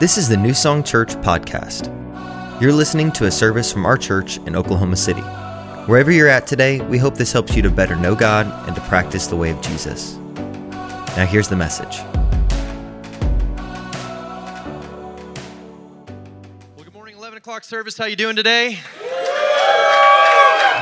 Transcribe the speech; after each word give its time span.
This 0.00 0.16
is 0.16 0.28
the 0.28 0.36
New 0.36 0.54
Song 0.54 0.84
Church 0.84 1.08
podcast. 1.22 1.90
You're 2.62 2.72
listening 2.72 3.10
to 3.12 3.24
a 3.24 3.32
service 3.32 3.72
from 3.72 3.84
our 3.84 3.96
church 3.96 4.36
in 4.46 4.54
Oklahoma 4.54 4.94
City. 4.94 5.22
Wherever 5.86 6.12
you're 6.12 6.28
at 6.28 6.46
today, 6.46 6.80
we 6.82 6.98
hope 6.98 7.16
this 7.16 7.32
helps 7.32 7.56
you 7.56 7.62
to 7.62 7.70
better 7.70 7.96
know 7.96 8.14
God 8.14 8.46
and 8.68 8.76
to 8.76 8.82
practice 8.82 9.26
the 9.26 9.34
way 9.34 9.50
of 9.50 9.60
Jesus. 9.60 10.14
Now 11.16 11.26
here's 11.28 11.48
the 11.48 11.56
message. 11.56 11.98
Well, 16.76 16.84
good 16.84 16.94
morning, 16.94 17.16
11 17.16 17.38
o'clock 17.38 17.64
service. 17.64 17.98
How 17.98 18.04
you 18.04 18.14
doing 18.14 18.36
today? 18.36 18.78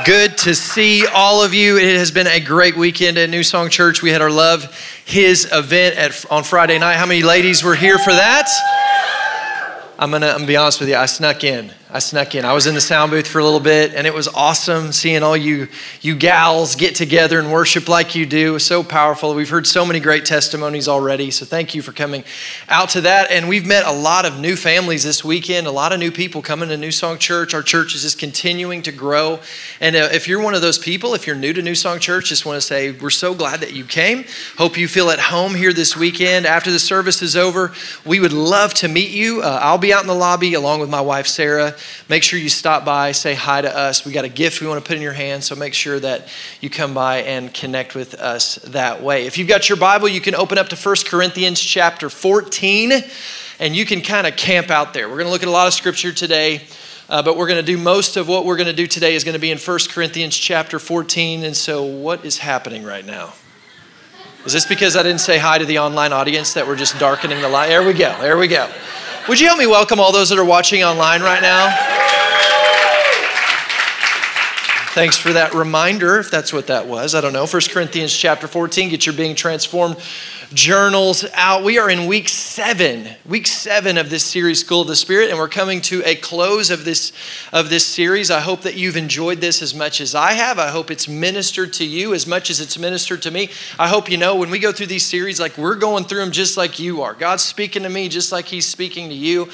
Good 0.05 0.37
to 0.37 0.53
see 0.53 1.07
all 1.07 1.41
of 1.43 1.55
you. 1.55 1.79
It 1.79 1.97
has 1.97 2.11
been 2.11 2.27
a 2.27 2.39
great 2.39 2.77
weekend 2.77 3.17
at 3.17 3.31
New 3.31 3.41
Song 3.41 3.69
Church. 3.69 4.03
We 4.03 4.11
had 4.11 4.21
our 4.21 4.29
Love 4.29 4.79
His 5.05 5.51
event 5.51 5.97
at, 5.97 6.23
on 6.31 6.43
Friday 6.43 6.77
night. 6.77 6.97
How 6.97 7.07
many 7.07 7.23
ladies 7.23 7.63
were 7.63 7.73
here 7.73 7.97
for 7.97 8.11
that? 8.11 8.76
I'm 9.99 10.11
gonna, 10.11 10.27
I'm 10.27 10.33
gonna 10.35 10.47
be 10.47 10.55
honest 10.55 10.79
with 10.79 10.89
you. 10.89 10.95
I 10.95 11.07
snuck 11.07 11.43
in. 11.43 11.71
I 11.89 11.99
snuck 11.99 12.35
in. 12.35 12.43
I 12.43 12.51
was 12.51 12.67
in 12.67 12.75
the 12.75 12.81
sound 12.81 13.11
booth 13.11 13.25
for 13.25 13.39
a 13.39 13.43
little 13.45 13.61
bit, 13.61 13.93
and 13.93 14.05
it 14.05 14.13
was 14.13 14.27
awesome 14.27 14.91
seeing 14.91 15.23
all 15.23 15.37
you 15.37 15.69
you 16.01 16.17
gals 16.17 16.75
get 16.75 16.95
together 16.95 17.39
and 17.39 17.49
worship 17.49 17.87
like 17.87 18.13
you 18.13 18.25
do. 18.25 18.49
It 18.49 18.51
was 18.51 18.65
so 18.65 18.83
powerful. 18.83 19.33
We've 19.33 19.49
heard 19.49 19.65
so 19.65 19.85
many 19.85 20.01
great 20.01 20.25
testimonies 20.25 20.89
already. 20.89 21.31
So 21.31 21.45
thank 21.45 21.73
you 21.73 21.81
for 21.81 21.93
coming 21.93 22.25
out 22.67 22.89
to 22.89 23.01
that. 23.01 23.31
And 23.31 23.47
we've 23.47 23.65
met 23.65 23.85
a 23.85 23.91
lot 23.93 24.25
of 24.25 24.37
new 24.37 24.57
families 24.57 25.05
this 25.05 25.23
weekend. 25.23 25.65
A 25.65 25.71
lot 25.71 25.93
of 25.93 25.99
new 25.99 26.11
people 26.11 26.41
coming 26.41 26.67
to 26.67 26.75
New 26.75 26.91
Song 26.91 27.17
Church. 27.19 27.53
Our 27.53 27.63
church 27.63 27.95
is 27.95 28.01
just 28.01 28.19
continuing 28.19 28.81
to 28.81 28.91
grow. 28.91 29.39
And 29.79 29.95
uh, 29.95 30.09
if 30.11 30.27
you're 30.27 30.41
one 30.41 30.55
of 30.55 30.61
those 30.61 30.77
people, 30.77 31.13
if 31.13 31.25
you're 31.25 31.37
new 31.37 31.53
to 31.53 31.61
New 31.61 31.75
Song 31.75 31.99
Church, 31.99 32.27
just 32.27 32.45
want 32.45 32.57
to 32.57 32.67
say 32.67 32.91
we're 32.91 33.09
so 33.09 33.33
glad 33.33 33.61
that 33.61 33.71
you 33.71 33.85
came. 33.85 34.25
Hope 34.57 34.77
you 34.77 34.89
feel 34.89 35.09
at 35.09 35.19
home 35.19 35.55
here 35.55 35.71
this 35.71 35.95
weekend. 35.95 36.45
After 36.45 36.69
the 36.69 36.79
service 36.79 37.21
is 37.21 37.37
over, 37.37 37.71
we 38.05 38.19
would 38.19 38.33
love 38.33 38.73
to 38.75 38.89
meet 38.89 39.11
you. 39.11 39.41
Uh, 39.41 39.59
I'll 39.61 39.77
be 39.77 39.93
out 39.93 40.01
in 40.01 40.07
the 40.07 40.13
lobby 40.13 40.53
along 40.53 40.81
with 40.81 40.89
my 40.89 40.99
wife 40.99 41.27
Sarah 41.27 41.76
make 42.09 42.23
sure 42.23 42.39
you 42.39 42.49
stop 42.49 42.85
by, 42.85 43.11
say 43.11 43.33
hi 43.33 43.61
to 43.61 43.77
us. 43.77 44.05
We 44.05 44.11
got 44.11 44.25
a 44.25 44.29
gift 44.29 44.61
we 44.61 44.67
want 44.67 44.83
to 44.83 44.87
put 44.87 44.95
in 44.95 45.01
your 45.01 45.13
hand, 45.13 45.43
so 45.43 45.55
make 45.55 45.73
sure 45.73 45.99
that 45.99 46.27
you 46.61 46.69
come 46.69 46.93
by 46.93 47.17
and 47.17 47.53
connect 47.53 47.95
with 47.95 48.13
us 48.15 48.55
that 48.65 49.01
way. 49.01 49.25
If 49.25 49.37
you've 49.37 49.47
got 49.47 49.69
your 49.69 49.77
Bible, 49.77 50.07
you 50.07 50.21
can 50.21 50.35
open 50.35 50.57
up 50.57 50.69
to 50.69 50.75
1 50.75 50.95
Corinthians 51.05 51.59
chapter 51.59 52.09
14, 52.09 52.93
and 53.59 53.75
you 53.75 53.85
can 53.85 54.01
kind 54.01 54.27
of 54.27 54.35
camp 54.35 54.69
out 54.69 54.93
there. 54.93 55.07
We're 55.07 55.17
going 55.17 55.27
to 55.27 55.31
look 55.31 55.43
at 55.43 55.49
a 55.49 55.51
lot 55.51 55.67
of 55.67 55.73
scripture 55.73 56.11
today. 56.11 56.61
Uh, 57.09 57.23
but 57.23 57.37
we're 57.37 57.47
going 57.47 57.63
to 57.63 57.65
do 57.65 57.77
most 57.77 58.17
of 58.17 58.27
what 58.27 58.45
we're 58.45 58.57
going 58.57 58.67
to 58.67 58.73
do 58.73 58.85
today 58.85 59.15
is 59.15 59.23
going 59.23 59.31
to 59.31 59.39
be 59.39 59.49
in 59.49 59.57
1 59.57 59.79
Corinthians 59.91 60.35
chapter 60.35 60.77
14. 60.77 61.45
And 61.45 61.55
so, 61.55 61.81
what 61.81 62.25
is 62.25 62.39
happening 62.39 62.83
right 62.83 63.05
now? 63.05 63.31
Is 64.45 64.53
this 64.53 64.65
because 64.65 64.95
I 64.95 65.03
didn't 65.03 65.19
say 65.19 65.37
hi 65.37 65.57
to 65.57 65.65
the 65.65 65.79
online 65.79 66.13
audience 66.13 66.53
that 66.53 66.67
we're 66.67 66.77
just 66.77 66.97
darkening 66.99 67.41
the 67.41 67.49
light? 67.49 67.67
There 67.67 67.85
we 67.85 67.93
go. 67.93 68.15
There 68.21 68.37
we 68.37 68.47
go. 68.47 68.69
Would 69.27 69.41
you 69.41 69.47
help 69.47 69.59
me 69.59 69.67
welcome 69.67 69.99
all 69.99 70.13
those 70.13 70.29
that 70.29 70.39
are 70.39 70.45
watching 70.45 70.83
online 70.83 71.21
right 71.21 71.41
now? 71.41 72.16
Thanks 74.97 75.15
for 75.15 75.31
that 75.33 75.53
reminder, 75.53 76.17
if 76.17 76.31
that's 76.31 76.51
what 76.51 76.65
that 76.65 76.87
was. 76.87 77.13
I 77.13 77.21
don't 77.21 77.31
know. 77.31 77.45
1 77.45 77.61
Corinthians 77.69 78.11
chapter 78.11 78.47
14, 78.47 78.89
get 78.89 79.05
your 79.05 79.13
being 79.13 79.35
transformed 79.35 79.97
journals 80.53 81.23
out. 81.33 81.63
We 81.63 81.77
are 81.77 81.87
in 81.87 82.07
week 82.07 82.27
seven, 82.27 83.07
week 83.23 83.45
seven 83.45 83.99
of 83.99 84.09
this 84.09 84.23
series, 84.23 84.61
School 84.61 84.81
of 84.81 84.87
the 84.87 84.95
Spirit, 84.95 85.29
and 85.29 85.37
we're 85.37 85.49
coming 85.49 85.81
to 85.81 86.01
a 86.03 86.15
close 86.15 86.71
of 86.71 86.83
this 86.83 87.11
of 87.53 87.69
this 87.69 87.85
series. 87.85 88.31
I 88.31 88.39
hope 88.39 88.61
that 88.61 88.75
you've 88.75 88.97
enjoyed 88.97 89.39
this 89.39 89.61
as 89.61 89.75
much 89.75 90.01
as 90.01 90.15
I 90.15 90.33
have. 90.33 90.57
I 90.57 90.69
hope 90.69 90.89
it's 90.89 91.07
ministered 91.07 91.73
to 91.73 91.85
you 91.85 92.15
as 92.15 92.25
much 92.25 92.49
as 92.49 92.59
it's 92.59 92.79
ministered 92.79 93.21
to 93.21 93.29
me. 93.29 93.49
I 93.77 93.89
hope 93.89 94.09
you 94.09 94.17
know 94.17 94.35
when 94.35 94.49
we 94.49 94.57
go 94.57 94.71
through 94.71 94.87
these 94.87 95.05
series, 95.05 95.39
like 95.39 95.59
we're 95.59 95.75
going 95.75 96.05
through 96.05 96.21
them 96.21 96.31
just 96.31 96.57
like 96.57 96.79
you 96.79 97.03
are. 97.03 97.13
God's 97.13 97.43
speaking 97.43 97.83
to 97.83 97.89
me 97.89 98.09
just 98.09 98.31
like 98.31 98.45
He's 98.45 98.65
speaking 98.65 99.09
to 99.09 99.15
you. 99.15 99.49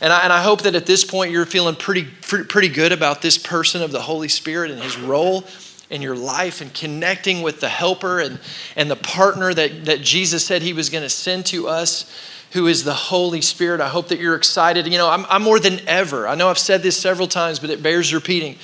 And 0.00 0.12
I, 0.12 0.24
and 0.24 0.32
I 0.32 0.42
hope 0.42 0.62
that 0.62 0.74
at 0.74 0.86
this 0.86 1.04
point 1.04 1.30
you're 1.30 1.46
feeling 1.46 1.74
pretty, 1.74 2.04
pretty 2.04 2.68
good 2.68 2.92
about 2.92 3.22
this 3.22 3.38
person 3.38 3.82
of 3.82 3.92
the 3.92 4.02
Holy 4.02 4.28
Spirit 4.28 4.70
and 4.70 4.82
his 4.82 4.98
role 4.98 5.44
in 5.90 6.02
your 6.02 6.16
life 6.16 6.60
and 6.60 6.72
connecting 6.74 7.42
with 7.42 7.60
the 7.60 7.68
helper 7.68 8.20
and, 8.20 8.40
and 8.74 8.90
the 8.90 8.96
partner 8.96 9.54
that, 9.54 9.84
that 9.84 10.02
Jesus 10.02 10.44
said 10.44 10.62
he 10.62 10.72
was 10.72 10.90
going 10.90 11.04
to 11.04 11.08
send 11.08 11.46
to 11.46 11.68
us, 11.68 12.10
who 12.52 12.66
is 12.66 12.84
the 12.84 12.94
Holy 12.94 13.40
Spirit. 13.40 13.80
I 13.80 13.88
hope 13.88 14.08
that 14.08 14.18
you're 14.18 14.34
excited. 14.34 14.86
You 14.86 14.98
know, 14.98 15.08
I'm, 15.08 15.26
I'm 15.28 15.42
more 15.42 15.60
than 15.60 15.86
ever, 15.88 16.26
I 16.26 16.34
know 16.34 16.48
I've 16.48 16.58
said 16.58 16.82
this 16.82 16.96
several 16.96 17.28
times, 17.28 17.58
but 17.58 17.70
it 17.70 17.82
bears 17.82 18.12
repeating. 18.12 18.56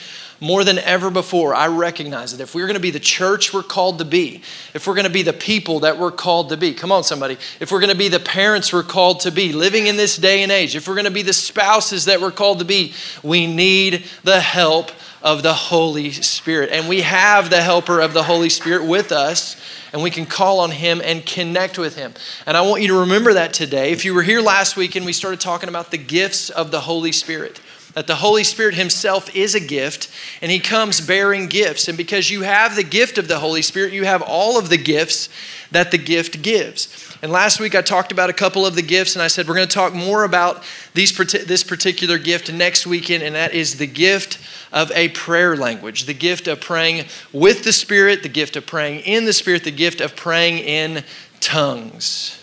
More 0.43 0.65
than 0.65 0.81
ever 0.81 1.09
before, 1.09 1.55
I 1.55 1.69
recognize 1.69 2.37
that 2.37 2.43
if 2.43 2.53
we're 2.53 2.67
going 2.67 2.75
to 2.75 2.81
be 2.81 2.91
the 2.91 2.99
church 2.99 3.55
we're 3.55 3.63
called 3.63 4.01
to 4.01 4.05
be, 4.05 4.43
if 4.75 4.89
we're 4.89 4.95
going 4.97 5.07
to 5.07 5.11
be 5.11 5.23
the 5.23 5.33
people 5.33 5.79
that 5.81 6.01
we're 6.01 6.11
called 6.11 6.49
to 6.49 6.57
be, 6.57 6.75
come 6.75 6.91
on, 6.91 7.05
somebody, 7.05 7.37
if 7.61 7.71
we're 7.71 7.79
going 7.79 7.93
to 7.93 7.97
be 7.97 8.09
the 8.09 8.19
parents 8.19 8.73
we're 8.73 8.83
called 8.83 9.21
to 9.21 9.31
be, 9.31 9.53
living 9.53 9.87
in 9.87 9.97
this 9.97 10.17
day 10.17 10.43
and 10.43 10.51
age, 10.51 10.75
if 10.75 10.89
we're 10.89 10.97
going 10.97 11.05
to 11.05 11.13
be 11.13 11.23
the 11.23 11.33
spouses 11.33 12.07
that 12.07 12.21
we're 12.21 12.33
called 12.33 12.59
to 12.59 12.65
be, 12.65 12.93
we 13.23 13.47
need 13.47 14.05
the 14.25 14.41
help 14.41 14.91
of 15.23 15.45
the 15.45 15.55
Holy 15.55 16.11
Spirit. 16.11 16.71
And 16.73 16.89
we 16.89 17.03
have 17.03 17.49
the 17.49 17.63
helper 17.63 18.01
of 18.01 18.13
the 18.13 18.25
Holy 18.25 18.49
Spirit 18.49 18.85
with 18.85 19.13
us, 19.13 19.55
and 19.93 20.03
we 20.03 20.11
can 20.11 20.27
call 20.27 20.59
on 20.59 20.73
him 20.73 21.01
and 21.05 21.25
connect 21.25 21.79
with 21.79 21.95
him. 21.95 22.15
And 22.47 22.57
I 22.57 22.63
want 22.63 22.83
you 22.83 22.89
to 22.89 22.99
remember 22.99 23.35
that 23.35 23.53
today. 23.53 23.93
If 23.93 24.05
you 24.05 24.13
were 24.13 24.25
here 24.25 24.41
last 24.41 24.77
week 24.77 24.97
and 24.97 25.07
we 25.07 25.13
started 25.13 25.39
talking 25.39 25.69
about 25.69 25.93
the 25.93 25.99
gifts 25.99 26.51
of 26.51 26.73
the 26.73 26.81
Holy 26.81 27.13
Spirit, 27.13 27.61
that 27.95 28.07
the 28.07 28.17
Holy 28.17 28.45
Spirit 28.45 28.75
Himself 28.75 29.35
is 29.35 29.55
a 29.55 29.61
gift 29.61 30.11
and 30.41 30.51
He 30.51 30.59
comes 30.59 31.01
bearing 31.01 31.47
gifts. 31.47 31.89
And 31.89 31.97
because 31.97 32.31
you 32.31 32.43
have 32.43 32.77
the 32.77 32.85
gift 32.85 33.19
of 33.19 33.29
the 33.29 33.39
Holy 33.39 33.63
Spirit, 33.63 33.93
you 33.93 34.05
have 34.05 34.23
all 34.23 34.59
of 34.59 34.69
the 34.69 34.79
gifts 34.79 35.29
that 35.71 35.91
the 35.91 35.99
gift 35.99 36.43
gives. 36.43 37.17
And 37.23 37.31
last 37.31 37.61
week 37.61 37.75
I 37.75 37.83
talked 37.83 38.11
about 38.11 38.31
a 38.31 38.35
couple 38.35 38.67
of 38.67 38.75
the 38.75 38.83
gifts, 38.83 39.15
and 39.15 39.23
I 39.23 39.29
said 39.29 39.47
we're 39.47 39.55
going 39.55 39.69
to 39.69 39.75
talk 39.75 39.95
more 39.95 40.25
about 40.25 40.65
these, 40.93 41.17
this 41.17 41.63
particular 41.63 42.19
gift 42.19 42.53
next 42.53 42.87
weekend, 42.87 43.23
and 43.23 43.37
that 43.37 43.55
is 43.55 43.79
the 43.79 43.87
gift 43.87 44.39
of 44.73 44.91
a 44.93 45.09
prayer 45.11 45.57
language, 45.57 46.05
the 46.07 46.15
gift 46.15 46.49
of 46.49 46.61
praying 46.61 47.07
with 47.33 47.63
the 47.63 47.73
Spirit, 47.73 48.23
the 48.23 48.29
gift 48.29 48.57
of 48.57 48.67
praying 48.67 49.01
in 49.01 49.25
the 49.25 49.33
Spirit, 49.33 49.63
the 49.63 49.71
gift 49.71 50.01
of 50.01 50.17
praying 50.17 50.59
in 50.59 51.05
tongues. 51.41 52.42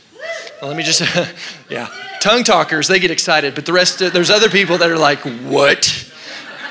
Well, 0.62 0.69
let 0.69 0.78
me 0.78 0.84
just, 0.84 1.02
yeah, 1.69 1.88
tongue 2.19 2.44
talkers, 2.44 2.88
they 2.88 3.00
get 3.00 3.12
excited, 3.12 3.56
but 3.56 3.66
the 3.66 3.74
rest, 3.74 4.02
of, 4.02 4.13
there's 4.13 4.30
other 4.30 4.50
people 4.50 4.78
that 4.80 4.90
are 4.90 4.97
like, 4.97 5.19
what? 5.19 6.12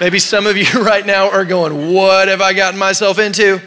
Maybe 0.01 0.19
some 0.19 0.47
of 0.47 0.57
you 0.57 0.67
right 0.83 1.05
now 1.05 1.31
are 1.31 1.45
going, 1.45 1.93
what 1.93 2.29
have 2.29 2.41
I 2.41 2.53
gotten 2.53 2.79
myself 2.79 3.19
into? 3.19 3.61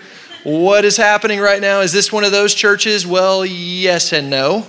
What 0.44 0.86
is 0.86 0.98
happening 0.98 1.40
right 1.40 1.62
now? 1.62 1.82
Is 1.82 1.92
this 1.92 2.12
one 2.12 2.24
of 2.24 2.32
those 2.32 2.54
churches? 2.54 3.06
Well, 3.06 3.46
yes 3.46 4.12
and 4.14 4.30
no. 4.30 4.66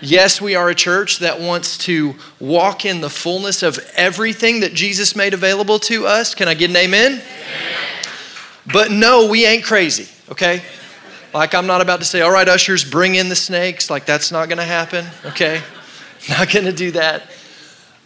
Yes, 0.00 0.40
we 0.40 0.54
are 0.54 0.68
a 0.68 0.74
church 0.74 1.20
that 1.20 1.40
wants 1.40 1.78
to 1.78 2.14
walk 2.38 2.84
in 2.84 3.00
the 3.00 3.08
fullness 3.08 3.62
of 3.62 3.78
everything 3.96 4.60
that 4.60 4.74
Jesus 4.74 5.16
made 5.16 5.32
available 5.32 5.78
to 5.80 6.06
us. 6.06 6.34
Can 6.34 6.46
I 6.46 6.54
get 6.54 6.70
an 6.70 6.76
amen? 6.76 7.12
amen? 7.12 7.22
But 8.70 8.90
no, 8.90 9.28
we 9.28 9.46
ain't 9.46 9.64
crazy, 9.64 10.08
okay? 10.30 10.62
Like, 11.34 11.52
I'm 11.52 11.66
not 11.66 11.80
about 11.80 11.98
to 11.98 12.04
say, 12.04 12.20
all 12.20 12.30
right, 12.30 12.48
ushers, 12.48 12.84
bring 12.84 13.16
in 13.16 13.28
the 13.28 13.36
snakes. 13.36 13.90
Like, 13.90 14.06
that's 14.06 14.30
not 14.30 14.48
gonna 14.48 14.64
happen, 14.64 15.04
okay? 15.26 15.60
Not 16.30 16.50
gonna 16.50 16.72
do 16.72 16.90
that. 16.92 17.24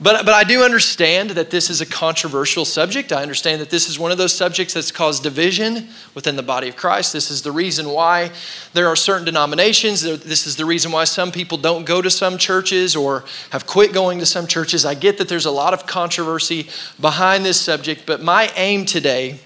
But, 0.01 0.25
but 0.25 0.35
I 0.35 0.45
do 0.45 0.63
understand 0.63 1.31
that 1.31 1.51
this 1.51 1.71
is 1.71 1.81
a 1.81 1.87
controversial 1.87 2.65
subject. 2.65 3.13
I 3.13 3.23
understand 3.23 3.61
that 3.61 3.71
this 3.71 3.89
is 3.89 3.99
one 3.99 4.13
of 4.13 4.19
those 4.19 4.33
subjects 4.33 4.75
that's 4.75 4.91
caused 4.93 5.25
division 5.25 5.89
within 6.15 6.37
the 6.37 6.43
body 6.43 6.69
of 6.69 6.77
Christ. 6.77 7.13
This 7.13 7.33
is 7.33 7.43
the 7.43 7.51
reason 7.51 7.89
why 7.91 8.31
there 8.75 8.87
are 8.87 8.97
certain 8.97 9.25
denominations. 9.25 10.03
This 10.03 10.47
is 10.47 10.57
the 10.57 10.65
reason 10.65 10.91
why 10.93 11.03
some 11.05 11.33
people 11.33 11.59
don't 11.59 11.85
go 11.85 12.01
to 12.01 12.11
some 12.11 12.39
churches 12.39 12.95
or 12.95 13.25
have 13.51 13.67
quit 13.67 13.93
going 13.93 14.21
to 14.21 14.27
some 14.27 14.47
churches. 14.47 14.85
I 14.85 14.95
get 14.95 15.19
that 15.19 15.29
there's 15.29 15.47
a 15.47 15.51
lot 15.51 15.75
of 15.75 15.87
controversy 15.87 16.69
behind 17.01 17.45
this 17.45 17.61
subject, 17.61 18.07
but 18.07 18.23
my 18.23 18.53
aim 18.55 18.85
today 18.85 19.41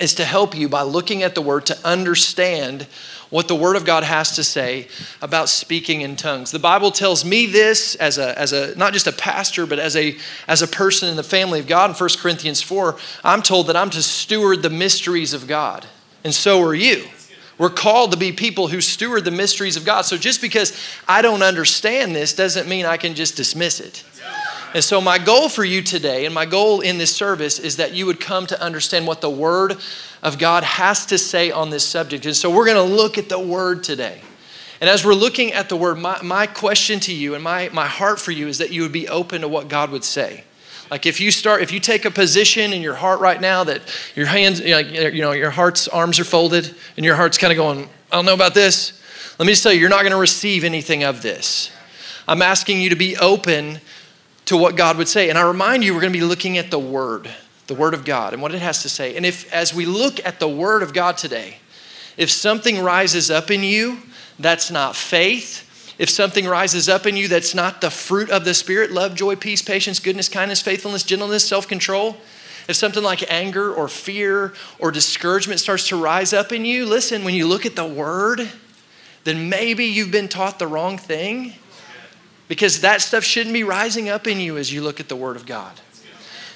is 0.00 0.14
to 0.14 0.24
help 0.24 0.56
you 0.56 0.68
by 0.68 0.82
looking 0.82 1.22
at 1.22 1.34
the 1.34 1.42
word 1.42 1.66
to 1.66 1.78
understand 1.86 2.86
what 3.34 3.48
the 3.48 3.56
Word 3.56 3.74
of 3.74 3.84
God 3.84 4.04
has 4.04 4.36
to 4.36 4.44
say 4.44 4.86
about 5.20 5.48
speaking 5.48 6.02
in 6.02 6.14
tongues. 6.14 6.52
The 6.52 6.60
Bible 6.60 6.92
tells 6.92 7.24
me 7.24 7.46
this 7.46 7.96
as 7.96 8.16
a, 8.16 8.38
as 8.38 8.52
a 8.52 8.78
not 8.78 8.92
just 8.92 9.08
a 9.08 9.12
pastor, 9.12 9.66
but 9.66 9.80
as 9.80 9.96
a, 9.96 10.16
as 10.46 10.62
a 10.62 10.68
person 10.68 11.08
in 11.08 11.16
the 11.16 11.24
family 11.24 11.58
of 11.58 11.66
God. 11.66 11.90
In 11.90 11.96
1 11.96 12.10
Corinthians 12.18 12.62
4, 12.62 12.96
I'm 13.24 13.42
told 13.42 13.66
that 13.66 13.76
I'm 13.76 13.90
to 13.90 14.02
steward 14.04 14.62
the 14.62 14.70
mysteries 14.70 15.34
of 15.34 15.48
God, 15.48 15.84
and 16.22 16.32
so 16.32 16.62
are 16.62 16.76
you. 16.76 17.08
We're 17.58 17.70
called 17.70 18.12
to 18.12 18.16
be 18.16 18.30
people 18.30 18.68
who 18.68 18.80
steward 18.80 19.24
the 19.24 19.32
mysteries 19.32 19.76
of 19.76 19.84
God. 19.84 20.02
So 20.02 20.16
just 20.16 20.40
because 20.40 20.76
I 21.08 21.20
don't 21.20 21.42
understand 21.42 22.14
this 22.14 22.34
doesn't 22.34 22.68
mean 22.68 22.84
I 22.84 22.96
can 22.96 23.14
just 23.14 23.36
dismiss 23.36 23.80
it. 23.80 24.04
And 24.74 24.82
so, 24.82 25.00
my 25.00 25.18
goal 25.18 25.48
for 25.48 25.64
you 25.64 25.82
today, 25.82 26.26
and 26.26 26.34
my 26.34 26.46
goal 26.46 26.80
in 26.80 26.98
this 26.98 27.14
service, 27.14 27.60
is 27.60 27.76
that 27.76 27.94
you 27.94 28.06
would 28.06 28.18
come 28.18 28.44
to 28.48 28.60
understand 28.60 29.06
what 29.06 29.20
the 29.20 29.30
Word 29.30 29.76
of 30.20 30.36
God 30.36 30.64
has 30.64 31.06
to 31.06 31.16
say 31.16 31.52
on 31.52 31.70
this 31.70 31.86
subject. 31.86 32.26
And 32.26 32.34
so, 32.34 32.50
we're 32.50 32.66
going 32.66 32.88
to 32.88 32.94
look 32.94 33.16
at 33.16 33.28
the 33.28 33.38
Word 33.38 33.84
today. 33.84 34.20
And 34.80 34.90
as 34.90 35.04
we're 35.04 35.14
looking 35.14 35.52
at 35.52 35.68
the 35.68 35.76
Word, 35.76 35.98
my, 35.98 36.20
my 36.22 36.48
question 36.48 36.98
to 37.00 37.14
you 37.14 37.36
and 37.36 37.44
my, 37.44 37.70
my 37.72 37.86
heart 37.86 38.18
for 38.18 38.32
you 38.32 38.48
is 38.48 38.58
that 38.58 38.72
you 38.72 38.82
would 38.82 38.92
be 38.92 39.08
open 39.08 39.42
to 39.42 39.48
what 39.48 39.68
God 39.68 39.90
would 39.92 40.02
say. 40.02 40.42
Like 40.90 41.06
if 41.06 41.20
you 41.20 41.30
start, 41.30 41.62
if 41.62 41.72
you 41.72 41.80
take 41.80 42.04
a 42.04 42.10
position 42.10 42.72
in 42.72 42.82
your 42.82 42.94
heart 42.94 43.20
right 43.20 43.40
now 43.40 43.64
that 43.64 43.80
your 44.14 44.26
hands, 44.26 44.60
you 44.60 45.22
know, 45.22 45.32
your 45.32 45.50
heart's 45.50 45.88
arms 45.88 46.20
are 46.20 46.24
folded 46.24 46.74
and 46.96 47.06
your 47.06 47.16
heart's 47.16 47.38
kind 47.38 47.52
of 47.52 47.56
going, 47.56 47.88
I 48.12 48.16
don't 48.16 48.26
know 48.26 48.34
about 48.34 48.54
this. 48.54 49.00
Let 49.38 49.46
me 49.46 49.52
just 49.52 49.62
tell 49.62 49.72
you, 49.72 49.80
you're 49.80 49.88
not 49.88 50.02
going 50.02 50.12
to 50.12 50.18
receive 50.18 50.64
anything 50.64 51.02
of 51.02 51.22
this. 51.22 51.70
I'm 52.28 52.42
asking 52.42 52.80
you 52.80 52.90
to 52.90 52.96
be 52.96 53.16
open 53.16 53.80
to 54.46 54.56
what 54.56 54.76
God 54.76 54.98
would 54.98 55.08
say. 55.08 55.30
And 55.30 55.38
I 55.38 55.46
remind 55.46 55.84
you, 55.84 55.94
we're 55.94 56.00
going 56.00 56.12
to 56.12 56.18
be 56.18 56.24
looking 56.24 56.58
at 56.58 56.70
the 56.70 56.78
Word, 56.78 57.28
the 57.66 57.74
Word 57.74 57.94
of 57.94 58.04
God, 58.04 58.32
and 58.32 58.42
what 58.42 58.54
it 58.54 58.60
has 58.60 58.82
to 58.82 58.88
say. 58.88 59.16
And 59.16 59.24
if, 59.24 59.52
as 59.52 59.74
we 59.74 59.86
look 59.86 60.24
at 60.24 60.40
the 60.40 60.48
Word 60.48 60.82
of 60.82 60.92
God 60.92 61.16
today, 61.16 61.58
if 62.16 62.30
something 62.30 62.80
rises 62.80 63.30
up 63.30 63.50
in 63.50 63.62
you 63.62 63.98
that's 64.38 64.70
not 64.70 64.96
faith, 64.96 65.94
if 65.98 66.10
something 66.10 66.46
rises 66.46 66.88
up 66.88 67.06
in 67.06 67.16
you 67.16 67.28
that's 67.28 67.54
not 67.54 67.80
the 67.80 67.90
fruit 67.90 68.30
of 68.30 68.44
the 68.44 68.54
Spirit 68.54 68.90
love, 68.90 69.14
joy, 69.14 69.36
peace, 69.36 69.62
patience, 69.62 69.98
goodness, 69.98 70.28
kindness, 70.28 70.60
faithfulness, 70.60 71.02
gentleness, 71.02 71.46
self 71.48 71.66
control 71.68 72.16
if 72.68 72.76
something 72.76 73.02
like 73.02 73.30
anger 73.30 73.72
or 73.72 73.88
fear 73.88 74.54
or 74.78 74.90
discouragement 74.90 75.60
starts 75.60 75.88
to 75.88 76.00
rise 76.00 76.32
up 76.32 76.52
in 76.52 76.64
you, 76.64 76.86
listen, 76.86 77.24
when 77.24 77.34
you 77.34 77.46
look 77.46 77.66
at 77.66 77.76
the 77.76 77.86
Word, 77.86 78.48
then 79.24 79.48
maybe 79.48 79.84
you've 79.84 80.10
been 80.10 80.28
taught 80.28 80.58
the 80.58 80.66
wrong 80.66 80.96
thing 80.96 81.54
because 82.48 82.80
that 82.80 83.00
stuff 83.00 83.24
shouldn't 83.24 83.52
be 83.52 83.64
rising 83.64 84.08
up 84.08 84.26
in 84.26 84.40
you 84.40 84.56
as 84.56 84.72
you 84.72 84.82
look 84.82 85.00
at 85.00 85.08
the 85.08 85.16
Word 85.16 85.36
of 85.36 85.46
God. 85.46 85.80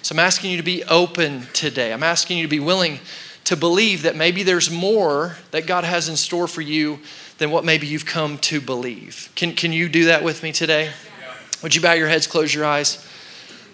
So 0.03 0.15
I'm 0.15 0.21
asking 0.21 0.51
you 0.51 0.57
to 0.57 0.63
be 0.63 0.85
open 0.85 1.49
today. 1.53 1.93
I'm 1.93 2.03
asking 2.03 2.39
you 2.39 2.45
to 2.45 2.51
be 2.51 2.61
willing 2.61 3.01
to 3.45 3.57
believe 3.57 4.03
that 4.03 4.15
maybe 4.15 4.43
there's 4.43 4.71
more 4.71 5.37
that 5.51 5.67
God 5.67 5.85
has 5.85 6.09
in 6.09 6.17
store 6.17 6.47
for 6.47 6.61
you 6.61 7.01
than 7.39 7.51
what 7.51 7.65
maybe 7.65 7.87
you've 7.87 8.07
come 8.07 8.39
to 8.39 8.61
believe. 8.61 9.31
Can, 9.35 9.55
can 9.55 9.73
you 9.73 9.89
do 9.89 10.05
that 10.07 10.23
with 10.23 10.43
me 10.43 10.53
today? 10.53 10.93
Would 11.63 11.75
you 11.75 11.81
bow 11.81 11.95
your 11.95 12.09
heads, 12.09 12.27
close 12.27 12.55
your 12.55 12.65
eyes? 12.65 13.05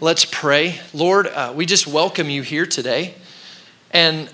Let's 0.00 0.24
pray. 0.24 0.80
Lord, 0.92 1.26
uh, 1.26 1.52
we 1.54 1.66
just 1.66 1.86
welcome 1.86 2.30
you 2.30 2.42
here 2.42 2.66
today. 2.66 3.14
And 3.90 4.30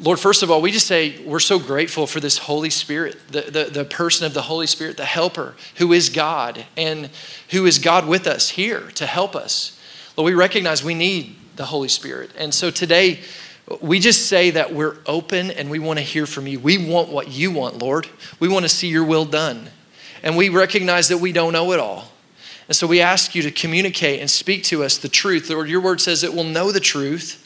Lord, 0.00 0.20
first 0.20 0.42
of 0.42 0.50
all, 0.50 0.60
we 0.60 0.70
just 0.70 0.86
say 0.86 1.20
we're 1.24 1.40
so 1.40 1.58
grateful 1.58 2.06
for 2.06 2.20
this 2.20 2.38
Holy 2.38 2.70
Spirit, 2.70 3.16
the, 3.28 3.42
the, 3.42 3.64
the 3.64 3.84
person 3.84 4.26
of 4.26 4.34
the 4.34 4.42
Holy 4.42 4.66
Spirit, 4.66 4.96
the 4.96 5.04
helper, 5.04 5.54
who 5.76 5.92
is 5.92 6.08
God 6.08 6.66
and 6.76 7.10
who 7.50 7.66
is 7.66 7.78
God 7.78 8.06
with 8.06 8.26
us 8.26 8.50
here 8.50 8.90
to 8.94 9.06
help 9.06 9.34
us. 9.34 9.78
Lord, 10.16 10.26
we 10.26 10.34
recognize 10.34 10.84
we 10.84 10.94
need 10.94 11.36
the 11.56 11.66
Holy 11.66 11.88
Spirit. 11.88 12.30
And 12.38 12.54
so 12.54 12.70
today, 12.70 13.20
we 13.80 13.98
just 13.98 14.26
say 14.26 14.50
that 14.50 14.72
we're 14.72 14.98
open 15.06 15.50
and 15.50 15.70
we 15.70 15.78
want 15.78 15.98
to 15.98 16.04
hear 16.04 16.26
from 16.26 16.46
you. 16.46 16.60
We 16.60 16.78
want 16.78 17.08
what 17.08 17.28
you 17.28 17.50
want, 17.50 17.78
Lord. 17.78 18.08
We 18.38 18.48
want 18.48 18.64
to 18.64 18.68
see 18.68 18.88
your 18.88 19.04
will 19.04 19.24
done. 19.24 19.70
And 20.22 20.36
we 20.36 20.48
recognize 20.48 21.08
that 21.08 21.18
we 21.18 21.32
don't 21.32 21.52
know 21.52 21.72
it 21.72 21.80
all. 21.80 22.10
And 22.68 22.76
so 22.76 22.86
we 22.86 23.00
ask 23.00 23.34
you 23.34 23.42
to 23.42 23.50
communicate 23.50 24.20
and 24.20 24.30
speak 24.30 24.64
to 24.64 24.84
us 24.84 24.98
the 24.98 25.08
truth. 25.08 25.50
Lord, 25.50 25.68
your 25.68 25.80
word 25.80 26.00
says 26.00 26.22
it 26.22 26.34
will 26.34 26.44
know 26.44 26.72
the 26.72 26.80
truth 26.80 27.43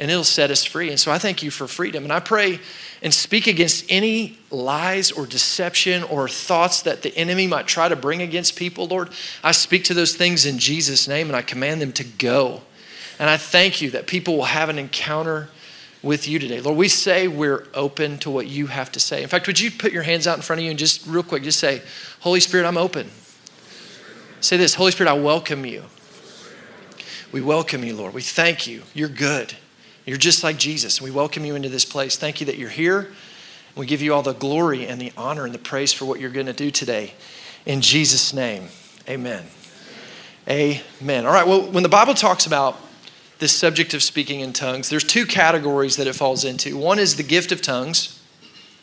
and 0.00 0.10
it'll 0.10 0.24
set 0.24 0.50
us 0.50 0.64
free. 0.64 0.88
And 0.88 0.98
so 0.98 1.12
I 1.12 1.18
thank 1.18 1.42
you 1.42 1.50
for 1.50 1.68
freedom. 1.68 2.04
And 2.04 2.12
I 2.12 2.20
pray 2.20 2.58
and 3.02 3.12
speak 3.12 3.46
against 3.46 3.84
any 3.90 4.38
lies 4.50 5.12
or 5.12 5.26
deception 5.26 6.02
or 6.04 6.26
thoughts 6.26 6.80
that 6.82 7.02
the 7.02 7.14
enemy 7.16 7.46
might 7.46 7.66
try 7.66 7.86
to 7.86 7.94
bring 7.94 8.22
against 8.22 8.56
people, 8.56 8.86
Lord. 8.86 9.10
I 9.44 9.52
speak 9.52 9.84
to 9.84 9.94
those 9.94 10.16
things 10.16 10.46
in 10.46 10.58
Jesus' 10.58 11.06
name 11.06 11.26
and 11.28 11.36
I 11.36 11.42
command 11.42 11.82
them 11.82 11.92
to 11.92 12.04
go. 12.04 12.62
And 13.18 13.28
I 13.28 13.36
thank 13.36 13.82
you 13.82 13.90
that 13.90 14.06
people 14.06 14.38
will 14.38 14.44
have 14.44 14.70
an 14.70 14.78
encounter 14.78 15.50
with 16.02 16.26
you 16.26 16.38
today. 16.38 16.62
Lord, 16.62 16.78
we 16.78 16.88
say 16.88 17.28
we're 17.28 17.66
open 17.74 18.16
to 18.20 18.30
what 18.30 18.46
you 18.46 18.68
have 18.68 18.90
to 18.92 19.00
say. 19.00 19.22
In 19.22 19.28
fact, 19.28 19.46
would 19.46 19.60
you 19.60 19.70
put 19.70 19.92
your 19.92 20.04
hands 20.04 20.26
out 20.26 20.36
in 20.36 20.42
front 20.42 20.60
of 20.60 20.64
you 20.64 20.70
and 20.70 20.78
just 20.78 21.06
real 21.06 21.22
quick, 21.22 21.42
just 21.42 21.60
say, 21.60 21.82
Holy 22.20 22.40
Spirit, 22.40 22.66
I'm 22.66 22.78
open. 22.78 23.10
Say 24.40 24.56
this 24.56 24.76
Holy 24.76 24.92
Spirit, 24.92 25.10
I 25.10 25.20
welcome 25.20 25.66
you. 25.66 25.84
We 27.32 27.42
welcome 27.42 27.84
you, 27.84 27.94
Lord. 27.94 28.14
We 28.14 28.22
thank 28.22 28.66
you. 28.66 28.82
You're 28.94 29.10
good. 29.10 29.54
You're 30.06 30.16
just 30.16 30.42
like 30.42 30.56
Jesus. 30.56 31.00
We 31.00 31.10
welcome 31.10 31.44
you 31.44 31.54
into 31.54 31.68
this 31.68 31.84
place. 31.84 32.16
Thank 32.16 32.40
you 32.40 32.46
that 32.46 32.56
you're 32.56 32.70
here. 32.70 33.08
We 33.76 33.86
give 33.86 34.02
you 34.02 34.14
all 34.14 34.22
the 34.22 34.32
glory 34.32 34.86
and 34.86 35.00
the 35.00 35.12
honor 35.16 35.44
and 35.44 35.54
the 35.54 35.58
praise 35.58 35.92
for 35.92 36.04
what 36.04 36.20
you're 36.20 36.30
going 36.30 36.46
to 36.46 36.52
do 36.52 36.70
today. 36.70 37.14
In 37.66 37.80
Jesus' 37.80 38.32
name, 38.32 38.68
amen. 39.08 39.44
Amen. 40.48 41.26
All 41.26 41.32
right, 41.32 41.46
well, 41.46 41.62
when 41.70 41.82
the 41.82 41.88
Bible 41.88 42.14
talks 42.14 42.46
about 42.46 42.76
this 43.38 43.52
subject 43.56 43.94
of 43.94 44.02
speaking 44.02 44.40
in 44.40 44.52
tongues, 44.52 44.88
there's 44.88 45.04
two 45.04 45.26
categories 45.26 45.96
that 45.96 46.06
it 46.06 46.14
falls 46.14 46.44
into. 46.44 46.76
One 46.76 46.98
is 46.98 47.16
the 47.16 47.22
gift 47.22 47.52
of 47.52 47.62
tongues, 47.62 48.20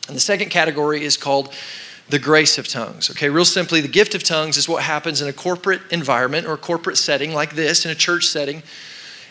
and 0.06 0.16
the 0.16 0.20
second 0.20 0.50
category 0.50 1.04
is 1.04 1.16
called 1.16 1.52
the 2.08 2.18
grace 2.18 2.56
of 2.56 2.66
tongues. 2.66 3.10
Okay, 3.10 3.28
real 3.28 3.44
simply, 3.44 3.80
the 3.80 3.88
gift 3.88 4.14
of 4.14 4.22
tongues 4.22 4.56
is 4.56 4.68
what 4.68 4.84
happens 4.84 5.20
in 5.20 5.28
a 5.28 5.32
corporate 5.32 5.82
environment 5.90 6.46
or 6.46 6.54
a 6.54 6.58
corporate 6.58 6.96
setting 6.96 7.34
like 7.34 7.54
this, 7.54 7.84
in 7.84 7.90
a 7.90 7.94
church 7.94 8.24
setting. 8.24 8.62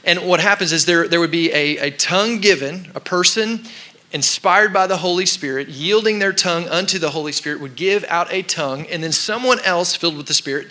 And 0.08 0.26
what 0.26 0.40
happens 0.40 0.72
is 0.72 0.86
there, 0.86 1.06
there 1.06 1.20
would 1.20 1.32
be 1.32 1.52
a, 1.52 1.78
a 1.80 1.92
tongue 1.92 2.40
given, 2.40 2.90
a 2.96 3.00
person 3.02 3.66
inspired 4.14 4.72
by 4.72 4.88
the 4.88 4.96
Holy 4.96 5.26
Spirit, 5.26 5.68
yielding 5.68 6.20
their 6.20 6.32
tongue 6.32 6.66
unto 6.70 6.98
the 6.98 7.10
Holy 7.10 7.34
Spirit, 7.34 7.60
would 7.60 7.76
give 7.76 8.06
out 8.06 8.32
a 8.32 8.42
tongue, 8.42 8.86
and 8.88 9.04
then 9.04 9.12
someone 9.12 9.60
else 9.66 9.98
filled 9.98 10.16
with 10.16 10.28
the 10.28 10.34
Spirit 10.34 10.68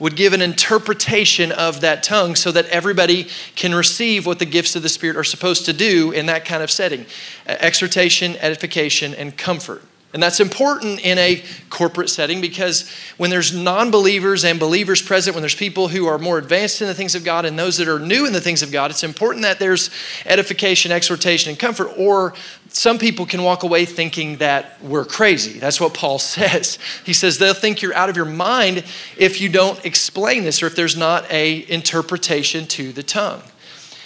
would 0.00 0.16
give 0.16 0.32
an 0.32 0.42
interpretation 0.42 1.52
of 1.52 1.82
that 1.82 2.02
tongue 2.02 2.34
so 2.34 2.50
that 2.50 2.66
everybody 2.66 3.28
can 3.54 3.72
receive 3.72 4.26
what 4.26 4.40
the 4.40 4.44
gifts 4.44 4.74
of 4.74 4.82
the 4.82 4.88
Spirit 4.88 5.16
are 5.16 5.22
supposed 5.22 5.66
to 5.66 5.72
do 5.72 6.10
in 6.10 6.26
that 6.26 6.44
kind 6.44 6.62
of 6.62 6.70
setting 6.70 7.06
exhortation, 7.46 8.36
edification, 8.38 9.14
and 9.14 9.38
comfort. 9.38 9.84
And 10.12 10.20
that's 10.20 10.40
important 10.40 11.00
in 11.04 11.18
a 11.18 11.44
corporate 11.68 12.10
setting 12.10 12.40
because 12.40 12.90
when 13.16 13.30
there's 13.30 13.54
non 13.54 13.92
believers 13.92 14.44
and 14.44 14.58
believers 14.58 15.00
present, 15.00 15.36
when 15.36 15.42
there's 15.42 15.54
people 15.54 15.86
who 15.86 16.06
are 16.06 16.18
more 16.18 16.36
advanced 16.36 16.82
in 16.82 16.88
the 16.88 16.94
things 16.94 17.14
of 17.14 17.24
God 17.24 17.44
and 17.44 17.56
those 17.56 17.76
that 17.76 17.86
are 17.86 18.00
new 18.00 18.26
in 18.26 18.32
the 18.32 18.40
things 18.40 18.62
of 18.62 18.72
God, 18.72 18.90
it's 18.90 19.04
important 19.04 19.42
that 19.42 19.60
there's 19.60 19.88
edification, 20.26 20.90
exhortation, 20.90 21.50
and 21.50 21.58
comfort. 21.58 21.92
Or 21.96 22.34
some 22.68 22.98
people 22.98 23.24
can 23.24 23.44
walk 23.44 23.62
away 23.62 23.84
thinking 23.84 24.38
that 24.38 24.82
we're 24.82 25.04
crazy. 25.04 25.60
That's 25.60 25.80
what 25.80 25.94
Paul 25.94 26.18
says. 26.18 26.78
He 27.04 27.12
says 27.12 27.38
they'll 27.38 27.54
think 27.54 27.80
you're 27.80 27.94
out 27.94 28.10
of 28.10 28.16
your 28.16 28.26
mind 28.26 28.84
if 29.16 29.40
you 29.40 29.48
don't 29.48 29.84
explain 29.84 30.42
this 30.42 30.60
or 30.60 30.66
if 30.66 30.74
there's 30.74 30.96
not 30.96 31.30
a 31.30 31.70
interpretation 31.70 32.66
to 32.68 32.90
the 32.92 33.04
tongue. 33.04 33.42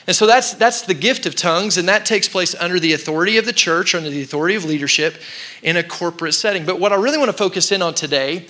And 0.06 0.14
so 0.14 0.26
that's, 0.26 0.52
that's 0.54 0.82
the 0.82 0.94
gift 0.94 1.24
of 1.24 1.34
tongues, 1.34 1.78
and 1.78 1.88
that 1.88 2.04
takes 2.04 2.28
place 2.28 2.54
under 2.54 2.78
the 2.78 2.92
authority 2.92 3.38
of 3.38 3.46
the 3.46 3.52
church, 3.52 3.94
under 3.94 4.10
the 4.10 4.22
authority 4.22 4.54
of 4.54 4.64
leadership 4.64 5.16
in 5.62 5.76
a 5.76 5.82
corporate 5.82 6.34
setting. 6.34 6.66
But 6.66 6.78
what 6.78 6.92
I 6.92 6.96
really 6.96 7.16
want 7.16 7.30
to 7.30 7.36
focus 7.36 7.72
in 7.72 7.80
on 7.80 7.94
today 7.94 8.46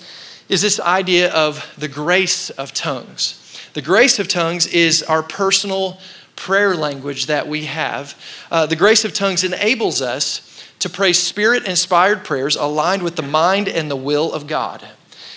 is 0.48 0.62
this 0.62 0.80
idea 0.80 1.32
of 1.32 1.72
the 1.78 1.88
grace 1.88 2.50
of 2.50 2.72
tongues. 2.72 3.40
The 3.74 3.82
grace 3.82 4.18
of 4.18 4.28
tongues 4.28 4.66
is 4.66 5.02
our 5.04 5.22
personal 5.22 5.98
prayer 6.36 6.74
language 6.74 7.26
that 7.26 7.46
we 7.46 7.66
have. 7.66 8.20
Uh, 8.50 8.66
the 8.66 8.76
grace 8.76 9.04
of 9.04 9.14
tongues 9.14 9.44
enables 9.44 10.02
us 10.02 10.50
to 10.80 10.90
pray 10.90 11.12
spirit 11.12 11.66
inspired 11.66 12.24
prayers 12.24 12.56
aligned 12.56 13.02
with 13.02 13.16
the 13.16 13.22
mind 13.22 13.68
and 13.68 13.90
the 13.90 13.96
will 13.96 14.32
of 14.32 14.46
God. 14.46 14.86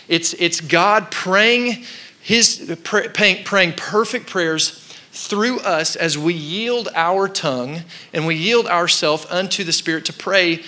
It's, 0.08 0.34
it's 0.34 0.62
God 0.62 1.12
praying, 1.12 1.84
his, 2.22 2.78
praying, 2.84 3.44
praying 3.44 3.74
perfect 3.74 4.28
prayers 4.28 4.87
through 5.26 5.60
us 5.60 5.96
as 5.96 6.18
we 6.18 6.34
yield 6.34 6.90
our 6.96 7.28
tongue 7.28 7.82
and 8.14 8.28
we 8.28 8.36
yield 8.36 8.68
ourselves 8.68 9.26
unto 9.30 9.64
the 9.64 9.74
Spirit 9.74 10.06
to 10.06 10.14
pray 10.14 10.62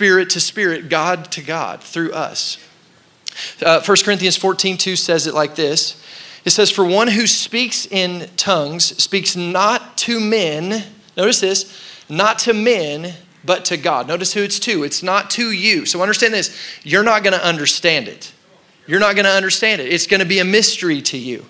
spirit 0.00 0.30
to 0.30 0.40
spirit, 0.40 0.88
God 0.88 1.30
to 1.32 1.42
God 1.42 1.82
through 1.82 2.12
us. 2.12 2.56
Uh, 3.62 3.82
1 3.82 3.96
Corinthians 4.04 4.36
14 4.36 4.78
2 4.78 4.96
says 4.96 5.26
it 5.26 5.34
like 5.34 5.56
this 5.56 6.02
It 6.44 6.50
says, 6.50 6.70
For 6.70 6.84
one 6.84 7.08
who 7.08 7.26
speaks 7.26 7.86
in 7.86 8.28
tongues 8.36 8.96
speaks 9.02 9.36
not 9.36 9.98
to 9.98 10.18
men, 10.18 10.84
notice 11.16 11.40
this, 11.40 12.04
not 12.08 12.38
to 12.40 12.54
men, 12.54 13.14
but 13.44 13.64
to 13.66 13.76
God. 13.76 14.08
Notice 14.08 14.34
who 14.34 14.42
it's 14.42 14.58
to. 14.60 14.84
It's 14.84 15.02
not 15.02 15.30
to 15.30 15.50
you. 15.50 15.86
So 15.86 16.00
understand 16.02 16.34
this 16.34 16.56
you're 16.82 17.02
not 17.02 17.22
going 17.22 17.38
to 17.38 17.44
understand 17.44 18.08
it. 18.08 18.32
You're 18.86 19.00
not 19.00 19.14
going 19.14 19.26
to 19.26 19.30
understand 19.30 19.80
it. 19.80 19.92
It's 19.92 20.06
going 20.06 20.20
to 20.20 20.26
be 20.26 20.38
a 20.38 20.44
mystery 20.44 21.00
to 21.02 21.18
you. 21.18 21.46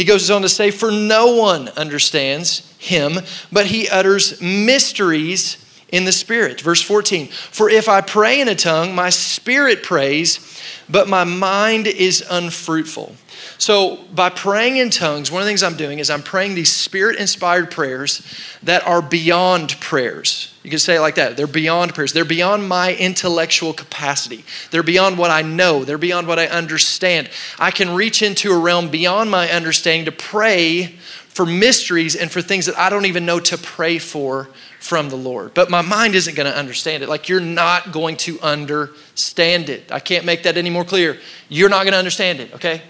He 0.00 0.06
goes 0.06 0.30
on 0.30 0.40
to 0.40 0.48
say, 0.48 0.70
For 0.70 0.90
no 0.90 1.36
one 1.36 1.68
understands 1.76 2.74
him, 2.78 3.18
but 3.52 3.66
he 3.66 3.86
utters 3.86 4.40
mysteries 4.40 5.62
in 5.92 6.06
the 6.06 6.10
Spirit. 6.12 6.62
Verse 6.62 6.80
14, 6.80 7.26
For 7.26 7.68
if 7.68 7.86
I 7.86 8.00
pray 8.00 8.40
in 8.40 8.48
a 8.48 8.54
tongue, 8.54 8.94
my 8.94 9.10
spirit 9.10 9.82
prays, 9.82 10.58
but 10.88 11.06
my 11.06 11.24
mind 11.24 11.86
is 11.86 12.24
unfruitful. 12.30 13.14
So, 13.58 13.96
by 14.14 14.30
praying 14.30 14.76
in 14.76 14.90
tongues, 14.90 15.30
one 15.30 15.42
of 15.42 15.46
the 15.46 15.50
things 15.50 15.62
I'm 15.62 15.76
doing 15.76 15.98
is 15.98 16.10
I'm 16.10 16.22
praying 16.22 16.54
these 16.54 16.72
spirit 16.72 17.18
inspired 17.18 17.70
prayers 17.70 18.22
that 18.62 18.86
are 18.86 19.02
beyond 19.02 19.78
prayers. 19.80 20.54
You 20.62 20.70
can 20.70 20.78
say 20.78 20.96
it 20.96 21.00
like 21.00 21.14
that. 21.14 21.36
They're 21.36 21.46
beyond 21.46 21.94
prayers. 21.94 22.12
They're 22.12 22.24
beyond 22.24 22.68
my 22.68 22.94
intellectual 22.94 23.72
capacity. 23.72 24.44
They're 24.70 24.82
beyond 24.82 25.16
what 25.16 25.30
I 25.30 25.42
know. 25.42 25.84
They're 25.84 25.98
beyond 25.98 26.26
what 26.26 26.38
I 26.38 26.46
understand. 26.46 27.30
I 27.58 27.70
can 27.70 27.94
reach 27.94 28.22
into 28.22 28.52
a 28.52 28.58
realm 28.58 28.90
beyond 28.90 29.30
my 29.30 29.50
understanding 29.50 30.04
to 30.04 30.12
pray 30.12 30.98
for 31.28 31.46
mysteries 31.46 32.16
and 32.16 32.30
for 32.30 32.42
things 32.42 32.66
that 32.66 32.78
I 32.78 32.90
don't 32.90 33.06
even 33.06 33.24
know 33.24 33.40
to 33.40 33.56
pray 33.56 33.98
for 33.98 34.48
from 34.80 35.08
the 35.08 35.16
Lord. 35.16 35.54
But 35.54 35.70
my 35.70 35.82
mind 35.82 36.14
isn't 36.14 36.34
going 36.34 36.50
to 36.50 36.58
understand 36.58 37.02
it. 37.02 37.08
Like 37.08 37.28
you're 37.28 37.40
not 37.40 37.92
going 37.92 38.16
to 38.18 38.40
understand 38.40 39.68
it. 39.68 39.92
I 39.92 40.00
can't 40.00 40.24
make 40.24 40.42
that 40.42 40.56
any 40.56 40.70
more 40.70 40.84
clear. 40.84 41.18
You're 41.48 41.68
not 41.68 41.84
going 41.84 41.92
to 41.92 41.98
understand 41.98 42.40
it, 42.40 42.52
okay? 42.54 42.82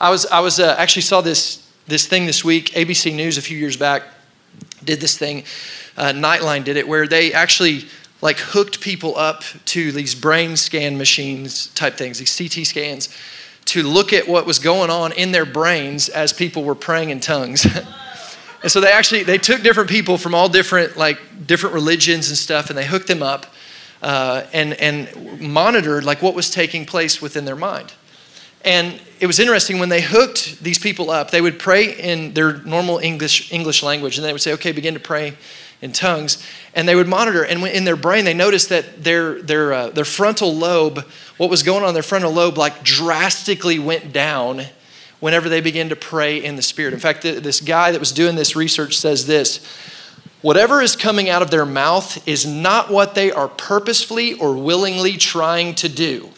I 0.00 0.10
was, 0.10 0.26
I 0.26 0.40
was 0.40 0.60
uh, 0.60 0.74
actually 0.78 1.02
saw 1.02 1.20
this, 1.20 1.68
this 1.86 2.06
thing 2.06 2.26
this 2.26 2.44
week. 2.44 2.70
ABC 2.70 3.14
News 3.14 3.38
a 3.38 3.42
few 3.42 3.58
years 3.58 3.76
back 3.76 4.02
did 4.84 5.00
this 5.00 5.16
thing. 5.16 5.44
Uh, 5.96 6.12
Nightline 6.12 6.64
did 6.64 6.76
it, 6.76 6.86
where 6.86 7.06
they 7.06 7.32
actually 7.32 7.84
like 8.20 8.38
hooked 8.38 8.80
people 8.80 9.16
up 9.16 9.42
to 9.66 9.92
these 9.92 10.14
brain 10.14 10.56
scan 10.56 10.96
machines 10.96 11.68
type 11.68 11.94
things, 11.94 12.18
these 12.18 12.36
CT 12.36 12.66
scans, 12.66 13.14
to 13.66 13.82
look 13.82 14.12
at 14.12 14.26
what 14.26 14.46
was 14.46 14.58
going 14.58 14.90
on 14.90 15.12
in 15.12 15.32
their 15.32 15.44
brains 15.44 16.08
as 16.08 16.32
people 16.32 16.64
were 16.64 16.74
praying 16.74 17.10
in 17.10 17.20
tongues. 17.20 17.66
and 18.62 18.72
so 18.72 18.80
they 18.80 18.90
actually 18.90 19.22
they 19.22 19.38
took 19.38 19.62
different 19.62 19.90
people 19.90 20.18
from 20.18 20.34
all 20.34 20.48
different 20.48 20.96
like 20.96 21.46
different 21.46 21.74
religions 21.74 22.28
and 22.28 22.38
stuff, 22.38 22.70
and 22.70 22.78
they 22.78 22.86
hooked 22.86 23.08
them 23.08 23.22
up 23.22 23.46
uh, 24.02 24.44
and 24.52 24.74
and 24.74 25.40
monitored 25.40 26.04
like 26.04 26.22
what 26.22 26.34
was 26.34 26.50
taking 26.50 26.86
place 26.86 27.20
within 27.20 27.44
their 27.44 27.56
mind. 27.56 27.92
And 28.64 29.00
it 29.20 29.26
was 29.26 29.38
interesting 29.38 29.78
when 29.78 29.90
they 29.90 30.00
hooked 30.00 30.62
these 30.62 30.78
people 30.78 31.10
up, 31.10 31.30
they 31.30 31.40
would 31.40 31.58
pray 31.58 31.92
in 31.92 32.34
their 32.34 32.58
normal 32.58 32.98
English 32.98 33.52
English 33.52 33.82
language, 33.82 34.16
and 34.16 34.24
they 34.24 34.32
would 34.32 34.42
say, 34.42 34.52
"Okay, 34.54 34.72
begin 34.72 34.94
to 34.94 35.00
pray." 35.00 35.34
in 35.82 35.92
tongues, 35.92 36.42
and 36.74 36.88
they 36.88 36.94
would 36.94 37.06
monitor. 37.06 37.42
And 37.42 37.62
in 37.66 37.84
their 37.84 37.94
brain, 37.94 38.24
they 38.24 38.32
noticed 38.32 38.70
that 38.70 39.04
their 39.04 39.42
their 39.42 39.72
uh, 39.72 39.90
their 39.90 40.06
frontal 40.06 40.54
lobe, 40.54 41.04
what 41.36 41.50
was 41.50 41.62
going 41.62 41.82
on 41.82 41.90
in 41.90 41.94
their 41.94 42.02
frontal 42.02 42.32
lobe, 42.32 42.56
like 42.56 42.82
drastically 42.82 43.78
went 43.78 44.10
down 44.10 44.62
whenever 45.20 45.48
they 45.48 45.60
began 45.60 45.90
to 45.90 45.96
pray 45.96 46.42
in 46.42 46.56
the 46.56 46.62
Spirit. 46.62 46.94
In 46.94 47.00
fact, 47.00 47.22
this 47.22 47.60
guy 47.60 47.90
that 47.92 48.00
was 48.00 48.12
doing 48.12 48.34
this 48.34 48.56
research 48.56 48.96
says 48.96 49.26
this. 49.26 49.64
Whatever 50.40 50.82
is 50.82 50.96
coming 50.96 51.30
out 51.30 51.40
of 51.40 51.50
their 51.50 51.64
mouth 51.64 52.26
is 52.28 52.44
not 52.44 52.90
what 52.90 53.14
they 53.14 53.32
are 53.32 53.48
purposefully 53.48 54.34
or 54.34 54.54
willingly 54.54 55.16
trying 55.16 55.74
to 55.76 55.88
do. 55.88 56.30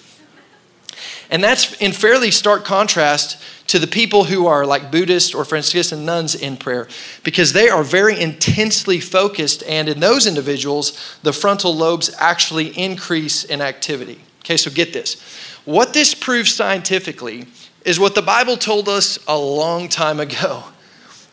And 1.30 1.42
that's 1.42 1.72
in 1.80 1.92
fairly 1.92 2.30
stark 2.30 2.64
contrast 2.64 3.42
to 3.68 3.78
the 3.78 3.86
people 3.86 4.24
who 4.24 4.46
are 4.46 4.64
like 4.64 4.92
Buddhist 4.92 5.34
or 5.34 5.44
Franciscan 5.44 6.04
nuns 6.04 6.34
in 6.34 6.56
prayer 6.56 6.88
because 7.24 7.52
they 7.52 7.68
are 7.68 7.82
very 7.82 8.20
intensely 8.20 9.00
focused, 9.00 9.62
and 9.64 9.88
in 9.88 10.00
those 10.00 10.26
individuals, 10.26 11.18
the 11.22 11.32
frontal 11.32 11.74
lobes 11.74 12.14
actually 12.18 12.68
increase 12.78 13.42
in 13.42 13.60
activity. 13.60 14.20
Okay, 14.40 14.56
so 14.56 14.70
get 14.70 14.92
this. 14.92 15.20
What 15.64 15.92
this 15.92 16.14
proves 16.14 16.54
scientifically 16.54 17.46
is 17.84 17.98
what 17.98 18.14
the 18.14 18.22
Bible 18.22 18.56
told 18.56 18.88
us 18.88 19.18
a 19.26 19.36
long 19.36 19.88
time 19.88 20.20
ago. 20.20 20.64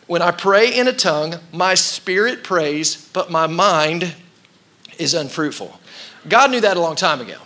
When 0.07 0.21
I 0.21 0.31
pray 0.31 0.73
in 0.73 0.87
a 0.87 0.93
tongue, 0.93 1.35
my 1.51 1.75
spirit 1.75 2.43
prays, 2.43 3.09
but 3.13 3.31
my 3.31 3.47
mind 3.47 4.15
is 4.97 5.13
unfruitful. 5.13 5.79
God 6.27 6.51
knew 6.51 6.61
that 6.61 6.77
a 6.77 6.81
long 6.81 6.95
time 6.95 7.21
ago. 7.21 7.37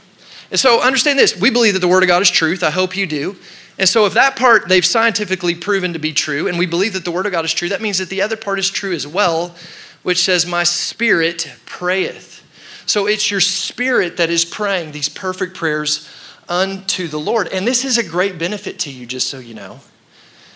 And 0.50 0.60
so 0.60 0.82
understand 0.82 1.20
this 1.20 1.40
we 1.40 1.50
believe 1.50 1.74
that 1.74 1.80
the 1.80 1.88
Word 1.88 2.04
of 2.04 2.08
God 2.08 2.22
is 2.22 2.30
truth. 2.30 2.64
I 2.64 2.72
hope 2.72 2.96
you 2.96 3.06
do. 3.06 3.36
And 3.80 3.88
so, 3.88 4.06
if 4.06 4.14
that 4.14 4.36
part 4.36 4.68
they've 4.68 4.86
scientifically 4.86 5.54
proven 5.54 5.94
to 5.94 6.00
be 6.00 6.14
true, 6.14 6.48
and 6.48 6.58
we 6.58 6.66
believe 6.66 6.94
that 6.94 7.06
the 7.06 7.12
Word 7.12 7.26
of 7.26 7.32
God 7.32 7.46
is 7.46 7.54
true, 7.54 7.70
that 7.70 7.82
means 7.82 8.00
that 8.00 8.10
the 8.10 8.22
other 8.22 8.36
part 8.36 8.58
is 8.58 8.70
true 8.70 8.94
as 8.94 9.06
well, 9.06 9.56
which 10.02 10.24
says, 10.24 10.48
My 10.48 10.64
spirit 10.64 11.54
prayeth. 11.66 12.44
So, 12.88 13.06
it's 13.06 13.30
your 13.30 13.42
spirit 13.42 14.18
that 14.18 14.32
is 14.32 14.46
praying 14.46 14.94
these 14.94 15.10
perfect 15.10 15.56
prayers 15.56 16.10
unto 16.50 17.08
the 17.08 17.20
Lord. 17.20 17.50
And 17.50 17.68
this 17.68 17.86
is 17.86 17.98
a 17.98 18.04
great 18.04 18.40
benefit 18.40 18.80
to 18.80 18.92
you, 18.92 19.06
just 19.06 19.28
so 19.30 19.38
you 19.38 19.54
know. 19.54 19.82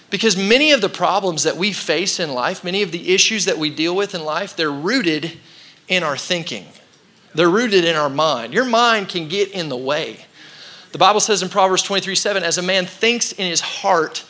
Because 0.09 0.35
many 0.35 0.71
of 0.71 0.81
the 0.81 0.89
problems 0.89 1.43
that 1.43 1.57
we 1.57 1.71
face 1.71 2.19
in 2.19 2.33
life, 2.33 2.63
many 2.63 2.81
of 2.81 2.91
the 2.91 3.13
issues 3.13 3.45
that 3.45 3.57
we 3.57 3.69
deal 3.69 3.95
with 3.95 4.15
in 4.15 4.25
life, 4.25 4.55
they're 4.55 4.71
rooted 4.71 5.37
in 5.87 6.01
our 6.03 6.17
thinking. 6.17 6.65
They're 7.33 7.49
rooted 7.49 7.85
in 7.85 7.95
our 7.95 8.09
mind. 8.09 8.53
Your 8.53 8.65
mind 8.65 9.09
can 9.09 9.27
get 9.27 9.51
in 9.51 9.69
the 9.69 9.77
way. 9.77 10.25
The 10.91 10.97
Bible 10.97 11.21
says 11.21 11.41
in 11.41 11.49
Proverbs 11.49 11.83
23 11.83 12.15
7, 12.15 12.43
as 12.43 12.57
a 12.57 12.61
man 12.61 12.85
thinks 12.85 13.31
in 13.31 13.47
his 13.47 13.61
heart, 13.61 14.25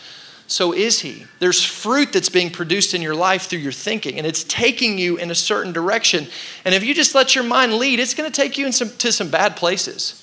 so 0.47 0.73
is 0.73 0.99
he. 0.99 1.25
There's 1.39 1.63
fruit 1.63 2.11
that's 2.11 2.29
being 2.29 2.51
produced 2.51 2.93
in 2.93 3.01
your 3.01 3.15
life 3.15 3.43
through 3.43 3.59
your 3.59 3.71
thinking, 3.71 4.17
and 4.17 4.27
it's 4.27 4.43
taking 4.43 4.97
you 4.97 5.15
in 5.17 5.31
a 5.31 5.35
certain 5.35 5.71
direction. 5.71 6.27
And 6.65 6.75
if 6.75 6.83
you 6.83 6.93
just 6.93 7.15
let 7.15 7.35
your 7.35 7.45
mind 7.45 7.75
lead, 7.75 7.99
it's 7.99 8.13
going 8.13 8.29
to 8.29 8.35
take 8.35 8.57
you 8.57 8.69
some, 8.71 8.89
to 8.89 9.11
some 9.13 9.29
bad 9.29 9.55
places. 9.55 10.17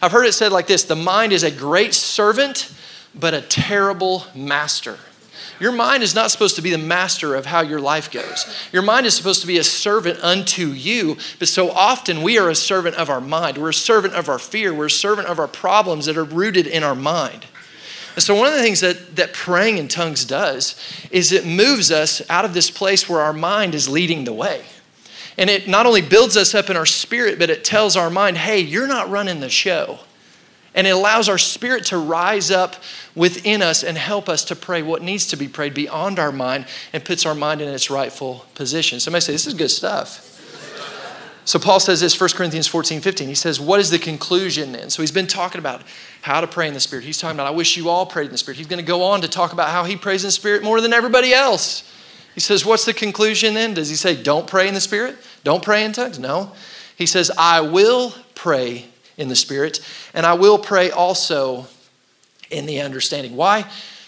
I've 0.00 0.12
heard 0.12 0.24
it 0.24 0.32
said 0.32 0.52
like 0.52 0.68
this 0.68 0.84
the 0.84 0.96
mind 0.96 1.32
is 1.32 1.42
a 1.42 1.50
great 1.50 1.94
servant, 1.94 2.72
but 3.14 3.34
a 3.34 3.42
terrible 3.42 4.24
master. 4.34 4.98
Your 5.60 5.72
mind 5.72 6.02
is 6.02 6.14
not 6.14 6.30
supposed 6.30 6.56
to 6.56 6.62
be 6.62 6.70
the 6.70 6.78
master 6.78 7.34
of 7.34 7.46
how 7.46 7.60
your 7.60 7.80
life 7.80 8.10
goes. 8.10 8.46
Your 8.72 8.82
mind 8.82 9.06
is 9.06 9.14
supposed 9.14 9.40
to 9.42 9.46
be 9.46 9.58
a 9.58 9.64
servant 9.64 10.18
unto 10.22 10.68
you, 10.68 11.16
but 11.38 11.48
so 11.48 11.70
often 11.70 12.22
we 12.22 12.38
are 12.38 12.48
a 12.48 12.54
servant 12.54 12.96
of 12.96 13.08
our 13.08 13.20
mind. 13.20 13.58
We're 13.58 13.70
a 13.70 13.74
servant 13.74 14.14
of 14.14 14.28
our 14.28 14.38
fear. 14.38 14.74
We're 14.74 14.86
a 14.86 14.90
servant 14.90 15.28
of 15.28 15.38
our 15.38 15.48
problems 15.48 16.06
that 16.06 16.16
are 16.16 16.24
rooted 16.24 16.66
in 16.66 16.82
our 16.82 16.94
mind. 16.94 17.46
And 18.14 18.22
so, 18.22 18.34
one 18.34 18.46
of 18.46 18.54
the 18.54 18.62
things 18.62 18.80
that, 18.80 19.16
that 19.16 19.32
praying 19.32 19.78
in 19.78 19.88
tongues 19.88 20.24
does 20.24 20.76
is 21.10 21.32
it 21.32 21.46
moves 21.46 21.90
us 21.90 22.28
out 22.28 22.44
of 22.44 22.52
this 22.52 22.70
place 22.70 23.08
where 23.08 23.20
our 23.20 23.32
mind 23.32 23.74
is 23.74 23.88
leading 23.88 24.24
the 24.24 24.34
way. 24.34 24.64
And 25.38 25.48
it 25.48 25.66
not 25.66 25.86
only 25.86 26.02
builds 26.02 26.36
us 26.36 26.54
up 26.54 26.68
in 26.68 26.76
our 26.76 26.86
spirit, 26.86 27.38
but 27.38 27.48
it 27.48 27.64
tells 27.64 27.96
our 27.96 28.10
mind, 28.10 28.36
hey, 28.36 28.60
you're 28.60 28.86
not 28.86 29.08
running 29.08 29.40
the 29.40 29.48
show. 29.48 30.00
And 30.74 30.86
it 30.86 30.90
allows 30.90 31.28
our 31.28 31.38
spirit 31.38 31.84
to 31.86 31.98
rise 31.98 32.50
up 32.50 32.76
within 33.14 33.60
us 33.60 33.84
and 33.84 33.98
help 33.98 34.28
us 34.28 34.44
to 34.44 34.56
pray 34.56 34.82
what 34.82 35.02
needs 35.02 35.26
to 35.26 35.36
be 35.36 35.46
prayed 35.46 35.74
beyond 35.74 36.18
our 36.18 36.32
mind 36.32 36.66
and 36.92 37.04
puts 37.04 37.26
our 37.26 37.34
mind 37.34 37.60
in 37.60 37.68
its 37.68 37.90
rightful 37.90 38.46
position. 38.54 38.98
Somebody 38.98 39.20
say, 39.20 39.32
This 39.32 39.46
is 39.46 39.54
good 39.54 39.70
stuff. 39.70 40.28
So 41.44 41.58
Paul 41.58 41.80
says 41.80 42.00
this, 42.00 42.18
1 42.18 42.30
Corinthians 42.30 42.68
14, 42.68 43.00
15. 43.00 43.28
He 43.28 43.34
says, 43.34 43.60
What 43.60 43.80
is 43.80 43.90
the 43.90 43.98
conclusion 43.98 44.72
then? 44.72 44.90
So 44.90 45.02
he's 45.02 45.12
been 45.12 45.26
talking 45.26 45.58
about 45.58 45.82
how 46.22 46.40
to 46.40 46.46
pray 46.46 46.68
in 46.68 46.74
the 46.74 46.80
Spirit. 46.80 47.04
He's 47.04 47.18
talking 47.18 47.36
about, 47.36 47.48
I 47.48 47.50
wish 47.50 47.76
you 47.76 47.88
all 47.88 48.06
prayed 48.06 48.26
in 48.26 48.32
the 48.32 48.38
Spirit. 48.38 48.58
He's 48.58 48.68
going 48.68 48.82
to 48.82 48.86
go 48.86 49.02
on 49.02 49.22
to 49.22 49.28
talk 49.28 49.52
about 49.52 49.70
how 49.70 49.84
he 49.84 49.96
prays 49.96 50.22
in 50.22 50.28
the 50.28 50.32
Spirit 50.32 50.62
more 50.62 50.80
than 50.80 50.92
everybody 50.92 51.34
else. 51.34 51.88
He 52.34 52.40
says, 52.40 52.64
What's 52.64 52.84
the 52.84 52.94
conclusion 52.94 53.54
then? 53.54 53.74
Does 53.74 53.88
he 53.88 53.96
say, 53.96 54.20
Don't 54.20 54.46
pray 54.46 54.68
in 54.68 54.74
the 54.74 54.80
Spirit? 54.80 55.16
Don't 55.42 55.62
pray 55.62 55.84
in 55.84 55.92
tongues? 55.92 56.18
No. 56.18 56.52
He 56.96 57.06
says, 57.06 57.30
I 57.36 57.60
will 57.60 58.14
pray 58.34 58.86
in 59.16 59.28
the 59.28 59.36
Spirit, 59.36 59.80
and 60.14 60.26
I 60.26 60.34
will 60.34 60.58
pray 60.58 60.90
also 60.90 61.66
in 62.50 62.66
the 62.66 62.80
understanding. 62.80 63.36
Why? 63.36 63.64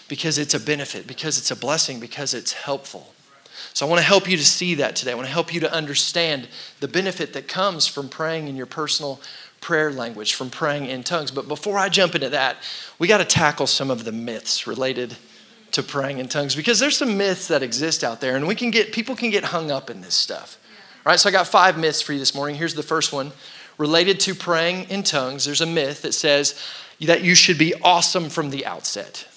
Because 0.07 0.37
it's 0.37 0.53
a 0.53 0.59
benefit, 0.59 1.07
because 1.07 1.37
it's 1.37 1.51
a 1.51 1.55
blessing, 1.55 1.99
because 1.99 2.33
it's 2.33 2.53
helpful. 2.53 3.13
So 3.73 3.85
I 3.85 3.89
want 3.89 3.99
to 3.99 4.05
help 4.05 4.29
you 4.29 4.37
to 4.37 4.45
see 4.45 4.75
that 4.75 4.95
today. 4.95 5.11
I 5.11 5.15
want 5.15 5.27
to 5.27 5.33
help 5.33 5.53
you 5.53 5.59
to 5.61 5.73
understand 5.73 6.47
the 6.79 6.87
benefit 6.87 7.33
that 7.33 7.47
comes 7.47 7.87
from 7.87 8.07
praying 8.07 8.47
in 8.47 8.55
your 8.55 8.65
personal 8.65 9.19
prayer 9.59 9.91
language, 9.91 10.33
from 10.33 10.49
praying 10.49 10.85
in 10.85 11.03
tongues. 11.03 11.31
But 11.31 11.47
before 11.47 11.77
I 11.77 11.89
jump 11.89 12.15
into 12.15 12.29
that, 12.29 12.57
we 12.99 13.07
got 13.07 13.17
to 13.17 13.25
tackle 13.25 13.67
some 13.67 13.89
of 13.89 14.05
the 14.05 14.11
myths 14.11 14.67
related 14.67 15.17
to 15.71 15.83
praying 15.83 16.19
in 16.19 16.27
tongues 16.29 16.55
because 16.55 16.79
there's 16.79 16.95
some 16.95 17.17
myths 17.17 17.49
that 17.49 17.61
exist 17.61 18.03
out 18.03 18.21
there 18.21 18.37
and 18.37 18.47
we 18.47 18.55
can 18.55 18.71
get 18.71 18.93
people 18.93 19.13
can 19.13 19.29
get 19.29 19.43
hung 19.43 19.71
up 19.71 19.89
in 19.89 19.99
this 19.99 20.15
stuff. 20.15 20.57
All 21.05 21.11
right, 21.11 21.19
so 21.19 21.27
I 21.27 21.33
got 21.33 21.47
five 21.47 21.77
myths 21.77 22.01
for 22.01 22.13
you 22.13 22.19
this 22.19 22.33
morning. 22.33 22.55
Here's 22.55 22.75
the 22.75 22.83
first 22.83 23.11
one 23.11 23.33
related 23.77 24.19
to 24.21 24.35
praying 24.35 24.89
in 24.89 25.03
tongues, 25.03 25.45
there's 25.45 25.61
a 25.61 25.65
myth 25.65 26.01
that 26.01 26.13
says 26.13 26.59
that 27.01 27.23
you 27.23 27.35
should 27.35 27.57
be 27.57 27.73
awesome 27.81 28.29
from 28.29 28.49
the 28.49 28.65
outset. 28.65 29.27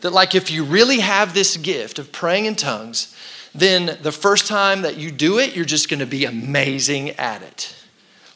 That, 0.00 0.12
like, 0.12 0.34
if 0.34 0.50
you 0.50 0.64
really 0.64 1.00
have 1.00 1.34
this 1.34 1.56
gift 1.56 1.98
of 1.98 2.12
praying 2.12 2.46
in 2.46 2.56
tongues, 2.56 3.14
then 3.54 3.98
the 4.02 4.12
first 4.12 4.46
time 4.46 4.82
that 4.82 4.96
you 4.96 5.10
do 5.10 5.38
it, 5.38 5.54
you're 5.54 5.64
just 5.64 5.88
gonna 5.88 6.06
be 6.06 6.24
amazing 6.24 7.10
at 7.10 7.42
it. 7.42 7.74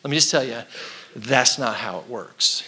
Let 0.04 0.10
me 0.10 0.16
just 0.16 0.30
tell 0.30 0.44
you, 0.44 0.62
that's 1.16 1.58
not 1.58 1.76
how 1.76 1.98
it 1.98 2.08
works. 2.08 2.62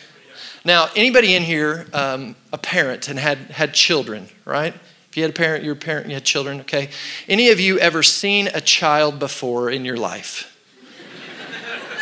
Now, 0.64 0.88
anybody 0.94 1.34
in 1.34 1.42
here, 1.42 1.87
um, 1.92 2.37
a 2.52 2.58
parent 2.58 3.08
and 3.08 3.18
had, 3.18 3.38
had 3.50 3.72
children, 3.72 4.28
right? 4.44 4.75
If 5.08 5.16
you 5.16 5.22
had 5.22 5.30
a 5.30 5.34
parent, 5.34 5.64
you're 5.64 5.72
a 5.72 5.76
parent, 5.76 6.08
you 6.08 6.14
had 6.14 6.25
children, 6.25 6.60
okay? 6.60 6.90
Any 7.28 7.50
of 7.50 7.58
you 7.58 7.78
ever 7.78 8.02
seen 8.02 8.49
a 8.49 8.60
child 8.60 9.18
before 9.18 9.70
in 9.70 9.84
your 9.84 9.96
life? 9.96 10.50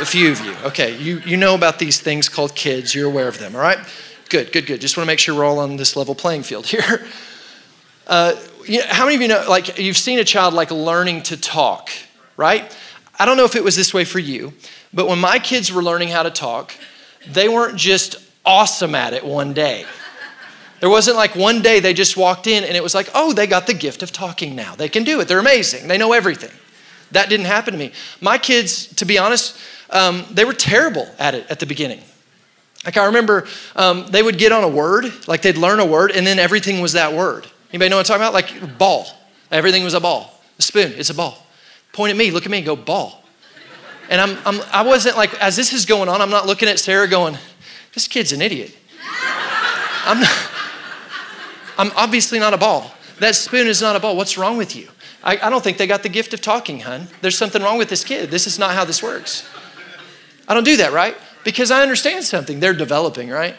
A 0.00 0.06
few 0.06 0.30
of 0.30 0.40
you. 0.44 0.54
Okay, 0.62 0.96
you, 0.96 1.18
you 1.26 1.36
know 1.36 1.56
about 1.56 1.80
these 1.80 2.00
things 2.00 2.28
called 2.28 2.54
kids. 2.54 2.94
You're 2.94 3.08
aware 3.08 3.26
of 3.26 3.38
them, 3.38 3.56
all 3.56 3.60
right? 3.60 3.78
Good, 4.28 4.52
good, 4.52 4.64
good. 4.64 4.80
Just 4.80 4.96
want 4.96 5.06
to 5.06 5.08
make 5.08 5.18
sure 5.18 5.34
we're 5.34 5.44
all 5.44 5.58
on 5.58 5.76
this 5.76 5.96
level 5.96 6.14
playing 6.14 6.44
field 6.44 6.66
here. 6.68 7.04
Uh, 8.06 8.36
you 8.64 8.78
know, 8.78 8.84
how 8.88 9.04
many 9.06 9.16
of 9.16 9.22
you 9.22 9.26
know, 9.26 9.44
like, 9.48 9.76
you've 9.76 9.96
seen 9.96 10.20
a 10.20 10.24
child 10.24 10.54
like 10.54 10.70
learning 10.70 11.24
to 11.24 11.36
talk, 11.36 11.90
right? 12.36 12.76
I 13.18 13.24
don't 13.24 13.36
know 13.36 13.44
if 13.44 13.56
it 13.56 13.64
was 13.64 13.74
this 13.74 13.92
way 13.92 14.04
for 14.04 14.20
you, 14.20 14.52
but 14.94 15.08
when 15.08 15.18
my 15.18 15.40
kids 15.40 15.72
were 15.72 15.82
learning 15.82 16.08
how 16.08 16.22
to 16.22 16.30
talk, 16.30 16.72
they 17.26 17.48
weren't 17.48 17.76
just 17.76 18.16
awesome 18.46 18.94
at 18.94 19.14
it 19.14 19.24
one 19.24 19.52
day. 19.52 19.84
There 20.78 20.90
wasn't 20.90 21.16
like 21.16 21.34
one 21.34 21.60
day 21.60 21.80
they 21.80 21.92
just 21.92 22.16
walked 22.16 22.46
in 22.46 22.62
and 22.62 22.76
it 22.76 22.84
was 22.84 22.94
like, 22.94 23.10
oh, 23.14 23.32
they 23.32 23.48
got 23.48 23.66
the 23.66 23.74
gift 23.74 24.04
of 24.04 24.12
talking 24.12 24.54
now. 24.54 24.76
They 24.76 24.88
can 24.88 25.02
do 25.02 25.20
it. 25.20 25.26
They're 25.26 25.40
amazing. 25.40 25.88
They 25.88 25.98
know 25.98 26.12
everything. 26.12 26.52
That 27.10 27.28
didn't 27.28 27.46
happen 27.46 27.72
to 27.72 27.78
me. 27.78 27.92
My 28.20 28.38
kids, 28.38 28.86
to 28.94 29.04
be 29.04 29.18
honest, 29.18 29.58
um, 29.90 30.24
they 30.30 30.44
were 30.44 30.52
terrible 30.52 31.08
at 31.18 31.34
it 31.34 31.46
at 31.50 31.60
the 31.60 31.66
beginning. 31.66 32.00
Like 32.84 32.96
I 32.96 33.06
remember 33.06 33.46
um, 33.74 34.06
they 34.10 34.22
would 34.22 34.38
get 34.38 34.52
on 34.52 34.64
a 34.64 34.68
word, 34.68 35.06
like 35.26 35.42
they'd 35.42 35.58
learn 35.58 35.80
a 35.80 35.86
word, 35.86 36.12
and 36.12 36.26
then 36.26 36.38
everything 36.38 36.80
was 36.80 36.92
that 36.92 37.12
word. 37.12 37.46
Anybody 37.70 37.90
know 37.90 37.96
what 37.96 38.10
I'm 38.10 38.20
talking 38.20 38.22
about? 38.22 38.34
Like 38.34 38.78
ball. 38.78 39.06
Everything 39.50 39.84
was 39.84 39.94
a 39.94 40.00
ball. 40.00 40.40
A 40.58 40.62
spoon, 40.62 40.92
it's 40.96 41.10
a 41.10 41.14
ball. 41.14 41.46
Point 41.92 42.10
at 42.10 42.16
me, 42.16 42.30
look 42.30 42.44
at 42.44 42.50
me, 42.50 42.58
and 42.58 42.66
go 42.66 42.76
ball. 42.76 43.24
And 44.10 44.20
I'm, 44.20 44.38
I'm, 44.44 44.60
I 44.72 44.82
wasn't 44.82 45.16
like, 45.16 45.34
as 45.40 45.56
this 45.56 45.72
is 45.72 45.84
going 45.84 46.08
on, 46.08 46.20
I'm 46.20 46.30
not 46.30 46.46
looking 46.46 46.68
at 46.68 46.78
Sarah 46.78 47.06
going, 47.06 47.36
this 47.94 48.08
kid's 48.08 48.32
an 48.32 48.40
idiot. 48.40 48.74
I'm, 50.04 50.20
not, 50.20 50.50
I'm 51.76 51.90
obviously 51.96 52.38
not 52.38 52.54
a 52.54 52.56
ball. 52.56 52.90
That 53.20 53.34
spoon 53.34 53.66
is 53.66 53.82
not 53.82 53.96
a 53.96 54.00
ball. 54.00 54.16
What's 54.16 54.38
wrong 54.38 54.56
with 54.56 54.74
you? 54.74 54.88
I, 55.22 55.38
I 55.38 55.50
don't 55.50 55.62
think 55.62 55.76
they 55.76 55.86
got 55.86 56.02
the 56.02 56.08
gift 56.08 56.32
of 56.32 56.40
talking, 56.40 56.80
hun. 56.80 57.08
There's 57.20 57.36
something 57.36 57.62
wrong 57.62 57.76
with 57.76 57.88
this 57.88 58.04
kid. 58.04 58.30
This 58.30 58.46
is 58.46 58.58
not 58.58 58.74
how 58.74 58.84
this 58.84 59.02
works. 59.02 59.46
I 60.48 60.54
don't 60.54 60.64
do 60.64 60.78
that, 60.78 60.92
right? 60.92 61.16
Because 61.44 61.70
I 61.70 61.82
understand 61.82 62.24
something. 62.24 62.58
They're 62.58 62.72
developing, 62.72 63.28
right? 63.28 63.54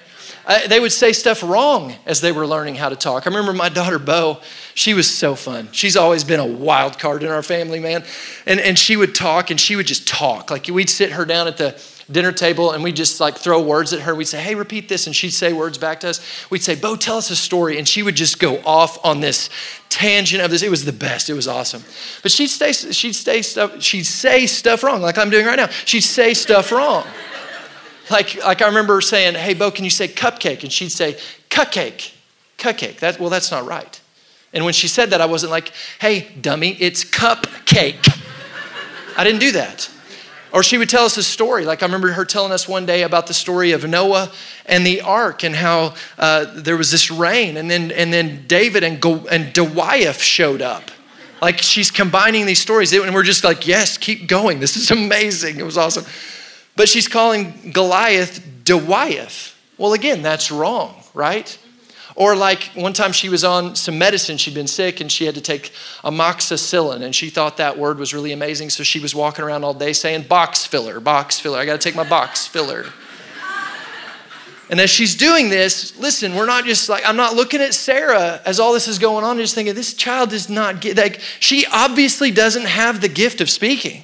uh, 0.49 0.67
they 0.67 0.79
would 0.79 0.91
say 0.91 1.13
stuff 1.13 1.43
wrong 1.43 1.95
as 2.07 2.21
they 2.21 2.31
were 2.31 2.47
learning 2.47 2.73
how 2.73 2.89
to 2.89 2.95
talk. 2.95 3.27
I 3.27 3.29
remember 3.29 3.53
my 3.53 3.69
daughter 3.69 3.99
Bo, 3.99 4.39
she 4.73 4.95
was 4.95 5.09
so 5.09 5.35
fun. 5.35 5.69
She's 5.71 5.95
always 5.95 6.23
been 6.23 6.39
a 6.39 6.45
wild 6.45 6.97
card 6.97 7.21
in 7.21 7.29
our 7.29 7.43
family, 7.43 7.79
man. 7.79 8.03
And, 8.47 8.59
and 8.59 8.77
she 8.77 8.95
would 8.95 9.13
talk 9.13 9.51
and 9.51 9.59
she 9.59 9.75
would 9.75 9.85
just 9.85 10.07
talk. 10.07 10.49
Like 10.49 10.67
we'd 10.67 10.89
sit 10.89 11.11
her 11.11 11.23
down 11.23 11.47
at 11.47 11.57
the 11.57 11.79
dinner 12.11 12.31
table 12.31 12.71
and 12.71 12.83
we'd 12.83 12.95
just 12.95 13.19
like 13.19 13.37
throw 13.37 13.61
words 13.61 13.93
at 13.93 14.01
her. 14.01 14.15
We'd 14.15 14.25
say, 14.25 14.41
hey, 14.41 14.55
repeat 14.55 14.89
this. 14.89 15.05
And 15.05 15.15
she'd 15.15 15.31
say 15.31 15.53
words 15.53 15.77
back 15.77 15.99
to 16.01 16.09
us. 16.09 16.19
We'd 16.49 16.63
say, 16.63 16.75
Bo, 16.75 16.95
tell 16.95 17.17
us 17.17 17.29
a 17.29 17.35
story. 17.35 17.77
And 17.77 17.87
she 17.87 18.01
would 18.01 18.15
just 18.15 18.39
go 18.39 18.57
off 18.65 19.03
on 19.05 19.21
this 19.21 19.49
tangent 19.89 20.41
of 20.43 20.51
this. 20.51 20.63
It 20.63 20.71
was 20.71 20.85
the 20.85 20.93
best. 20.93 21.29
It 21.29 21.33
was 21.33 21.47
awesome. 21.47 21.83
But 22.23 22.31
she'd 22.31 22.47
stay, 22.47 22.71
she'd 22.71 23.13
stay 23.13 23.41
stuff, 23.41 23.81
she'd 23.81 24.05
say 24.05 24.47
stuff 24.47 24.83
wrong, 24.83 25.01
like 25.01 25.17
I'm 25.17 25.29
doing 25.29 25.45
right 25.45 25.57
now. 25.57 25.67
She'd 25.85 26.01
say 26.01 26.33
stuff 26.33 26.71
wrong. 26.71 27.05
Like, 28.09 28.43
like 28.43 28.61
I 28.61 28.67
remember 28.67 29.01
saying, 29.01 29.35
hey, 29.35 29.53
Bo, 29.53 29.69
can 29.69 29.83
you 29.83 29.91
say 29.91 30.07
cupcake? 30.07 30.63
And 30.63 30.71
she'd 30.71 30.91
say, 30.91 31.17
cupcake, 31.49 32.13
cupcake. 32.57 32.99
That, 32.99 33.19
well, 33.19 33.29
that's 33.29 33.51
not 33.51 33.65
right. 33.65 34.01
And 34.51 34.65
when 34.65 34.73
she 34.73 34.87
said 34.87 35.11
that, 35.11 35.21
I 35.21 35.27
wasn't 35.27 35.51
like, 35.51 35.71
hey, 35.99 36.27
dummy, 36.41 36.75
it's 36.79 37.05
cupcake. 37.05 38.19
I 39.15 39.23
didn't 39.23 39.41
do 39.41 39.51
that. 39.51 39.91
Or 40.51 40.63
she 40.63 40.77
would 40.77 40.89
tell 40.89 41.05
us 41.05 41.15
a 41.17 41.23
story. 41.23 41.65
Like 41.65 41.83
I 41.83 41.85
remember 41.85 42.11
her 42.11 42.25
telling 42.25 42.51
us 42.51 42.67
one 42.67 42.85
day 42.85 43.03
about 43.03 43.27
the 43.27 43.33
story 43.33 43.71
of 43.71 43.87
Noah 43.87 44.31
and 44.65 44.85
the 44.85 45.01
ark 45.01 45.43
and 45.43 45.55
how 45.55 45.93
uh, 46.17 46.45
there 46.55 46.75
was 46.75 46.91
this 46.91 47.11
rain, 47.11 47.55
and 47.57 47.69
then 47.69 47.91
and 47.91 48.11
then 48.11 48.45
David 48.47 48.83
and 48.83 48.99
Go- 48.99 49.27
and 49.29 49.53
Goliath 49.53 50.21
showed 50.21 50.61
up. 50.61 50.89
Like 51.41 51.59
she's 51.59 51.91
combining 51.91 52.45
these 52.45 52.59
stories, 52.59 52.91
and 52.93 53.13
we're 53.13 53.23
just 53.23 53.43
like, 53.43 53.67
yes, 53.67 53.97
keep 53.97 54.27
going. 54.27 54.59
This 54.59 54.75
is 54.75 54.91
amazing. 54.91 55.59
It 55.59 55.65
was 55.65 55.77
awesome. 55.77 56.05
But 56.75 56.89
she's 56.89 57.07
calling 57.07 57.71
Goliath 57.71 58.43
Goliath. 58.65 59.55
Well, 59.77 59.93
again, 59.93 60.21
that's 60.21 60.51
wrong, 60.51 61.03
right? 61.13 61.57
Or 62.19 62.35
like 62.35 62.71
one 62.75 62.91
time 62.91 63.13
she 63.13 63.29
was 63.29 63.45
on 63.45 63.77
some 63.77 63.97
medicine, 63.97 64.37
she'd 64.37 64.53
been 64.53 64.67
sick 64.67 64.99
and 64.99 65.09
she 65.09 65.25
had 65.25 65.35
to 65.35 65.41
take 65.41 65.71
amoxicillin 66.03 67.01
and 67.01 67.15
she 67.15 67.29
thought 67.29 67.55
that 67.57 67.77
word 67.77 67.97
was 67.97 68.13
really 68.13 68.33
amazing. 68.33 68.71
So 68.71 68.83
she 68.83 68.99
was 68.99 69.15
walking 69.15 69.45
around 69.45 69.63
all 69.63 69.73
day 69.73 69.93
saying 69.93 70.23
box 70.23 70.65
filler, 70.65 70.99
box 70.99 71.39
filler. 71.39 71.57
I 71.57 71.65
got 71.65 71.79
to 71.79 71.89
take 71.89 71.95
my 71.95 72.07
box 72.07 72.45
filler. 72.45 72.87
And 74.69 74.81
as 74.81 74.89
she's 74.89 75.15
doing 75.15 75.47
this, 75.47 75.97
listen, 75.97 76.35
we're 76.35 76.45
not 76.45 76.65
just 76.65 76.89
like, 76.89 77.07
I'm 77.07 77.15
not 77.15 77.35
looking 77.35 77.61
at 77.61 77.73
Sarah 77.73 78.41
as 78.45 78.59
all 78.59 78.73
this 78.73 78.89
is 78.89 78.99
going 78.99 79.23
on, 79.23 79.37
just 79.37 79.55
thinking, 79.55 79.73
this 79.73 79.93
child 79.93 80.31
does 80.31 80.49
not 80.49 80.81
get, 80.81 80.97
like, 80.97 81.21
she 81.39 81.65
obviously 81.71 82.31
doesn't 82.31 82.65
have 82.65 82.99
the 82.99 83.07
gift 83.07 83.39
of 83.39 83.49
speaking 83.49 84.03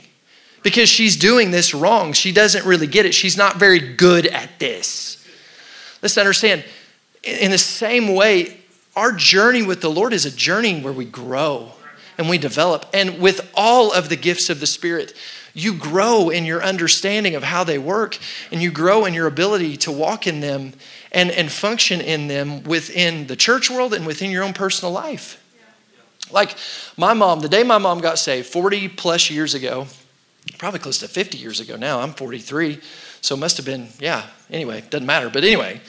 because 0.64 0.88
she's 0.88 1.18
doing 1.18 1.52
this 1.52 1.76
wrong. 1.76 2.14
She 2.14 2.32
doesn't 2.32 2.66
really 2.66 2.88
get 2.88 3.06
it. 3.06 3.14
She's 3.14 3.38
not 3.38 3.58
very 3.58 3.78
good 3.78 4.26
at 4.26 4.58
this. 4.58 5.24
Let's 6.02 6.18
understand, 6.18 6.64
in 7.26 7.52
the 7.52 7.58
same 7.58 8.14
way, 8.14 8.58
our 8.96 9.12
journey 9.12 9.64
with 9.64 9.82
the 9.82 9.90
Lord 9.90 10.14
is 10.14 10.26
a 10.26 10.32
journey 10.32 10.80
where 10.82 10.94
we 10.94 11.06
grow 11.06 11.72
and 12.18 12.30
we 12.30 12.38
develop. 12.38 12.86
And 12.94 13.20
with 13.20 13.52
all 13.56 13.92
of 13.92 14.10
the 14.10 14.16
gifts 14.16 14.50
of 14.50 14.60
the 14.60 14.68
Spirit, 14.68 15.14
you 15.54 15.74
grow 15.74 16.30
in 16.30 16.46
your 16.46 16.64
understanding 16.64 17.36
of 17.36 17.44
how 17.44 17.64
they 17.64 17.78
work 17.78 18.18
and 18.52 18.62
you 18.62 18.72
grow 18.72 19.06
in 19.06 19.14
your 19.14 19.28
ability 19.28 19.78
to 19.78 19.92
walk 19.92 20.28
in 20.28 20.42
them 20.42 20.74
and, 21.12 21.32
and 21.32 21.52
function 21.52 22.02
in 22.02 22.28
them 22.28 22.64
within 22.64 23.28
the 23.28 23.36
church 23.36 23.70
world 23.70 23.94
and 23.94 24.06
within 24.06 24.32
your 24.32 24.44
own 24.44 24.54
personal 24.54 24.92
life. 24.92 25.42
Like 26.32 26.56
my 26.98 27.14
mom, 27.14 27.40
the 27.40 27.50
day 27.50 27.64
my 27.64 27.78
mom 27.78 28.00
got 28.00 28.18
saved 28.20 28.48
40 28.48 28.90
plus 28.90 29.30
years 29.30 29.54
ago, 29.54 29.88
probably 30.58 30.80
close 30.80 30.98
to 31.00 31.08
50 31.08 31.38
years 31.38 31.60
ago 31.60 31.76
now, 31.76 32.02
I'm 32.02 32.14
43, 32.14 32.80
so 33.22 33.36
it 33.36 33.40
must 33.40 33.58
have 33.58 33.66
been, 33.66 33.88
yeah, 34.00 34.28
anyway, 34.50 34.84
doesn't 34.90 35.06
matter. 35.06 35.30
But 35.30 35.44
anyway, 35.44 35.82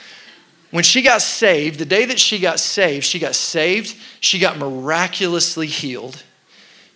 when 0.76 0.85
she 0.85 1.00
got 1.00 1.23
saved, 1.23 1.78
the 1.78 1.87
day 1.87 2.04
that 2.04 2.21
she 2.21 2.38
got 2.38 2.61
saved, 2.61 3.06
she 3.06 3.18
got 3.18 3.35
saved, 3.35 3.97
she 4.21 4.38
got 4.38 4.59
miraculously 4.59 5.68
healed. 5.68 6.22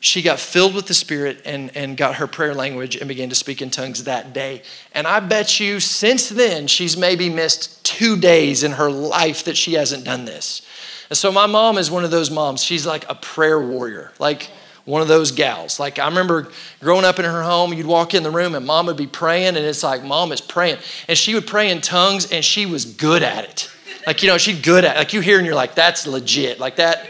She 0.00 0.20
got 0.20 0.38
filled 0.38 0.74
with 0.74 0.86
the 0.86 0.92
Spirit 0.92 1.40
and, 1.46 1.74
and 1.74 1.96
got 1.96 2.16
her 2.16 2.26
prayer 2.26 2.52
language 2.54 2.94
and 2.96 3.08
began 3.08 3.30
to 3.30 3.34
speak 3.34 3.62
in 3.62 3.70
tongues 3.70 4.04
that 4.04 4.34
day. 4.34 4.64
And 4.92 5.06
I 5.06 5.20
bet 5.20 5.60
you 5.60 5.80
since 5.80 6.28
then, 6.28 6.66
she's 6.66 6.98
maybe 6.98 7.30
missed 7.30 7.82
two 7.82 8.18
days 8.18 8.62
in 8.62 8.72
her 8.72 8.90
life 8.90 9.44
that 9.44 9.56
she 9.56 9.72
hasn't 9.72 10.04
done 10.04 10.26
this. 10.26 10.60
And 11.08 11.16
so 11.16 11.32
my 11.32 11.46
mom 11.46 11.78
is 11.78 11.90
one 11.90 12.04
of 12.04 12.10
those 12.10 12.30
moms. 12.30 12.62
She's 12.62 12.84
like 12.84 13.08
a 13.08 13.14
prayer 13.14 13.58
warrior. 13.58 14.12
Like, 14.18 14.50
one 14.90 15.02
of 15.02 15.08
those 15.08 15.30
gals. 15.30 15.78
Like 15.78 15.98
I 15.98 16.08
remember 16.08 16.50
growing 16.80 17.04
up 17.04 17.18
in 17.18 17.24
her 17.24 17.42
home, 17.42 17.72
you'd 17.72 17.86
walk 17.86 18.12
in 18.12 18.22
the 18.22 18.30
room 18.30 18.54
and 18.54 18.66
mom 18.66 18.86
would 18.86 18.96
be 18.96 19.06
praying, 19.06 19.56
and 19.56 19.58
it's 19.58 19.82
like 19.82 20.02
mom 20.02 20.32
is 20.32 20.40
praying. 20.40 20.78
And 21.08 21.16
she 21.16 21.34
would 21.34 21.46
pray 21.46 21.70
in 21.70 21.80
tongues 21.80 22.30
and 22.30 22.44
she 22.44 22.66
was 22.66 22.84
good 22.84 23.22
at 23.22 23.44
it. 23.44 23.70
Like, 24.06 24.22
you 24.22 24.28
know, 24.28 24.36
she's 24.36 24.60
good 24.60 24.84
at 24.84 24.96
it. 24.96 24.98
Like 24.98 25.12
you 25.12 25.20
hear 25.20 25.38
and 25.38 25.46
you're 25.46 25.54
like, 25.54 25.74
that's 25.74 26.06
legit. 26.06 26.58
Like 26.58 26.76
that. 26.76 27.08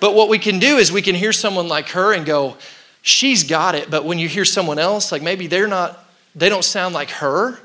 But 0.00 0.14
what 0.14 0.28
we 0.28 0.38
can 0.38 0.58
do 0.58 0.78
is 0.78 0.90
we 0.90 1.02
can 1.02 1.14
hear 1.14 1.32
someone 1.32 1.68
like 1.68 1.90
her 1.90 2.12
and 2.12 2.26
go, 2.26 2.56
she's 3.02 3.44
got 3.44 3.74
it. 3.74 3.90
But 3.90 4.04
when 4.04 4.18
you 4.18 4.28
hear 4.28 4.44
someone 4.44 4.78
else, 4.78 5.12
like 5.12 5.22
maybe 5.22 5.46
they're 5.46 5.68
not, 5.68 6.04
they 6.34 6.48
don't 6.48 6.64
sound 6.64 6.94
like 6.94 7.10
her. 7.10 7.60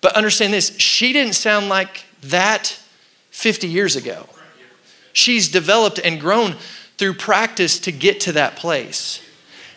But 0.00 0.14
understand 0.14 0.52
this, 0.52 0.76
she 0.78 1.12
didn't 1.12 1.34
sound 1.34 1.68
like 1.68 2.04
that 2.22 2.78
50 3.30 3.68
years 3.68 3.96
ago. 3.96 4.28
She's 5.12 5.48
developed 5.48 5.98
and 6.02 6.20
grown 6.20 6.56
through 7.00 7.14
practice 7.14 7.80
to 7.80 7.90
get 7.90 8.20
to 8.20 8.32
that 8.32 8.56
place. 8.56 9.22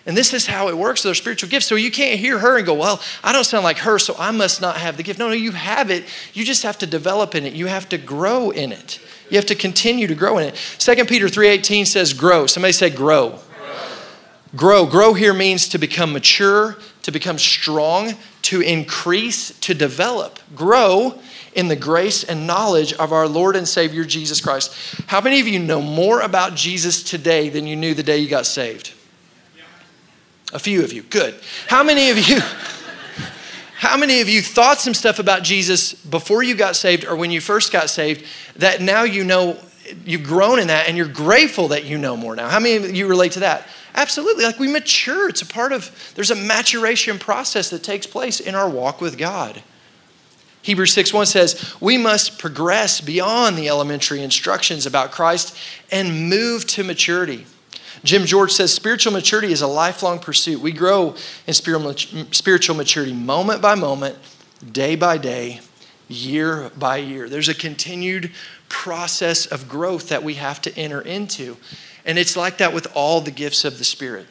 And 0.05 0.17
this 0.17 0.33
is 0.33 0.45
how 0.45 0.67
it 0.67 0.77
works 0.77 1.05
with 1.05 1.11
our 1.11 1.15
spiritual 1.15 1.49
gifts. 1.49 1.65
So 1.65 1.75
you 1.75 1.89
can't 1.89 2.19
hear 2.19 2.37
her 2.39 2.57
and 2.57 2.65
go, 2.65 2.73
Well, 2.73 3.01
I 3.23 3.31
don't 3.31 3.45
sound 3.45 3.63
like 3.63 3.77
her, 3.79 3.97
so 3.97 4.13
I 4.19 4.31
must 4.31 4.61
not 4.61 4.75
have 4.75 4.97
the 4.97 5.03
gift. 5.03 5.17
No, 5.17 5.29
no, 5.29 5.33
you 5.33 5.53
have 5.53 5.89
it. 5.89 6.03
You 6.33 6.43
just 6.43 6.63
have 6.63 6.77
to 6.79 6.85
develop 6.85 7.33
in 7.33 7.45
it. 7.45 7.53
You 7.53 7.67
have 7.67 7.87
to 7.89 7.97
grow 7.97 8.49
in 8.49 8.73
it. 8.73 8.99
You 9.29 9.37
have 9.37 9.45
to 9.45 9.55
continue 9.55 10.05
to 10.07 10.15
grow 10.15 10.37
in 10.37 10.49
it. 10.49 10.55
2 10.77 11.05
Peter 11.05 11.29
3:18 11.29 11.85
says 11.85 12.11
grow. 12.11 12.45
Somebody 12.45 12.73
say 12.73 12.89
grow. 12.89 13.29
grow. 13.29 14.57
Grow. 14.57 14.85
Grow 14.85 15.13
here 15.13 15.33
means 15.33 15.69
to 15.69 15.77
become 15.77 16.11
mature, 16.11 16.77
to 17.03 17.11
become 17.11 17.39
strong, 17.39 18.15
to 18.43 18.59
increase, 18.59 19.57
to 19.61 19.73
develop. 19.73 20.39
Grow 20.53 21.17
in 21.55 21.67
the 21.67 21.75
grace 21.75 22.23
and 22.23 22.47
knowledge 22.47 22.93
of 22.93 23.11
our 23.11 23.27
Lord 23.27 23.55
and 23.55 23.67
Savior 23.67 24.03
Jesus 24.03 24.41
Christ. 24.41 24.73
How 25.07 25.21
many 25.21 25.39
of 25.39 25.47
you 25.47 25.59
know 25.59 25.81
more 25.81 26.21
about 26.21 26.55
Jesus 26.55 27.03
today 27.03 27.49
than 27.49 27.67
you 27.67 27.75
knew 27.75 27.93
the 27.93 28.03
day 28.03 28.17
you 28.17 28.29
got 28.29 28.45
saved? 28.45 28.93
A 30.53 30.59
few 30.59 30.83
of 30.83 30.93
you. 30.93 31.03
Good. 31.03 31.35
How 31.67 31.83
many 31.83 32.09
of 32.09 32.17
you 32.17 32.39
How 33.83 33.97
many 33.97 34.21
of 34.21 34.29
you 34.29 34.41
thought 34.41 34.79
some 34.79 34.93
stuff 34.93 35.19
about 35.19 35.43
Jesus 35.43 35.93
before 35.93 36.41
you 36.41 36.55
got 36.55 36.77
saved 36.77 37.03
or 37.05 37.17
when 37.17 37.31
you 37.31 37.41
first 37.41 37.73
got 37.73 37.89
saved 37.89 38.25
that 38.55 38.79
now 38.79 39.03
you 39.03 39.25
know 39.25 39.59
you've 40.05 40.23
grown 40.23 40.57
in 40.59 40.67
that 40.67 40.87
and 40.87 40.95
you're 40.95 41.05
grateful 41.05 41.67
that 41.69 41.83
you 41.83 41.97
know 41.97 42.15
more 42.15 42.33
now? 42.33 42.47
How 42.47 42.61
many 42.61 42.77
of 42.77 42.95
you 42.95 43.07
relate 43.07 43.33
to 43.33 43.41
that? 43.41 43.67
Absolutely. 43.93 44.45
Like 44.45 44.57
we 44.57 44.69
mature. 44.69 45.27
It's 45.27 45.41
a 45.41 45.45
part 45.45 45.73
of, 45.73 46.13
there's 46.15 46.31
a 46.31 46.35
maturation 46.35 47.19
process 47.19 47.69
that 47.71 47.83
takes 47.83 48.07
place 48.07 48.39
in 48.39 48.55
our 48.55 48.69
walk 48.69 49.01
with 49.01 49.17
God. 49.17 49.61
Hebrews 50.63 50.93
6 50.93 51.13
1 51.13 51.25
says, 51.27 51.75
We 51.79 51.97
must 51.97 52.39
progress 52.39 53.01
beyond 53.01 53.57
the 53.57 53.69
elementary 53.69 54.23
instructions 54.23 54.85
about 54.85 55.11
Christ 55.11 55.55
and 55.91 56.29
move 56.29 56.65
to 56.67 56.83
maturity. 56.83 57.45
Jim 58.03 58.25
George 58.25 58.51
says, 58.51 58.73
Spiritual 58.73 59.13
maturity 59.13 59.51
is 59.51 59.61
a 59.61 59.67
lifelong 59.67 60.19
pursuit. 60.19 60.61
We 60.61 60.71
grow 60.71 61.15
in 61.45 61.53
spiritual 61.53 62.75
maturity 62.75 63.13
moment 63.13 63.61
by 63.61 63.75
moment, 63.75 64.17
day 64.71 64.95
by 64.95 65.17
day, 65.17 65.59
year 66.07 66.71
by 66.77 66.97
year. 66.97 67.27
There's 67.27 67.49
a 67.49 67.53
continued 67.53 68.31
process 68.69 69.45
of 69.45 69.67
growth 69.67 70.09
that 70.09 70.23
we 70.23 70.35
have 70.35 70.61
to 70.61 70.77
enter 70.77 71.01
into. 71.01 71.57
And 72.05 72.17
it's 72.17 72.35
like 72.35 72.57
that 72.57 72.73
with 72.73 72.87
all 72.95 73.21
the 73.21 73.31
gifts 73.31 73.65
of 73.65 73.77
the 73.77 73.83
Spirit. 73.83 74.27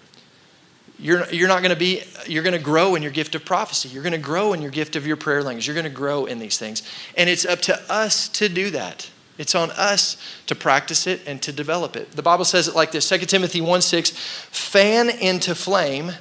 You're, 1.03 1.29
you're 1.31 1.49
not 1.49 1.63
going 1.63 1.75
to 1.75 1.79
be, 1.79 2.05
you're 2.29 2.45
going 2.45 2.57
to 2.57 2.63
grow 2.63 2.95
in 2.95 3.03
your 3.03 3.11
gift 3.11 3.35
of 3.35 3.45
prophecy. 3.45 3.89
You're 3.89 4.05
going 4.05 4.13
to 4.13 4.19
grow 4.19 4.53
in 4.53 4.63
your 4.63 4.71
gift 4.71 4.95
of 4.95 5.05
your 5.05 5.17
prayer 5.17 5.43
language. 5.43 5.67
You're 5.67 5.75
going 5.75 5.83
to 5.83 5.91
grow 5.91 6.27
in 6.27 6.39
these 6.39 6.59
things. 6.59 6.85
And 7.17 7.29
it's 7.29 7.45
up 7.45 7.59
to 7.63 7.81
us 7.91 8.29
to 8.29 8.49
do 8.49 8.71
that. 8.71 9.11
It's 9.37 9.57
on 9.57 9.73
us 9.73 10.17
to 10.47 10.55
practice 10.55 11.09
it 11.09 11.27
and 11.27 11.43
to 11.43 11.53
develop 11.53 11.97
it. 11.97 12.13
The 12.13 12.23
Bible 12.23 12.45
says 12.45 12.69
it 12.69 12.77
like 12.77 12.93
this 12.93 13.09
2 13.09 13.19
Timothy 13.19 13.61
1 13.61 13.83
6, 13.83 14.11
fan 14.11 15.11
into 15.11 15.57
flame 15.57 16.13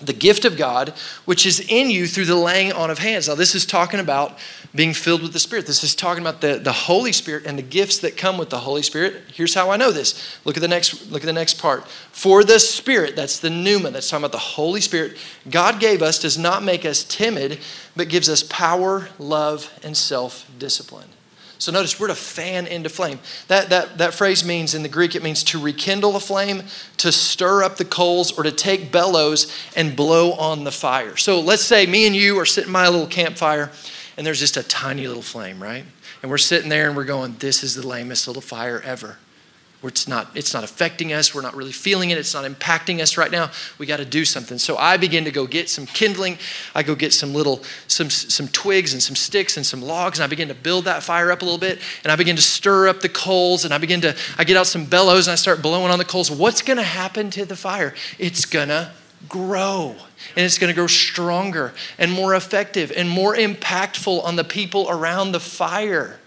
the 0.00 0.12
gift 0.12 0.44
of 0.44 0.56
God, 0.56 0.90
which 1.24 1.44
is 1.44 1.60
in 1.68 1.90
you 1.90 2.06
through 2.06 2.24
the 2.24 2.36
laying 2.36 2.72
on 2.72 2.90
of 2.90 2.98
hands. 2.98 3.28
Now, 3.28 3.34
this 3.34 3.54
is 3.54 3.66
talking 3.66 4.00
about 4.00 4.38
being 4.74 4.94
filled 4.94 5.22
with 5.22 5.32
the 5.32 5.38
Spirit. 5.38 5.66
This 5.66 5.82
is 5.82 5.94
talking 5.94 6.22
about 6.22 6.40
the, 6.40 6.58
the 6.58 6.72
Holy 6.72 7.12
Spirit 7.12 7.44
and 7.46 7.58
the 7.58 7.62
gifts 7.62 7.98
that 7.98 8.16
come 8.16 8.38
with 8.38 8.50
the 8.50 8.60
Holy 8.60 8.82
Spirit. 8.82 9.22
Here's 9.32 9.54
how 9.54 9.70
I 9.70 9.76
know 9.76 9.90
this. 9.90 10.38
Look 10.44 10.56
at 10.56 10.60
the 10.60 10.68
next, 10.68 11.10
look 11.10 11.22
at 11.22 11.26
the 11.26 11.32
next 11.32 11.60
part. 11.60 11.86
For 11.88 12.44
the 12.44 12.58
Spirit, 12.58 13.16
that's 13.16 13.40
the 13.40 13.50
pneuma, 13.50 13.90
that's 13.90 14.08
talking 14.08 14.24
about 14.24 14.32
the 14.32 14.38
Holy 14.38 14.80
Spirit, 14.80 15.16
God 15.50 15.80
gave 15.80 16.02
us 16.02 16.18
does 16.18 16.38
not 16.38 16.62
make 16.62 16.84
us 16.84 17.04
timid, 17.04 17.58
but 17.96 18.08
gives 18.08 18.28
us 18.28 18.42
power, 18.42 19.08
love, 19.18 19.72
and 19.82 19.96
self-discipline. 19.96 21.08
So 21.60 21.70
notice 21.70 22.00
we're 22.00 22.06
to 22.06 22.14
fan 22.14 22.66
into 22.66 22.88
flame. 22.88 23.18
That, 23.48 23.68
that, 23.68 23.98
that 23.98 24.14
phrase 24.14 24.44
means 24.44 24.74
in 24.74 24.82
the 24.82 24.88
Greek, 24.88 25.14
it 25.14 25.22
means 25.22 25.44
to 25.44 25.60
rekindle 25.60 26.16
a 26.16 26.20
flame, 26.20 26.62
to 26.96 27.12
stir 27.12 27.62
up 27.62 27.76
the 27.76 27.84
coals, 27.84 28.36
or 28.36 28.44
to 28.44 28.50
take 28.50 28.90
bellows 28.90 29.54
and 29.76 29.94
blow 29.94 30.32
on 30.32 30.64
the 30.64 30.72
fire. 30.72 31.18
So 31.18 31.38
let's 31.38 31.62
say 31.62 31.84
me 31.84 32.06
and 32.06 32.16
you 32.16 32.38
are 32.38 32.46
sitting 32.46 32.72
by 32.72 32.86
a 32.86 32.90
little 32.90 33.06
campfire 33.06 33.70
and 34.16 34.26
there's 34.26 34.40
just 34.40 34.56
a 34.56 34.62
tiny 34.62 35.06
little 35.06 35.22
flame, 35.22 35.62
right? 35.62 35.84
And 36.22 36.30
we're 36.30 36.38
sitting 36.38 36.70
there 36.70 36.88
and 36.88 36.96
we're 36.96 37.04
going, 37.04 37.36
this 37.38 37.62
is 37.62 37.74
the 37.74 37.86
lamest 37.86 38.26
little 38.26 38.42
fire 38.42 38.80
ever 38.80 39.18
it's 39.82 40.06
not 40.06 40.28
it's 40.34 40.52
not 40.52 40.62
affecting 40.62 41.12
us. 41.12 41.34
We're 41.34 41.40
not 41.40 41.56
really 41.56 41.72
feeling 41.72 42.10
it. 42.10 42.18
It's 42.18 42.34
not 42.34 42.44
impacting 42.44 43.00
us 43.00 43.16
right 43.16 43.30
now. 43.30 43.50
We 43.78 43.86
got 43.86 43.96
to 43.96 44.04
do 44.04 44.24
something. 44.24 44.58
So 44.58 44.76
i 44.76 44.96
begin 44.96 45.24
to 45.24 45.30
go 45.30 45.46
get 45.46 45.70
some 45.70 45.86
kindling. 45.86 46.38
I 46.74 46.82
go 46.82 46.94
get 46.94 47.12
some 47.14 47.32
little 47.32 47.62
some 47.88 48.10
some 48.10 48.48
twigs 48.48 48.92
and 48.92 49.02
some 49.02 49.16
sticks 49.16 49.56
and 49.56 49.64
some 49.64 49.80
logs 49.80 50.18
and 50.18 50.24
i 50.24 50.26
begin 50.26 50.48
to 50.48 50.54
build 50.54 50.84
that 50.84 51.02
fire 51.02 51.30
up 51.30 51.42
a 51.42 51.44
little 51.44 51.58
bit 51.58 51.78
and 52.02 52.12
i 52.12 52.16
begin 52.16 52.36
to 52.36 52.42
stir 52.42 52.88
up 52.88 53.00
the 53.00 53.08
coals 53.08 53.64
and 53.64 53.72
i 53.72 53.78
begin 53.78 54.00
to 54.02 54.14
i 54.36 54.44
get 54.44 54.56
out 54.56 54.66
some 54.66 54.84
bellows 54.84 55.26
and 55.26 55.32
i 55.32 55.36
start 55.36 55.62
blowing 55.62 55.90
on 55.90 55.98
the 55.98 56.04
coals. 56.04 56.30
What's 56.30 56.62
going 56.62 56.76
to 56.76 56.82
happen 56.82 57.30
to 57.30 57.44
the 57.44 57.56
fire? 57.56 57.94
It's 58.18 58.44
going 58.44 58.68
to 58.68 58.92
grow 59.28 59.96
and 60.36 60.44
it's 60.44 60.58
going 60.58 60.68
to 60.68 60.74
grow 60.74 60.86
stronger 60.86 61.72
and 61.98 62.12
more 62.12 62.34
effective 62.34 62.92
and 62.96 63.08
more 63.08 63.34
impactful 63.34 64.22
on 64.24 64.36
the 64.36 64.44
people 64.44 64.88
around 64.88 65.32
the 65.32 65.40
fire 65.40 66.20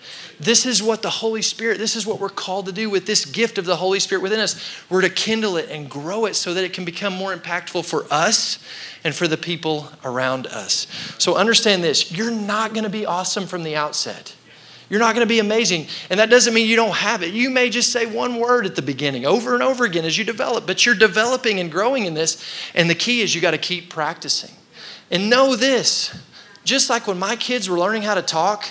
this 0.44 0.66
is 0.66 0.82
what 0.82 1.02
the 1.02 1.10
Holy 1.10 1.42
Spirit, 1.42 1.78
this 1.78 1.96
is 1.96 2.06
what 2.06 2.20
we're 2.20 2.30
called 2.30 2.66
to 2.68 2.72
do 2.72 2.90
with 2.90 3.06
this 3.06 3.26
gift 3.26 3.58
of 3.58 3.66
the 3.66 3.76
Holy 3.76 4.00
Spirit 4.00 4.22
within 4.22 4.40
us. 4.40 4.60
We're 4.90 5.02
to 5.02 5.10
kindle 5.10 5.58
it 5.58 5.70
and 5.70 5.90
grow 5.90 6.26
it 6.26 6.36
so 6.36 6.54
that 6.54 6.64
it 6.64 6.74
can 6.74 6.86
become 6.86 7.14
more 7.14 7.36
impactful 7.36 7.86
for 7.86 8.06
us 8.12 8.60
and 9.04 9.14
for 9.14 9.28
the 9.28 9.38
people 9.38 9.90
around 10.04 10.48
us. 10.48 10.88
So 11.20 11.36
understand 11.36 11.84
this 11.84 12.12
you're 12.12 12.32
not 12.32 12.74
going 12.74 12.84
to 12.84 12.90
be 12.90 13.06
awesome 13.06 13.48
from 13.48 13.64
the 13.64 13.76
outset. 13.76 14.36
You're 14.90 15.00
not 15.00 15.16
going 15.16 15.26
to 15.26 15.34
be 15.34 15.40
amazing. 15.40 15.88
And 16.10 16.20
that 16.20 16.30
doesn't 16.30 16.54
mean 16.54 16.68
you 16.68 16.76
don't 16.76 16.96
have 16.96 17.24
it. 17.24 17.34
You 17.34 17.50
may 17.50 17.70
just 17.70 17.92
say 17.92 18.06
one 18.06 18.40
word 18.40 18.66
at 18.66 18.76
the 18.76 18.82
beginning 18.82 19.26
over 19.26 19.54
and 19.56 19.64
over 19.64 19.86
again 19.86 20.06
as 20.06 20.18
you 20.18 20.24
develop, 20.24 20.68
but 20.68 20.86
you're 20.86 20.94
developing 20.94 21.60
and 21.60 21.72
growing 21.72 22.06
in 22.06 22.14
this. 22.14 22.44
And 22.76 22.90
the 22.90 22.96
key 22.96 23.22
is 23.22 23.34
you 23.34 23.42
got 23.42 23.52
to 23.52 23.58
keep 23.58 23.90
practicing. 23.90 24.52
And 25.10 25.30
know 25.30 25.56
this 25.56 26.16
just 26.64 26.90
like 26.90 27.08
when 27.08 27.20
my 27.20 27.36
kids 27.36 27.70
were 27.70 27.78
learning 27.78 28.04
how 28.04 28.16
to 28.16 28.22
talk, 28.22 28.68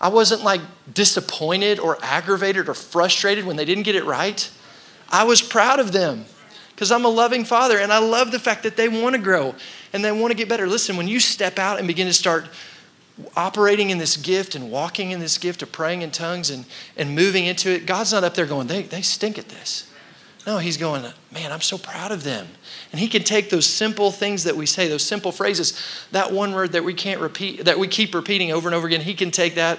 I 0.00 0.08
wasn't 0.08 0.42
like 0.42 0.62
disappointed 0.92 1.78
or 1.78 1.98
aggravated 2.02 2.68
or 2.68 2.74
frustrated 2.74 3.44
when 3.44 3.56
they 3.56 3.64
didn't 3.64 3.82
get 3.82 3.94
it 3.94 4.04
right. 4.04 4.50
I 5.10 5.24
was 5.24 5.42
proud 5.42 5.78
of 5.78 5.92
them 5.92 6.24
because 6.70 6.90
I'm 6.90 7.04
a 7.04 7.08
loving 7.08 7.44
father 7.44 7.78
and 7.78 7.92
I 7.92 7.98
love 7.98 8.32
the 8.32 8.38
fact 8.38 8.62
that 8.62 8.76
they 8.76 8.88
want 8.88 9.14
to 9.14 9.20
grow 9.20 9.54
and 9.92 10.04
they 10.04 10.12
want 10.12 10.30
to 10.30 10.36
get 10.36 10.48
better. 10.48 10.66
Listen, 10.66 10.96
when 10.96 11.08
you 11.08 11.20
step 11.20 11.58
out 11.58 11.78
and 11.78 11.86
begin 11.86 12.06
to 12.06 12.14
start 12.14 12.46
operating 13.36 13.90
in 13.90 13.98
this 13.98 14.16
gift 14.16 14.54
and 14.54 14.70
walking 14.70 15.10
in 15.10 15.20
this 15.20 15.36
gift 15.36 15.62
of 15.62 15.70
praying 15.70 16.00
in 16.00 16.10
tongues 16.10 16.48
and, 16.48 16.64
and 16.96 17.14
moving 17.14 17.44
into 17.44 17.70
it, 17.70 17.84
God's 17.84 18.12
not 18.12 18.24
up 18.24 18.34
there 18.34 18.46
going, 18.46 18.68
they, 18.68 18.82
they 18.82 19.02
stink 19.02 19.36
at 19.36 19.48
this. 19.50 19.89
No, 20.46 20.58
He's 20.58 20.76
going, 20.76 21.04
man, 21.32 21.52
I'm 21.52 21.60
so 21.60 21.78
proud 21.78 22.12
of 22.12 22.24
them. 22.24 22.48
And 22.92 23.00
He 23.00 23.08
can 23.08 23.22
take 23.22 23.50
those 23.50 23.66
simple 23.66 24.10
things 24.10 24.44
that 24.44 24.56
we 24.56 24.66
say, 24.66 24.88
those 24.88 25.04
simple 25.04 25.32
phrases, 25.32 25.78
that 26.12 26.32
one 26.32 26.52
word 26.52 26.72
that 26.72 26.84
we 26.84 26.94
can't 26.94 27.20
repeat, 27.20 27.64
that 27.64 27.78
we 27.78 27.88
keep 27.88 28.14
repeating 28.14 28.50
over 28.52 28.68
and 28.68 28.74
over 28.74 28.86
again, 28.86 29.02
He 29.02 29.14
can 29.14 29.30
take 29.30 29.54
that 29.56 29.78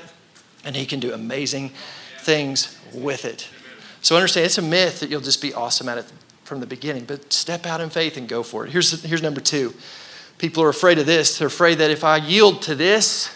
and 0.64 0.76
He 0.76 0.86
can 0.86 1.00
do 1.00 1.14
amazing 1.14 1.72
things 2.20 2.78
with 2.94 3.26
it. 3.26 3.50
So 4.02 4.16
understand, 4.16 4.46
it's 4.46 4.58
a 4.58 4.64
myth 4.64 5.00
that 5.00 5.10
you'll 5.10 5.22
just 5.22 5.42
be 5.42 5.54
awesome 5.54 5.90
at 5.90 5.98
it 5.98 6.06
from 6.44 6.60
the 6.60 6.68
beginning, 6.68 7.06
but 7.06 7.32
step 7.32 7.66
out 7.66 7.82
in 7.82 7.90
faith 7.90 8.18
and 8.18 8.28
go 8.28 8.44
for 8.44 8.66
it. 8.66 8.72
Here's, 8.72 9.04
here's 9.04 9.22
number 9.22 9.42
two. 9.42 9.74
People 10.38 10.64
are 10.64 10.70
afraid 10.70 10.98
of 10.98 11.06
this. 11.06 11.38
They're 11.38 11.48
afraid 11.48 11.78
that 11.78 11.92
if 11.92 12.04
I 12.04 12.18
yield 12.18 12.62
to 12.64 12.76
this 12.76 13.30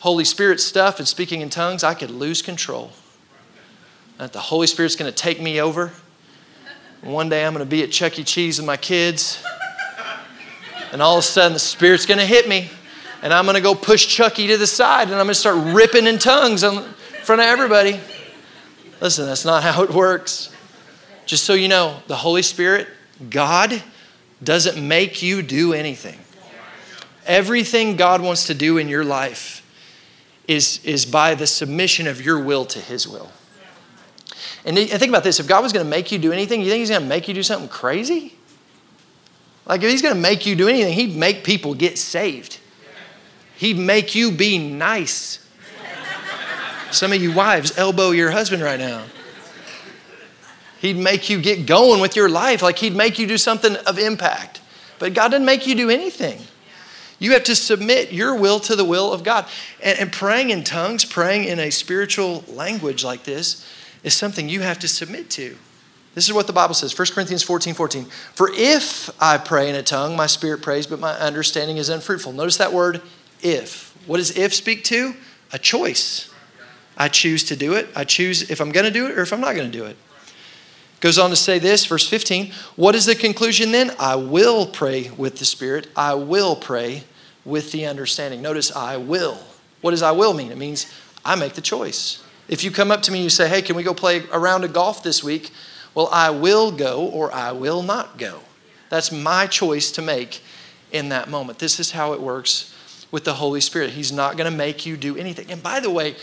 Holy 0.00 0.24
Spirit 0.24 0.60
stuff 0.60 0.98
and 0.98 1.08
speaking 1.08 1.40
in 1.40 1.50
tongues, 1.50 1.82
I 1.82 1.94
could 1.94 2.10
lose 2.10 2.40
control. 2.40 2.92
That 4.18 4.32
the 4.32 4.40
Holy 4.40 4.66
Spirit's 4.66 4.96
going 4.96 5.10
to 5.10 5.16
take 5.16 5.40
me 5.40 5.60
over. 5.60 5.92
One 7.02 7.28
day 7.28 7.44
I'm 7.44 7.52
going 7.52 7.64
to 7.64 7.70
be 7.70 7.82
at 7.82 7.90
Chuck 7.90 8.18
E. 8.18 8.24
Cheese 8.24 8.58
with 8.58 8.66
my 8.66 8.76
kids, 8.76 9.42
and 10.92 11.00
all 11.02 11.18
of 11.18 11.20
a 11.20 11.22
sudden 11.22 11.52
the 11.52 11.58
Spirit's 11.58 12.06
going 12.06 12.18
to 12.18 12.26
hit 12.26 12.48
me 12.48 12.70
and 13.22 13.32
I'm 13.32 13.44
going 13.44 13.56
to 13.56 13.60
go 13.60 13.74
push 13.74 14.06
Chucky 14.06 14.46
to 14.48 14.56
the 14.56 14.66
side 14.66 15.08
and 15.08 15.14
I'm 15.14 15.26
going 15.26 15.28
to 15.28 15.34
start 15.34 15.74
ripping 15.74 16.06
in 16.06 16.18
tongues 16.18 16.62
in 16.62 16.82
front 17.24 17.40
of 17.40 17.46
everybody. 17.46 18.00
Listen, 19.00 19.26
that's 19.26 19.44
not 19.44 19.62
how 19.64 19.82
it 19.82 19.90
works. 19.90 20.54
Just 21.24 21.44
so 21.44 21.54
you 21.54 21.68
know, 21.68 22.00
the 22.06 22.16
Holy 22.16 22.42
Spirit, 22.42 22.86
God, 23.30 23.82
doesn't 24.42 24.86
make 24.86 25.22
you 25.22 25.42
do 25.42 25.72
anything. 25.72 26.20
Everything 27.26 27.96
God 27.96 28.20
wants 28.22 28.46
to 28.46 28.54
do 28.54 28.78
in 28.78 28.88
your 28.88 29.04
life 29.04 29.62
is, 30.46 30.84
is 30.84 31.04
by 31.04 31.34
the 31.34 31.48
submission 31.48 32.06
of 32.06 32.24
your 32.24 32.40
will 32.40 32.64
to 32.66 32.78
His 32.78 33.08
will. 33.08 33.32
And 34.66 34.76
think 34.76 35.08
about 35.08 35.22
this 35.22 35.38
if 35.38 35.46
God 35.46 35.62
was 35.62 35.72
going 35.72 35.86
to 35.86 35.88
make 35.88 36.10
you 36.10 36.18
do 36.18 36.32
anything, 36.32 36.60
you 36.60 36.68
think 36.68 36.80
He's 36.80 36.90
going 36.90 37.02
to 37.02 37.08
make 37.08 37.28
you 37.28 37.34
do 37.34 37.44
something 37.44 37.68
crazy? 37.68 38.34
Like, 39.64 39.82
if 39.82 39.90
He's 39.90 40.02
going 40.02 40.14
to 40.14 40.20
make 40.20 40.44
you 40.44 40.56
do 40.56 40.68
anything, 40.68 40.92
He'd 40.92 41.16
make 41.16 41.44
people 41.44 41.74
get 41.74 41.96
saved. 41.96 42.58
He'd 43.56 43.78
make 43.78 44.14
you 44.14 44.32
be 44.32 44.58
nice. 44.58 45.48
Some 46.90 47.12
of 47.12 47.22
you 47.22 47.32
wives 47.32 47.78
elbow 47.78 48.10
your 48.10 48.32
husband 48.32 48.62
right 48.62 48.78
now. 48.78 49.04
He'd 50.80 50.96
make 50.96 51.30
you 51.30 51.40
get 51.40 51.64
going 51.64 52.00
with 52.00 52.16
your 52.16 52.28
life, 52.28 52.60
like 52.60 52.78
He'd 52.78 52.94
make 52.94 53.20
you 53.20 53.26
do 53.26 53.38
something 53.38 53.76
of 53.76 53.98
impact. 53.98 54.60
But 54.98 55.14
God 55.14 55.30
didn't 55.30 55.46
make 55.46 55.66
you 55.66 55.76
do 55.76 55.90
anything. 55.90 56.40
You 57.18 57.32
have 57.32 57.44
to 57.44 57.54
submit 57.54 58.12
your 58.12 58.34
will 58.34 58.60
to 58.60 58.76
the 58.76 58.84
will 58.84 59.12
of 59.12 59.22
God. 59.22 59.46
And, 59.82 59.98
and, 59.98 60.12
praying 60.12 60.50
in 60.50 60.64
tongues, 60.64 61.04
praying 61.04 61.44
in 61.44 61.58
a 61.58 61.70
spiritual 61.70 62.44
language 62.48 63.04
like 63.04 63.24
this, 63.24 63.66
is 64.06 64.14
something 64.14 64.48
you 64.48 64.60
have 64.60 64.78
to 64.78 64.88
submit 64.88 65.28
to. 65.28 65.56
This 66.14 66.26
is 66.26 66.32
what 66.32 66.46
the 66.46 66.52
Bible 66.52 66.74
says 66.74 66.96
1 66.96 67.08
Corinthians 67.12 67.42
14 67.42 67.74
14. 67.74 68.04
For 68.04 68.48
if 68.54 69.10
I 69.20 69.36
pray 69.36 69.68
in 69.68 69.74
a 69.74 69.82
tongue, 69.82 70.16
my 70.16 70.26
spirit 70.26 70.62
prays, 70.62 70.86
but 70.86 71.00
my 71.00 71.12
understanding 71.14 71.76
is 71.76 71.88
unfruitful. 71.88 72.32
Notice 72.32 72.56
that 72.56 72.72
word 72.72 73.02
if. 73.42 73.94
What 74.06 74.18
does 74.18 74.38
if 74.38 74.54
speak 74.54 74.84
to? 74.84 75.14
A 75.52 75.58
choice. 75.58 76.30
I 76.96 77.08
choose 77.08 77.42
to 77.44 77.56
do 77.56 77.74
it. 77.74 77.88
I 77.94 78.04
choose 78.04 78.48
if 78.48 78.60
I'm 78.60 78.70
going 78.70 78.86
to 78.86 78.92
do 78.92 79.06
it 79.06 79.18
or 79.18 79.22
if 79.22 79.32
I'm 79.32 79.40
not 79.40 79.56
going 79.56 79.70
to 79.70 79.76
do 79.78 79.84
it. 79.84 79.96
Goes 81.00 81.18
on 81.18 81.28
to 81.30 81.36
say 81.36 81.58
this, 81.58 81.84
verse 81.84 82.08
15. 82.08 82.52
What 82.76 82.94
is 82.94 83.04
the 83.04 83.14
conclusion 83.14 83.72
then? 83.72 83.90
I 83.98 84.14
will 84.14 84.66
pray 84.66 85.10
with 85.10 85.38
the 85.38 85.44
Spirit. 85.44 85.88
I 85.94 86.14
will 86.14 86.56
pray 86.56 87.02
with 87.44 87.72
the 87.72 87.84
understanding. 87.86 88.40
Notice 88.40 88.74
I 88.74 88.96
will. 88.96 89.38
What 89.82 89.90
does 89.90 90.02
I 90.02 90.12
will 90.12 90.32
mean? 90.32 90.50
It 90.50 90.56
means 90.56 90.90
I 91.24 91.34
make 91.34 91.52
the 91.52 91.60
choice. 91.60 92.22
If 92.48 92.62
you 92.62 92.70
come 92.70 92.90
up 92.90 93.02
to 93.02 93.12
me 93.12 93.18
and 93.18 93.24
you 93.24 93.30
say, 93.30 93.48
hey, 93.48 93.62
can 93.62 93.76
we 93.76 93.82
go 93.82 93.94
play 93.94 94.24
a 94.30 94.38
round 94.38 94.64
of 94.64 94.72
golf 94.72 95.02
this 95.02 95.22
week? 95.22 95.50
Well, 95.94 96.08
I 96.12 96.30
will 96.30 96.70
go 96.70 97.06
or 97.06 97.32
I 97.32 97.52
will 97.52 97.82
not 97.82 98.18
go. 98.18 98.40
That's 98.88 99.10
my 99.10 99.46
choice 99.46 99.90
to 99.92 100.02
make 100.02 100.42
in 100.92 101.08
that 101.08 101.28
moment. 101.28 101.58
This 101.58 101.80
is 101.80 101.92
how 101.92 102.12
it 102.12 102.20
works 102.20 102.72
with 103.10 103.24
the 103.24 103.34
Holy 103.34 103.60
Spirit. 103.60 103.90
He's 103.90 104.12
not 104.12 104.36
going 104.36 104.50
to 104.50 104.56
make 104.56 104.86
you 104.86 104.96
do 104.96 105.16
anything. 105.16 105.50
And 105.50 105.62
by 105.62 105.80
the 105.80 105.90
way, 105.90 106.16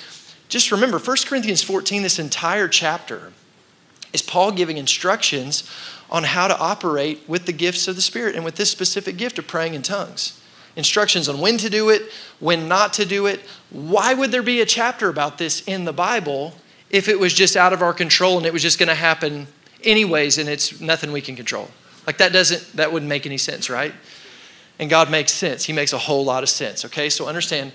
just 0.47 0.71
remember 0.71 0.99
1 0.99 1.17
Corinthians 1.25 1.63
14, 1.63 2.03
this 2.03 2.19
entire 2.19 2.67
chapter, 2.67 3.33
is 4.13 4.21
Paul 4.21 4.51
giving 4.51 4.77
instructions 4.77 5.69
on 6.09 6.23
how 6.23 6.47
to 6.47 6.57
operate 6.57 7.27
with 7.27 7.47
the 7.47 7.53
gifts 7.53 7.87
of 7.87 7.95
the 7.95 8.01
Spirit 8.01 8.35
and 8.35 8.45
with 8.45 8.55
this 8.55 8.69
specific 8.69 9.17
gift 9.17 9.39
of 9.39 9.47
praying 9.47 9.73
in 9.73 9.81
tongues. 9.81 10.39
Instructions 10.75 11.29
on 11.29 11.39
when 11.39 11.57
to 11.57 11.69
do 11.69 11.89
it, 11.89 12.11
when 12.39 12.67
not 12.67 12.93
to 12.93 13.05
do 13.05 13.27
it. 13.27 13.41
Why 13.69 14.13
would 14.13 14.31
there 14.31 14.43
be 14.43 14.61
a 14.61 14.65
chapter 14.65 15.09
about 15.09 15.37
this 15.37 15.61
in 15.67 15.85
the 15.85 15.93
Bible 15.93 16.55
if 16.89 17.07
it 17.07 17.19
was 17.19 17.33
just 17.33 17.55
out 17.55 17.73
of 17.73 17.81
our 17.81 17.93
control 17.93 18.37
and 18.37 18.45
it 18.45 18.53
was 18.53 18.61
just 18.61 18.79
going 18.79 18.89
to 18.89 18.95
happen 18.95 19.47
anyways 19.83 20.37
and 20.37 20.49
it's 20.49 20.81
nothing 20.81 21.11
we 21.11 21.21
can 21.21 21.35
control? 21.35 21.69
Like 22.07 22.17
that 22.17 22.33
doesn't, 22.33 22.75
that 22.75 22.91
wouldn't 22.91 23.09
make 23.09 23.25
any 23.25 23.37
sense, 23.37 23.69
right? 23.69 23.93
And 24.79 24.89
God 24.89 25.11
makes 25.11 25.31
sense. 25.31 25.65
He 25.65 25.73
makes 25.73 25.93
a 25.93 25.97
whole 25.97 26.25
lot 26.25 26.43
of 26.43 26.49
sense, 26.49 26.83
okay? 26.85 27.09
So 27.09 27.27
understand, 27.27 27.71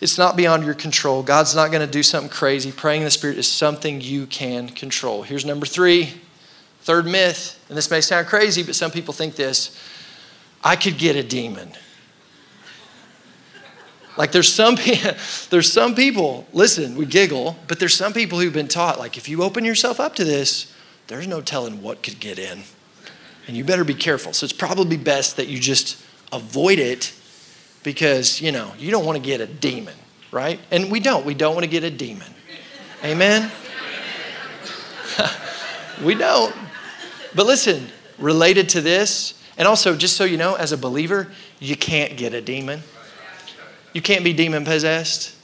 it's 0.00 0.18
not 0.18 0.36
beyond 0.36 0.64
your 0.64 0.74
control. 0.74 1.22
God's 1.22 1.54
not 1.54 1.70
going 1.70 1.84
to 1.84 1.90
do 1.90 2.02
something 2.02 2.30
crazy. 2.30 2.70
Praying 2.70 3.00
in 3.00 3.04
the 3.06 3.10
Spirit 3.10 3.38
is 3.38 3.50
something 3.50 4.00
you 4.00 4.26
can 4.26 4.68
control. 4.68 5.22
Here's 5.22 5.44
number 5.46 5.64
three, 5.64 6.20
third 6.82 7.06
myth, 7.06 7.58
and 7.68 7.78
this 7.78 7.90
may 7.90 8.02
sound 8.02 8.26
crazy, 8.26 8.62
but 8.62 8.74
some 8.74 8.90
people 8.90 9.14
think 9.14 9.36
this 9.36 9.78
I 10.62 10.76
could 10.76 10.98
get 10.98 11.16
a 11.16 11.22
demon. 11.22 11.72
Like 14.16 14.32
there's 14.32 14.52
some 14.52 14.76
there's 15.50 15.72
some 15.72 15.94
people, 15.94 16.46
listen, 16.52 16.96
we 16.96 17.06
giggle, 17.06 17.56
but 17.66 17.80
there's 17.80 17.94
some 17.94 18.12
people 18.12 18.38
who've 18.38 18.52
been 18.52 18.68
taught 18.68 18.98
like 18.98 19.16
if 19.16 19.28
you 19.28 19.42
open 19.42 19.64
yourself 19.64 20.00
up 20.00 20.14
to 20.16 20.24
this, 20.24 20.72
there's 21.06 21.26
no 21.26 21.40
telling 21.40 21.82
what 21.82 22.02
could 22.02 22.20
get 22.20 22.38
in. 22.38 22.62
And 23.46 23.56
you 23.56 23.64
better 23.64 23.84
be 23.84 23.94
careful. 23.94 24.32
So 24.32 24.44
it's 24.44 24.54
probably 24.54 24.96
best 24.96 25.36
that 25.36 25.48
you 25.48 25.58
just 25.58 26.02
avoid 26.32 26.78
it 26.78 27.12
because, 27.82 28.40
you 28.40 28.50
know, 28.52 28.72
you 28.78 28.90
don't 28.90 29.04
want 29.04 29.16
to 29.16 29.22
get 29.22 29.40
a 29.40 29.46
demon, 29.46 29.94
right? 30.30 30.58
And 30.70 30.90
we 30.90 30.98
don't. 30.98 31.26
We 31.26 31.34
don't 31.34 31.54
want 31.54 31.64
to 31.64 31.70
get 31.70 31.84
a 31.84 31.90
demon. 31.90 32.32
Amen? 33.04 33.52
we 36.02 36.14
don't. 36.14 36.54
But 37.34 37.46
listen, 37.46 37.88
related 38.18 38.70
to 38.70 38.80
this, 38.80 39.34
and 39.58 39.68
also 39.68 39.94
just 39.94 40.16
so 40.16 40.24
you 40.24 40.38
know, 40.38 40.54
as 40.54 40.72
a 40.72 40.78
believer, 40.78 41.30
you 41.60 41.76
can't 41.76 42.16
get 42.16 42.32
a 42.32 42.40
demon. 42.40 42.82
You 43.94 44.02
can't 44.02 44.24
be 44.24 44.34
demon 44.34 44.64
possessed 44.64 45.34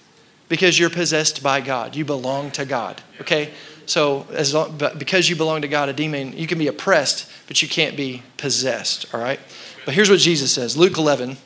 because 0.50 0.78
you're 0.78 0.90
possessed 0.90 1.42
by 1.42 1.62
God. 1.62 1.96
You 1.96 2.04
belong 2.04 2.50
to 2.52 2.66
God, 2.66 3.00
okay? 3.20 3.50
So, 3.86 4.26
as 4.32 4.52
long, 4.52 4.76
but 4.76 4.98
because 4.98 5.30
you 5.30 5.36
belong 5.36 5.62
to 5.62 5.68
God, 5.68 5.88
a 5.88 5.92
demon, 5.92 6.36
you 6.36 6.46
can 6.46 6.58
be 6.58 6.66
oppressed, 6.66 7.30
but 7.48 7.62
you 7.62 7.68
can't 7.68 7.96
be 7.96 8.22
possessed, 8.36 9.06
all 9.14 9.20
right? 9.20 9.40
But 9.86 9.94
here's 9.94 10.10
what 10.10 10.18
Jesus 10.18 10.52
says 10.52 10.76
Luke 10.76 10.98
11, 10.98 11.38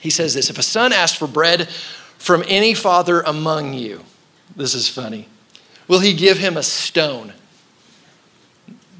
he 0.00 0.10
says 0.10 0.34
this 0.34 0.50
If 0.50 0.58
a 0.58 0.62
son 0.62 0.92
asks 0.92 1.16
for 1.16 1.28
bread 1.28 1.68
from 2.18 2.42
any 2.48 2.74
father 2.74 3.20
among 3.20 3.74
you? 3.74 4.04
This 4.56 4.74
is 4.74 4.88
funny. 4.88 5.28
Will 5.88 6.00
he 6.00 6.12
give 6.12 6.38
him 6.38 6.56
a 6.56 6.62
stone? 6.62 7.32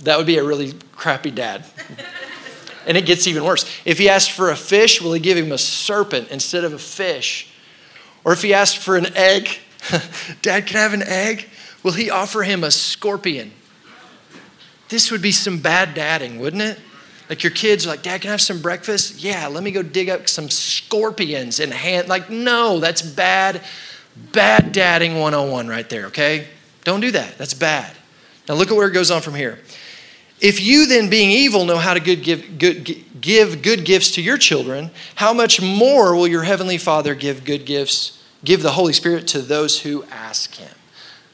That 0.05 0.17
would 0.17 0.27
be 0.27 0.39
a 0.39 0.45
really 0.45 0.73
crappy 0.93 1.31
dad. 1.31 1.65
And 2.87 2.97
it 2.97 3.07
gets 3.07 3.27
even 3.27 3.45
worse. 3.45 3.65
If 3.85 3.99
he 3.99 4.09
asked 4.09 4.33
for 4.33 4.51
a 4.51 4.57
fish, 4.57 5.01
will 5.01 5.13
he 5.13 5.21
give 5.21 5.37
him 5.37 5.53
a 5.53 5.59
serpent 5.59 6.29
instead 6.31 6.65
of 6.65 6.73
a 6.73 6.79
fish? 6.79 7.53
Or 8.25 8.33
if 8.33 8.43
he 8.43 8.55
asked 8.55 8.79
for 8.79 8.97
an 8.97 9.15
egg, 9.17 9.59
Dad, 10.43 10.67
can 10.67 10.77
I 10.77 10.81
have 10.81 10.95
an 10.95 11.03
egg? 11.03 11.49
Will 11.83 11.93
he 11.93 12.11
offer 12.11 12.43
him 12.43 12.65
a 12.65 12.71
scorpion? 12.71 13.53
This 14.89 15.11
would 15.11 15.23
be 15.23 15.33
some 15.33 15.59
bad 15.59 15.95
dadding, 15.95 16.39
wouldn't 16.39 16.63
it? 16.63 16.79
Like 17.29 17.45
your 17.45 17.53
kids 17.53 17.87
are 17.87 17.91
like, 17.91 18.03
Dad, 18.03 18.23
can 18.23 18.31
I 18.31 18.33
have 18.33 18.41
some 18.41 18.61
breakfast? 18.61 19.23
Yeah, 19.23 19.47
let 19.47 19.63
me 19.63 19.71
go 19.71 19.83
dig 19.83 20.09
up 20.09 20.29
some 20.29 20.51
scorpions 20.51 21.61
and 21.61 21.73
hand. 21.73 22.09
Like, 22.09 22.29
no, 22.29 22.81
that's 22.81 23.03
bad, 23.03 23.63
bad 24.33 24.73
dadding 24.73 25.15
101 25.15 25.69
right 25.69 25.89
there, 25.89 26.07
okay? 26.07 26.49
Don't 26.83 27.01
do 27.01 27.13
that. 27.13 27.39
That's 27.39 27.55
bad. 27.55 27.95
Now 28.49 28.57
look 28.57 28.71
at 28.71 28.77
where 28.77 28.89
it 28.89 28.93
goes 28.93 29.13
on 29.13 29.23
from 29.23 29.37
here. 29.37 29.61
If 30.41 30.61
you 30.61 30.87
then, 30.87 31.11
being 31.11 31.31
evil, 31.31 31.65
know 31.65 31.77
how 31.77 31.95
to 31.95 32.01
good 32.01 32.23
give, 32.23 32.59
good, 32.59 33.05
give 33.21 33.63
good 33.63 33.85
gifts 33.85 34.11
to 34.13 34.23
your 34.23 34.39
children, 34.39 34.91
how 35.17 35.35
much 35.35 35.61
more 35.61 36.17
will 36.17 36.27
your 36.27 36.45
heavenly 36.45 36.79
Father 36.79 37.15
give 37.15 37.45
good 37.45 37.67
gifts, 37.67 38.23
give 38.45 38.63
the 38.63 38.73
Holy 38.73 38.93
Spirit 38.93 39.27
to 39.29 39.43
those 39.43 39.83
who 39.83 40.05
ask 40.05 40.55
Him? 40.55 40.75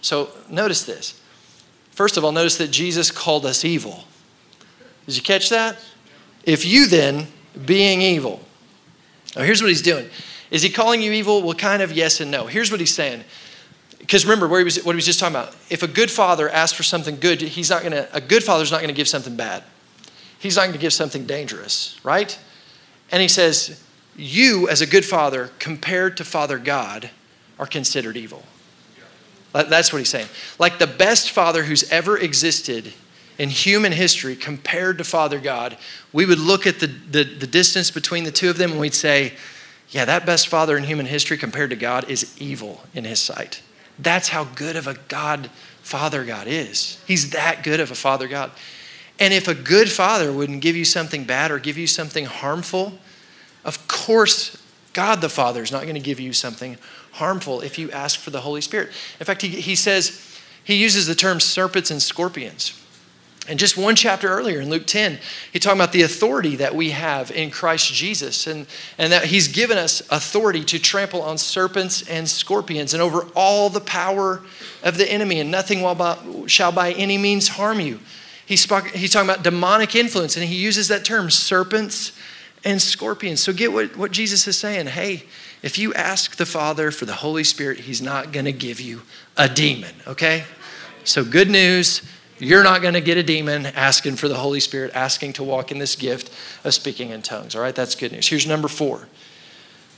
So 0.01 0.31
notice 0.51 0.85
this. 0.85 1.21
First 1.91 2.17
of 2.17 2.25
all, 2.25 2.33
notice 2.33 2.59
that 2.59 2.71
Jesus 2.71 3.11
called 3.11 3.47
us 3.47 3.65
evil. 3.65 4.05
Did 5.07 5.17
you 5.17 5.23
catch 5.23 5.49
that? 5.51 5.79
If 6.43 6.65
you 6.65 6.87
then, 6.87 7.29
being 7.65 8.03
evil, 8.03 8.41
now 9.35 9.43
here's 9.43 9.63
what 9.63 9.69
he's 9.69 9.83
doing. 9.83 10.09
Is 10.51 10.63
he 10.63 10.71
calling 10.71 11.01
you 11.01 11.13
evil? 11.13 11.43
Well, 11.43 11.55
kind 11.55 11.83
of 11.83 11.93
yes 11.93 12.21
and 12.21 12.31
no. 12.31 12.47
Here's 12.47 12.71
what 12.71 12.81
he's 12.81 12.95
saying. 12.95 13.25
Because 13.99 14.25
remember 14.25 14.47
where 14.47 14.61
he 14.61 14.65
was, 14.65 14.77
what 14.85 14.93
he 14.93 14.97
was 14.97 15.07
just 15.07 15.19
talking 15.19 15.35
about. 15.35 15.57
If 15.71 15.83
a 15.83 15.89
good 15.89 16.11
father 16.11 16.49
asks 16.49 16.77
for 16.77 16.83
something 16.83 17.19
good, 17.19 17.41
he's 17.41 17.71
not 17.71 17.83
gonna. 17.83 18.09
A 18.13 18.21
good 18.21 18.45
father's 18.45 18.71
not 18.71 18.81
gonna 18.81 18.93
give 18.93 19.09
something 19.09 19.37
bad. 19.37 19.65
He's 20.39 20.57
not 20.57 20.67
gonna 20.67 20.79
give 20.79 20.93
something 20.93 21.27
dangerous, 21.27 21.99
right? 22.05 22.39
And 23.11 23.23
he 23.23 23.29
says, 23.29 23.83
you 24.17 24.69
as 24.69 24.81
a 24.81 24.87
good 24.87 25.05
father, 25.05 25.51
compared 25.59 26.17
to 26.17 26.25
Father 26.25 26.59
God, 26.59 27.11
are 27.59 27.67
considered 27.67 28.17
evil. 28.17 28.43
That's 29.53 29.93
what 29.93 30.01
he's 30.01 30.09
saying. 30.09 30.29
Like 30.59 30.79
the 30.79 30.87
best 30.87 31.31
father 31.31 31.65
who's 31.65 31.91
ever 31.91 32.19
existed 32.19 32.93
in 33.39 33.49
human 33.49 33.93
history 33.93 34.37
compared 34.37 34.99
to 34.99 35.05
Father 35.05 35.39
God, 35.39 35.77
we 36.13 36.27
would 36.27 36.39
look 36.39 36.67
at 36.67 36.81
the, 36.81 36.87
the, 36.87 37.25
the, 37.25 37.47
distance 37.47 37.91
between 37.91 38.25
the 38.25 38.31
two 38.31 38.51
of 38.51 38.59
them 38.59 38.73
and 38.73 38.81
we'd 38.81 38.95
say, 38.95 39.35
yeah, 39.91 40.05
that 40.05 40.27
best 40.27 40.49
father 40.49 40.77
in 40.77 40.85
human 40.85 41.07
history 41.07 41.37
compared 41.37 41.71
to 41.71 41.77
God 41.77 42.11
is 42.11 42.35
evil 42.41 42.85
in 42.95 43.05
his 43.05 43.19
sight. 43.19 43.63
That's 43.99 44.29
how 44.29 44.45
good 44.45 44.77
of 44.77 44.87
a 44.87 44.95
God, 45.09 45.51
Father 45.83 46.25
God 46.25 46.47
is. 46.47 47.03
He's 47.07 47.31
that 47.31 47.63
good 47.63 47.81
of 47.81 47.91
a 47.91 47.95
Father 47.95 48.29
God. 48.29 48.51
And 49.19 49.33
if 49.33 49.49
a 49.49 49.55
good 49.55 49.91
father 49.91 50.33
wouldn't 50.33 50.61
give 50.61 50.77
you 50.77 50.85
something 50.85 51.25
bad 51.25 51.51
or 51.51 51.59
give 51.59 51.79
you 51.79 51.87
something 51.87 52.27
harmful, 52.27 52.99
of 53.65 53.89
course, 53.89 54.63
God 54.93 55.21
the 55.21 55.29
Father 55.29 55.63
is 55.63 55.73
not 55.73 55.83
going 55.83 55.95
to 55.95 56.01
give 56.01 56.21
you 56.21 56.33
something 56.33 56.77
harmful 57.13 57.61
if 57.63 57.79
you 57.79 57.91
ask 57.91 58.19
for 58.21 58.31
the 58.31 58.43
Holy 58.43 58.61
Spirit. 58.61 58.91
In 59.19 59.25
fact, 59.25 59.43
he, 59.43 59.49
he 59.49 59.75
says, 59.75 60.39
he 60.63 60.75
uses 60.75 61.07
the 61.07 61.15
term 61.15 61.41
serpents 61.41 61.91
and 61.91 62.03
scorpions. 62.03 62.83
And 63.49 63.59
just 63.59 63.77
one 63.77 63.95
chapter 63.95 64.29
earlier 64.29 64.61
in 64.61 64.71
Luke 64.71 64.87
10, 64.87 65.19
he 65.53 65.59
talking 65.59 65.79
about 65.79 65.93
the 65.93 66.03
authority 66.03 66.57
that 66.57 66.75
we 66.75 66.91
have 66.91 67.31
in 67.31 67.51
Christ 67.51 67.93
Jesus 67.93 68.47
and, 68.47 68.67
and 68.99 69.13
that 69.13 69.27
he's 69.27 69.49
given 69.49 69.79
us 69.79 70.01
authority 70.11 70.65
to 70.65 70.79
trample 70.79 71.23
on 71.23 71.39
serpents 71.39 72.09
and 72.09 72.29
scorpions 72.29 72.93
and 72.93 73.03
over 73.03 73.29
all 73.35 73.69
the 73.69 73.81
power 73.81 74.43
of 74.83 74.99
the 74.99 75.11
enemy, 75.11 75.41
and 75.41 75.51
nothing 75.51 75.79
shall 76.47 76.73
by 76.73 76.93
any 76.93 77.19
means 77.19 77.49
harm 77.49 77.81
you. 77.81 78.01
He's, 78.45 78.65
he's 78.93 79.13
talking 79.13 79.29
about 79.29 79.43
demonic 79.43 79.97
influence, 79.97 80.37
and 80.37 80.47
he 80.47 80.57
uses 80.57 80.89
that 80.89 81.05
term, 81.05 81.31
serpents 81.31 82.13
and 82.65 82.81
scorpions. 82.81 83.41
So 83.41 83.53
get 83.53 83.73
what, 83.73 83.97
what 83.97 84.13
Jesus 84.13 84.47
is 84.47 84.57
saying. 84.57 84.87
Hey, 84.87 85.25
if 85.63 85.79
you 85.79 85.93
ask 85.95 86.37
the 86.37 86.47
Father 86.47 86.91
for 86.91 87.07
the 87.07 87.15
Holy 87.15 87.45
Spirit, 87.45 87.81
he's 87.81 88.03
not 88.03 88.33
going 88.33 88.45
to 88.45 88.53
give 88.53 88.81
you 88.81 89.03
a 89.37 89.49
demon, 89.49 89.95
okay? 90.07 90.45
So 91.05 91.25
good 91.25 91.51
news 91.51 92.03
you're 92.39 92.63
not 92.63 92.83
going 92.83 92.95
to 92.95 93.01
get 93.01 93.17
a 93.17 93.23
demon 93.23 93.67
asking 93.67 94.17
for 94.17 94.29
the 94.29 94.37
Holy 94.37 94.61
Spirit, 94.61 94.91
asking 94.95 95.35
to 95.35 95.43
walk 95.43 95.71
in 95.71 95.79
this 95.79 95.97
gift 95.97 96.31
of 96.65 96.75
speaking 96.75 97.11
in 97.11 97.23
tongues. 97.23 97.55
All 97.55 97.63
right, 97.63 97.75
that's 97.75 97.95
good 97.95 98.13
news. 98.13 98.29
Here's 98.29 98.47
number 98.47 98.69
four. 98.69 99.09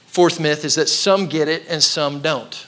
Fourth 0.06 0.40
myth 0.40 0.64
is 0.64 0.74
that 0.76 0.88
some 0.88 1.26
get 1.26 1.48
it 1.48 1.64
and 1.68 1.82
some 1.82 2.20
don't. 2.20 2.66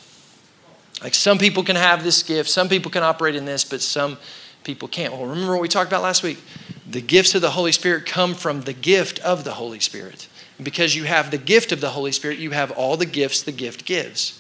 Like 1.02 1.14
some 1.14 1.38
people 1.38 1.62
can 1.62 1.76
have 1.76 2.04
this 2.04 2.22
gift, 2.22 2.50
some 2.50 2.68
people 2.68 2.90
can 2.90 3.02
operate 3.02 3.35
in 3.35 3.44
this, 3.44 3.64
but 3.64 3.80
some 3.80 4.18
people 4.64 4.88
can't. 4.88 5.12
Well, 5.12 5.26
remember 5.26 5.52
what 5.52 5.62
we 5.62 5.68
talked 5.68 5.90
about 5.90 6.02
last 6.02 6.22
week? 6.22 6.38
The 6.87 7.00
gifts 7.00 7.35
of 7.35 7.40
the 7.40 7.50
Holy 7.50 7.72
Spirit 7.72 8.04
come 8.04 8.35
from 8.35 8.62
the 8.62 8.72
gift 8.72 9.18
of 9.20 9.44
the 9.44 9.52
Holy 9.52 9.80
Spirit. 9.80 10.28
And 10.59 10.64
because 10.64 10.94
you 10.94 11.04
have 11.04 11.30
the 11.30 11.38
gift 11.38 11.72
of 11.72 11.80
the 11.80 11.90
Holy 11.90 12.12
Spirit, 12.12 12.38
you 12.38 12.50
have 12.50 12.70
all 12.72 12.96
the 12.96 13.06
gifts 13.06 13.42
the 13.42 13.52
gift 13.52 13.85
gives. 13.85 14.39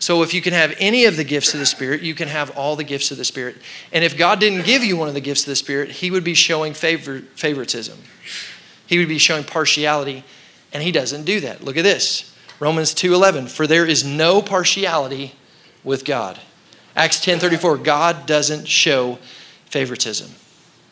So 0.00 0.22
if 0.22 0.32
you 0.32 0.40
can 0.40 0.54
have 0.54 0.74
any 0.78 1.04
of 1.04 1.16
the 1.16 1.24
gifts 1.24 1.52
of 1.52 1.60
the 1.60 1.66
Spirit, 1.66 2.00
you 2.00 2.14
can 2.14 2.26
have 2.26 2.50
all 2.56 2.74
the 2.74 2.84
gifts 2.84 3.10
of 3.10 3.18
the 3.18 3.24
Spirit. 3.24 3.58
And 3.92 4.02
if 4.02 4.16
God 4.16 4.40
didn't 4.40 4.64
give 4.64 4.82
you 4.82 4.96
one 4.96 5.08
of 5.08 5.14
the 5.14 5.20
gifts 5.20 5.42
of 5.42 5.48
the 5.48 5.56
Spirit, 5.56 5.90
He 5.90 6.10
would 6.10 6.24
be 6.24 6.32
showing 6.32 6.72
favor, 6.72 7.20
favoritism. 7.20 7.98
He 8.86 8.98
would 8.98 9.08
be 9.08 9.18
showing 9.18 9.44
partiality, 9.44 10.24
and 10.72 10.82
He 10.82 10.90
doesn't 10.90 11.24
do 11.24 11.40
that. 11.40 11.62
Look 11.62 11.76
at 11.76 11.84
this 11.84 12.34
Romans 12.58 12.94
2:11. 12.94 13.48
For 13.48 13.66
there 13.66 13.84
is 13.84 14.02
no 14.02 14.40
partiality 14.40 15.34
with 15.84 16.06
God. 16.06 16.40
Acts 16.96 17.20
10:34. 17.20 17.76
God 17.76 18.24
doesn't 18.24 18.68
show 18.68 19.18
favoritism. 19.66 20.30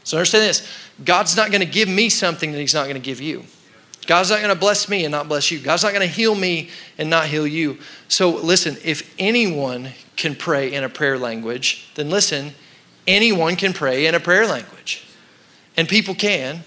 So 0.04 0.18
understand 0.18 0.44
this. 0.44 0.68
God's 1.02 1.34
not 1.34 1.50
going 1.50 1.60
to 1.60 1.66
give 1.66 1.88
me 1.88 2.10
something 2.10 2.52
that 2.52 2.58
He's 2.58 2.74
not 2.74 2.84
going 2.84 2.94
to 2.94 3.00
give 3.00 3.22
you. 3.22 3.44
God's 4.08 4.30
not 4.30 4.38
going 4.38 4.48
to 4.48 4.58
bless 4.58 4.88
me 4.88 5.04
and 5.04 5.12
not 5.12 5.28
bless 5.28 5.50
you. 5.50 5.58
God's 5.58 5.82
not 5.82 5.92
going 5.92 6.06
to 6.06 6.12
heal 6.12 6.34
me 6.34 6.70
and 6.96 7.10
not 7.10 7.26
heal 7.26 7.46
you. 7.46 7.76
So 8.08 8.30
listen, 8.30 8.78
if 8.82 9.14
anyone 9.18 9.90
can 10.16 10.34
pray 10.34 10.72
in 10.72 10.82
a 10.82 10.88
prayer 10.88 11.18
language, 11.18 11.90
then 11.94 12.08
listen, 12.08 12.54
anyone 13.06 13.54
can 13.54 13.74
pray 13.74 14.06
in 14.06 14.14
a 14.14 14.20
prayer 14.20 14.46
language. 14.46 15.06
And 15.76 15.86
people 15.86 16.14
can. 16.14 16.60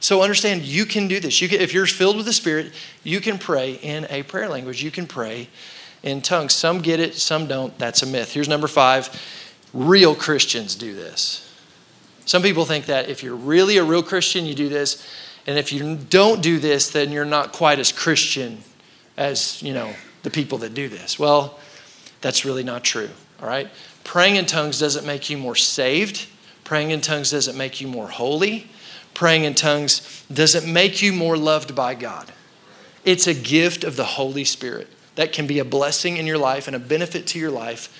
So 0.00 0.20
understand 0.20 0.62
you 0.62 0.84
can 0.84 1.06
do 1.06 1.20
this. 1.20 1.40
You 1.40 1.48
can, 1.48 1.60
if 1.60 1.72
you're 1.72 1.86
filled 1.86 2.16
with 2.16 2.26
the 2.26 2.32
Spirit, 2.32 2.72
you 3.04 3.20
can 3.20 3.38
pray 3.38 3.74
in 3.74 4.08
a 4.10 4.24
prayer 4.24 4.48
language. 4.48 4.82
You 4.82 4.90
can 4.90 5.06
pray 5.06 5.48
in 6.02 6.22
tongues. 6.22 6.54
Some 6.54 6.80
get 6.80 6.98
it, 6.98 7.14
some 7.14 7.46
don't. 7.46 7.78
That's 7.78 8.02
a 8.02 8.06
myth. 8.06 8.32
Here's 8.32 8.48
number 8.48 8.66
five 8.66 9.10
real 9.72 10.16
Christians 10.16 10.74
do 10.74 10.92
this. 10.92 11.46
Some 12.24 12.42
people 12.42 12.64
think 12.64 12.86
that 12.86 13.08
if 13.08 13.22
you're 13.22 13.36
really 13.36 13.76
a 13.76 13.84
real 13.84 14.02
Christian, 14.02 14.44
you 14.44 14.56
do 14.56 14.68
this. 14.68 15.06
And 15.46 15.58
if 15.58 15.72
you 15.72 15.96
don't 15.96 16.42
do 16.42 16.58
this, 16.58 16.90
then 16.90 17.12
you're 17.12 17.24
not 17.24 17.52
quite 17.52 17.78
as 17.78 17.92
Christian 17.92 18.58
as, 19.16 19.62
you 19.62 19.72
know, 19.72 19.94
the 20.22 20.30
people 20.30 20.58
that 20.58 20.74
do 20.74 20.88
this. 20.88 21.18
Well, 21.18 21.58
that's 22.20 22.44
really 22.44 22.62
not 22.62 22.84
true, 22.84 23.10
all 23.40 23.48
right? 23.48 23.70
Praying 24.04 24.36
in 24.36 24.46
tongues 24.46 24.78
doesn't 24.78 25.06
make 25.06 25.30
you 25.30 25.38
more 25.38 25.56
saved. 25.56 26.26
Praying 26.64 26.90
in 26.90 27.00
tongues 27.00 27.30
doesn't 27.30 27.56
make 27.56 27.80
you 27.80 27.88
more 27.88 28.08
holy. 28.08 28.68
Praying 29.14 29.44
in 29.44 29.54
tongues 29.54 30.24
doesn't 30.32 30.70
make 30.70 31.02
you 31.02 31.12
more 31.12 31.36
loved 31.36 31.74
by 31.74 31.94
God. 31.94 32.32
It's 33.04 33.26
a 33.26 33.34
gift 33.34 33.82
of 33.82 33.96
the 33.96 34.04
Holy 34.04 34.44
Spirit 34.44 34.88
that 35.14 35.32
can 35.32 35.46
be 35.46 35.58
a 35.58 35.64
blessing 35.64 36.16
in 36.16 36.26
your 36.26 36.38
life 36.38 36.66
and 36.66 36.76
a 36.76 36.80
benefit 36.80 37.26
to 37.28 37.38
your 37.38 37.50
life 37.50 37.92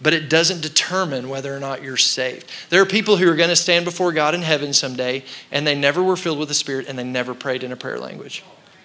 but 0.00 0.12
it 0.12 0.28
doesn't 0.28 0.60
determine 0.60 1.28
whether 1.28 1.54
or 1.54 1.60
not 1.60 1.82
you're 1.82 1.96
saved. 1.96 2.50
There 2.70 2.82
are 2.82 2.86
people 2.86 3.16
who 3.16 3.30
are 3.30 3.36
going 3.36 3.48
to 3.48 3.56
stand 3.56 3.84
before 3.84 4.12
God 4.12 4.34
in 4.34 4.42
heaven 4.42 4.72
someday, 4.72 5.24
and 5.50 5.66
they 5.66 5.74
never 5.74 6.02
were 6.02 6.16
filled 6.16 6.38
with 6.38 6.48
the 6.48 6.54
Spirit 6.54 6.88
and 6.88 6.98
they 6.98 7.04
never 7.04 7.34
prayed 7.34 7.62
in 7.62 7.72
a 7.72 7.76
prayer 7.76 7.98
language. 7.98 8.44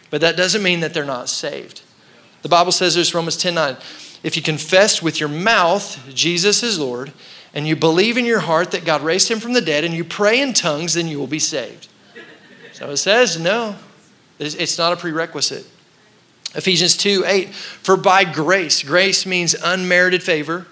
But 0.10 0.22
that 0.22 0.38
doesn't 0.38 0.64
mean 0.64 0.80
that 0.80 0.94
they're 0.94 1.06
not 1.06 1.30
saved. 1.30 1.82
The 2.42 2.50
Bible 2.50 2.72
says 2.72 2.96
this, 2.96 3.14
Romans 3.14 3.38
10 3.38 3.56
9. 3.56 3.78
If 4.22 4.36
you 4.36 4.42
confess 4.42 5.02
with 5.02 5.20
your 5.20 5.30
mouth 5.30 6.10
Jesus 6.14 6.64
is 6.64 6.80
Lord, 6.80 7.14
and 7.54 7.68
you 7.68 7.76
believe 7.76 8.18
in 8.18 8.26
your 8.26 8.40
heart 8.40 8.72
that 8.72 8.86
God 8.86 9.02
raised 9.02 9.30
him 9.30 9.40
from 9.40 9.54
the 9.54 9.62
dead, 9.62 9.84
and 9.84 9.94
you 9.94 10.04
pray 10.04 10.40
in 10.40 10.54
tongues, 10.54 10.94
then 10.94 11.08
you 11.08 11.18
will 11.20 11.28
be 11.28 11.40
saved. 11.40 11.88
So 12.74 12.90
it 12.92 12.98
says, 12.98 13.40
no, 13.40 13.76
it's 14.40 14.78
not 14.78 14.94
a 14.94 14.96
prerequisite. 14.96 15.66
Ephesians 16.56 16.96
2 16.98 17.24
8, 17.26 17.50
for 17.50 17.98
by 17.98 18.24
grace, 18.24 18.84
grace 18.84 19.26
means 19.26 19.54
unmerited 19.54 20.24
favor 20.24 20.66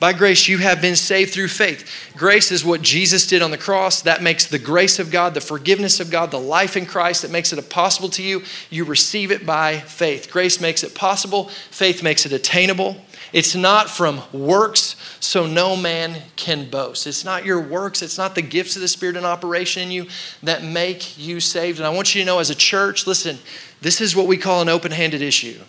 by 0.00 0.12
grace, 0.12 0.48
you 0.48 0.58
have 0.58 0.82
been 0.82 0.96
saved 0.96 1.32
through 1.32 1.48
faith. 1.48 2.12
Grace 2.16 2.50
is 2.50 2.64
what 2.64 2.82
Jesus 2.82 3.26
did 3.26 3.42
on 3.42 3.50
the 3.50 3.58
cross. 3.58 4.02
That 4.02 4.22
makes 4.22 4.44
the 4.44 4.58
grace 4.58 4.98
of 4.98 5.10
God, 5.10 5.34
the 5.34 5.40
forgiveness 5.40 6.00
of 6.00 6.10
God, 6.10 6.30
the 6.30 6.40
life 6.40 6.76
in 6.76 6.84
Christ 6.84 7.22
that 7.22 7.30
makes 7.30 7.52
it 7.52 7.70
possible 7.70 8.08
to 8.10 8.22
you. 8.22 8.42
You 8.70 8.84
receive 8.84 9.30
it 9.30 9.46
by 9.46 9.78
faith. 9.78 10.30
Grace 10.30 10.60
makes 10.60 10.82
it 10.82 10.94
possible, 10.94 11.48
faith 11.70 12.02
makes 12.02 12.26
it 12.26 12.32
attainable. 12.32 12.96
It's 13.32 13.54
not 13.56 13.88
from 13.88 14.22
works, 14.32 14.94
so 15.18 15.46
no 15.46 15.74
man 15.76 16.22
can 16.36 16.70
boast. 16.70 17.06
It's 17.06 17.24
not 17.24 17.44
your 17.44 17.60
works, 17.60 18.02
it's 18.02 18.18
not 18.18 18.34
the 18.34 18.42
gifts 18.42 18.76
of 18.76 18.82
the 18.82 18.88
Spirit 18.88 19.16
in 19.16 19.24
operation 19.24 19.82
in 19.84 19.90
you 19.90 20.06
that 20.42 20.62
make 20.62 21.18
you 21.18 21.40
saved. 21.40 21.78
And 21.78 21.86
I 21.86 21.90
want 21.90 22.14
you 22.14 22.20
to 22.20 22.26
know, 22.26 22.38
as 22.38 22.50
a 22.50 22.54
church, 22.54 23.06
listen, 23.06 23.38
this 23.80 24.00
is 24.00 24.14
what 24.14 24.26
we 24.26 24.36
call 24.36 24.62
an 24.62 24.68
open 24.68 24.92
handed 24.92 25.22
issue. 25.22 25.60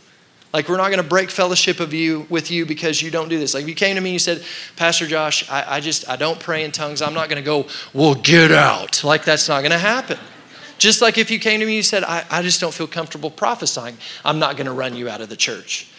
Like, 0.55 0.69
we're 0.69 0.77
not 0.77 0.87
going 0.87 1.03
to 1.03 1.09
break 1.09 1.31
fellowship 1.31 1.81
of 1.81 1.93
you 1.93 2.25
with 2.29 2.49
you 2.49 2.65
because 2.65 3.01
you 3.01 3.11
don't 3.11 3.27
do 3.27 3.37
this. 3.37 3.53
Like, 3.53 3.63
if 3.63 3.67
you 3.67 3.75
came 3.75 3.95
to 3.95 4.01
me 4.01 4.11
and 4.11 4.13
you 4.13 4.19
said, 4.19 4.41
Pastor 4.77 5.05
Josh, 5.05 5.49
I, 5.51 5.75
I 5.75 5.79
just, 5.81 6.07
I 6.07 6.15
don't 6.15 6.39
pray 6.39 6.63
in 6.63 6.71
tongues, 6.71 7.01
I'm 7.01 7.13
not 7.13 7.27
going 7.27 7.43
to 7.43 7.45
go, 7.45 7.67
well, 7.93 8.15
get 8.15 8.53
out. 8.53 9.03
Like, 9.03 9.25
that's 9.25 9.49
not 9.49 9.59
going 9.59 9.73
to 9.73 9.77
happen. 9.77 10.17
Just 10.77 11.01
like 11.01 11.17
if 11.17 11.29
you 11.29 11.39
came 11.39 11.59
to 11.59 11.65
me 11.65 11.73
and 11.73 11.75
you 11.75 11.83
said, 11.83 12.05
I, 12.05 12.23
I 12.31 12.41
just 12.41 12.61
don't 12.61 12.73
feel 12.73 12.87
comfortable 12.87 13.29
prophesying, 13.29 13.97
I'm 14.23 14.39
not 14.39 14.55
going 14.55 14.67
to 14.67 14.71
run 14.71 14.95
you 14.95 15.09
out 15.09 15.19
of 15.19 15.27
the 15.27 15.35
church. 15.35 15.89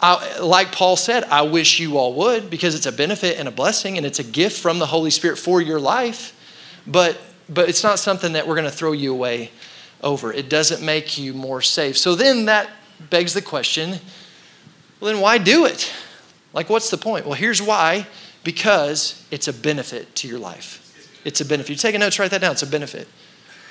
I, 0.00 0.38
like 0.38 0.72
Paul 0.72 0.96
said, 0.96 1.24
I 1.24 1.42
wish 1.42 1.78
you 1.78 1.98
all 1.98 2.14
would 2.14 2.48
because 2.48 2.74
it's 2.74 2.86
a 2.86 2.92
benefit 2.92 3.38
and 3.38 3.46
a 3.46 3.52
blessing 3.52 3.98
and 3.98 4.06
it's 4.06 4.20
a 4.20 4.24
gift 4.24 4.58
from 4.58 4.78
the 4.78 4.86
Holy 4.86 5.10
Spirit 5.10 5.36
for 5.36 5.60
your 5.60 5.78
life. 5.78 6.34
But, 6.86 7.18
but 7.46 7.68
it's 7.68 7.84
not 7.84 7.98
something 7.98 8.32
that 8.32 8.48
we're 8.48 8.54
going 8.54 8.64
to 8.64 8.70
throw 8.70 8.92
you 8.92 9.12
away 9.12 9.50
over. 10.02 10.32
It 10.32 10.48
doesn't 10.48 10.82
make 10.82 11.18
you 11.18 11.34
more 11.34 11.60
safe. 11.60 11.98
So 11.98 12.14
then 12.14 12.46
that 12.46 12.70
begs 13.10 13.34
the 13.34 13.42
question 13.42 14.00
well, 15.00 15.12
then 15.12 15.20
why 15.20 15.38
do 15.38 15.64
it? 15.64 15.92
Like, 16.52 16.68
what's 16.68 16.90
the 16.90 16.96
point? 16.96 17.24
Well, 17.24 17.34
here's 17.34 17.62
why 17.62 18.06
because 18.44 19.24
it's 19.30 19.48
a 19.48 19.52
benefit 19.52 20.14
to 20.16 20.28
your 20.28 20.38
life. 20.38 21.20
It's 21.24 21.40
a 21.40 21.44
benefit. 21.44 21.70
You 21.70 21.76
take 21.76 21.94
a 21.94 21.98
note, 21.98 22.18
write 22.18 22.30
that 22.30 22.40
down. 22.40 22.52
It's 22.52 22.62
a 22.62 22.66
benefit. 22.66 23.06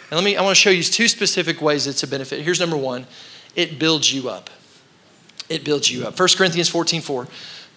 And 0.09 0.17
let 0.17 0.23
me, 0.23 0.37
I 0.37 0.41
want 0.41 0.55
to 0.55 0.61
show 0.61 0.69
you 0.69 0.83
two 0.83 1.07
specific 1.07 1.61
ways 1.61 1.87
it's 1.87 2.03
a 2.03 2.07
benefit. 2.07 2.41
Here's 2.41 2.59
number 2.59 2.77
one 2.77 3.07
it 3.55 3.79
builds 3.79 4.13
you 4.13 4.29
up. 4.29 4.49
It 5.49 5.63
builds 5.63 5.91
you 5.91 6.05
up. 6.05 6.19
1 6.19 6.29
Corinthians 6.37 6.69
14 6.69 7.01
4. 7.01 7.27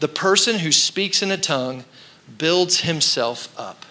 The 0.00 0.08
person 0.08 0.58
who 0.58 0.72
speaks 0.72 1.22
in 1.22 1.30
a 1.30 1.36
tongue 1.36 1.84
builds 2.38 2.82
himself 2.82 3.52
up. 3.58 3.84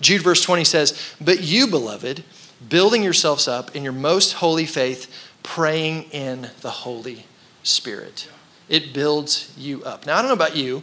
Jude 0.00 0.22
verse 0.22 0.42
20 0.42 0.64
says, 0.64 1.14
But 1.20 1.42
you, 1.42 1.66
beloved, 1.66 2.24
building 2.68 3.02
yourselves 3.02 3.46
up 3.46 3.74
in 3.76 3.82
your 3.84 3.92
most 3.92 4.34
holy 4.34 4.66
faith, 4.66 5.29
praying 5.42 6.04
in 6.10 6.50
the 6.60 6.70
Holy 6.70 7.26
Spirit. 7.62 8.28
It 8.68 8.92
builds 8.94 9.52
you 9.58 9.82
up. 9.84 10.06
Now, 10.06 10.16
I 10.16 10.22
don't 10.22 10.28
know 10.28 10.34
about 10.34 10.56
you, 10.56 10.82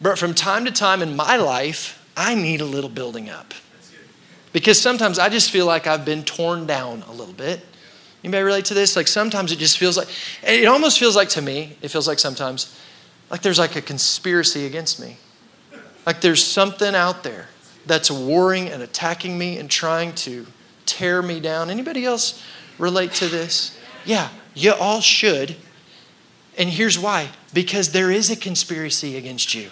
but 0.00 0.18
from 0.18 0.34
time 0.34 0.64
to 0.64 0.70
time 0.70 1.02
in 1.02 1.16
my 1.16 1.36
life, 1.36 2.06
I 2.16 2.34
need 2.34 2.60
a 2.60 2.66
little 2.66 2.90
building 2.90 3.30
up. 3.30 3.54
Because 4.52 4.80
sometimes 4.80 5.18
I 5.18 5.28
just 5.28 5.50
feel 5.50 5.66
like 5.66 5.86
I've 5.86 6.04
been 6.04 6.22
torn 6.22 6.66
down 6.66 7.02
a 7.08 7.12
little 7.12 7.34
bit. 7.34 7.60
May 8.22 8.42
relate 8.42 8.64
to 8.66 8.74
this? 8.74 8.96
Like 8.96 9.08
sometimes 9.08 9.52
it 9.52 9.58
just 9.58 9.78
feels 9.78 9.96
like, 9.96 10.08
it 10.42 10.66
almost 10.66 10.98
feels 10.98 11.16
like 11.16 11.28
to 11.30 11.42
me, 11.42 11.76
it 11.82 11.88
feels 11.88 12.08
like 12.08 12.18
sometimes, 12.18 12.78
like 13.30 13.42
there's 13.42 13.58
like 13.58 13.76
a 13.76 13.82
conspiracy 13.82 14.64
against 14.64 15.00
me. 15.00 15.18
Like 16.06 16.20
there's 16.20 16.42
something 16.42 16.94
out 16.94 17.22
there 17.22 17.48
that's 17.84 18.10
warring 18.10 18.68
and 18.68 18.82
attacking 18.82 19.36
me 19.36 19.58
and 19.58 19.70
trying 19.70 20.14
to 20.14 20.46
tear 20.86 21.20
me 21.20 21.40
down. 21.40 21.68
Anybody 21.68 22.04
else 22.04 22.42
relate 22.78 23.12
to 23.14 23.28
this? 23.28 23.78
Yeah, 24.04 24.28
you 24.54 24.72
all 24.72 25.00
should. 25.00 25.56
And 26.56 26.70
here's 26.70 26.98
why 26.98 27.30
because 27.52 27.92
there 27.92 28.10
is 28.10 28.30
a 28.30 28.36
conspiracy 28.36 29.16
against 29.16 29.54
you. 29.54 29.70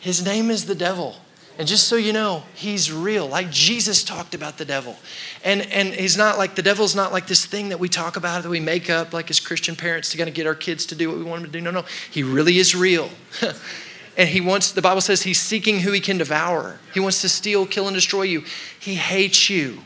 His 0.00 0.24
name 0.24 0.50
is 0.50 0.66
the 0.66 0.74
devil. 0.74 1.16
And 1.56 1.68
just 1.68 1.86
so 1.86 1.94
you 1.96 2.12
know, 2.12 2.42
he's 2.54 2.92
real. 2.92 3.28
Like 3.28 3.50
Jesus 3.50 4.02
talked 4.02 4.34
about 4.34 4.58
the 4.58 4.64
devil. 4.64 4.96
And 5.44 5.62
and 5.62 5.94
he's 5.94 6.16
not 6.16 6.36
like 6.36 6.56
the 6.56 6.62
devil's 6.62 6.96
not 6.96 7.12
like 7.12 7.26
this 7.26 7.46
thing 7.46 7.68
that 7.68 7.78
we 7.78 7.88
talk 7.88 8.16
about 8.16 8.42
that 8.42 8.48
we 8.48 8.60
make 8.60 8.90
up 8.90 9.12
like 9.12 9.30
as 9.30 9.38
Christian 9.38 9.76
parents 9.76 10.10
to 10.10 10.16
kind 10.16 10.28
of 10.28 10.34
get 10.34 10.46
our 10.46 10.54
kids 10.54 10.84
to 10.86 10.94
do 10.94 11.08
what 11.08 11.18
we 11.18 11.24
want 11.24 11.42
them 11.42 11.52
to 11.52 11.58
do. 11.58 11.62
No, 11.62 11.70
no. 11.70 11.84
He 12.10 12.22
really 12.22 12.58
is 12.58 12.74
real. 12.74 13.10
and 14.16 14.28
he 14.28 14.40
wants 14.40 14.72
the 14.72 14.82
Bible 14.82 15.00
says 15.00 15.22
he's 15.22 15.40
seeking 15.40 15.80
who 15.80 15.92
he 15.92 16.00
can 16.00 16.18
devour. 16.18 16.80
He 16.92 16.98
wants 16.98 17.20
to 17.20 17.28
steal, 17.28 17.66
kill 17.66 17.86
and 17.86 17.94
destroy 17.94 18.22
you. 18.22 18.44
He 18.78 18.96
hates 18.96 19.48
you. 19.48 19.80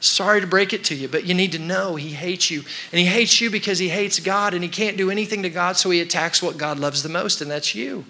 Sorry 0.00 0.40
to 0.40 0.46
break 0.46 0.72
it 0.72 0.82
to 0.84 0.94
you, 0.94 1.08
but 1.08 1.26
you 1.26 1.34
need 1.34 1.52
to 1.52 1.58
know 1.58 1.96
he 1.96 2.10
hates 2.10 2.50
you. 2.50 2.62
And 2.90 2.98
he 2.98 3.04
hates 3.04 3.40
you 3.40 3.50
because 3.50 3.78
he 3.78 3.90
hates 3.90 4.18
God 4.18 4.54
and 4.54 4.64
he 4.64 4.70
can't 4.70 4.96
do 4.96 5.10
anything 5.10 5.42
to 5.42 5.50
God, 5.50 5.76
so 5.76 5.90
he 5.90 6.00
attacks 6.00 6.42
what 6.42 6.56
God 6.56 6.78
loves 6.78 7.02
the 7.02 7.10
most, 7.10 7.42
and 7.42 7.50
that's 7.50 7.74
you. 7.74 8.04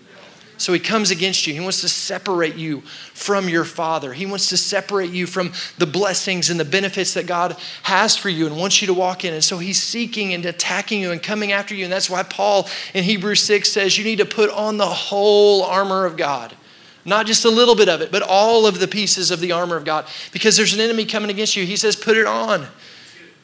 So 0.61 0.75
he 0.75 0.79
comes 0.79 1.11
against 1.11 1.47
you. 1.47 1.55
He 1.55 1.61
wants 1.61 1.81
to 1.81 1.89
separate 1.89 2.55
you 2.55 2.83
from 3.15 3.49
your 3.49 3.65
Father. 3.65 4.13
He 4.13 4.27
wants 4.27 4.51
to 4.51 4.59
separate 4.59 5.11
you 5.11 5.27
from 5.27 5.53
the 5.79 5.87
blessings 5.87 6.51
and 6.51 6.61
the 6.61 6.67
benefits 6.67 7.15
that 7.15 7.27
God 7.27 7.57
has 7.85 8.15
for 8.15 8.29
you 8.29 8.47
and 8.47 8.59
wants 8.59 8.83
you 8.83 8.87
to 8.89 8.93
walk 8.93 9.25
in. 9.25 9.33
And 9.33 9.43
so 9.43 9.57
he's 9.57 9.83
seeking 9.83 10.35
and 10.35 10.45
attacking 10.45 11.01
you 11.01 11.13
and 11.13 11.23
coming 11.23 11.51
after 11.51 11.75
you. 11.75 11.85
And 11.85 11.93
that's 11.93 12.11
why 12.11 12.23
Paul 12.25 12.69
in 12.93 13.05
Hebrews 13.05 13.41
6 13.41 13.73
says 13.73 13.97
you 13.97 14.05
need 14.05 14.19
to 14.19 14.27
put 14.27 14.51
on 14.51 14.77
the 14.77 14.87
whole 14.87 15.63
armor 15.65 16.05
of 16.05 16.19
God. 16.19 16.55
Not 17.05 17.27
just 17.27 17.45
a 17.45 17.51
little 17.51 17.75
bit 17.75 17.89
of 17.89 18.01
it, 18.01 18.13
but 18.13 18.23
all 18.23 18.67
of 18.67 18.79
the 18.79 18.89
pieces 18.89 19.31
of 19.31 19.41
the 19.41 19.53
armor 19.53 19.77
of 19.77 19.85
God. 19.85 20.07
Because 20.33 20.57
there's 20.57 20.75
an 20.75 20.81
enemy 20.81 21.05
coming 21.05 21.31
against 21.31 21.57
you. 21.57 21.65
He 21.65 21.77
says, 21.77 21.97
put 21.97 22.17
it 22.17 22.27
on. 22.27 22.67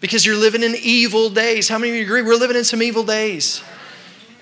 Because 0.01 0.27
you're 0.27 0.37
living 0.37 0.63
in 0.63 0.75
evil 0.81 1.31
days. 1.31 1.69
How 1.69 1.79
many 1.79 1.93
of 1.93 1.97
you 1.97 2.03
agree? 2.03 2.23
We're 2.23 2.35
living 2.35 2.57
in 2.57 2.65
some 2.65 2.83
evil 2.83 3.03
days. 3.03 3.63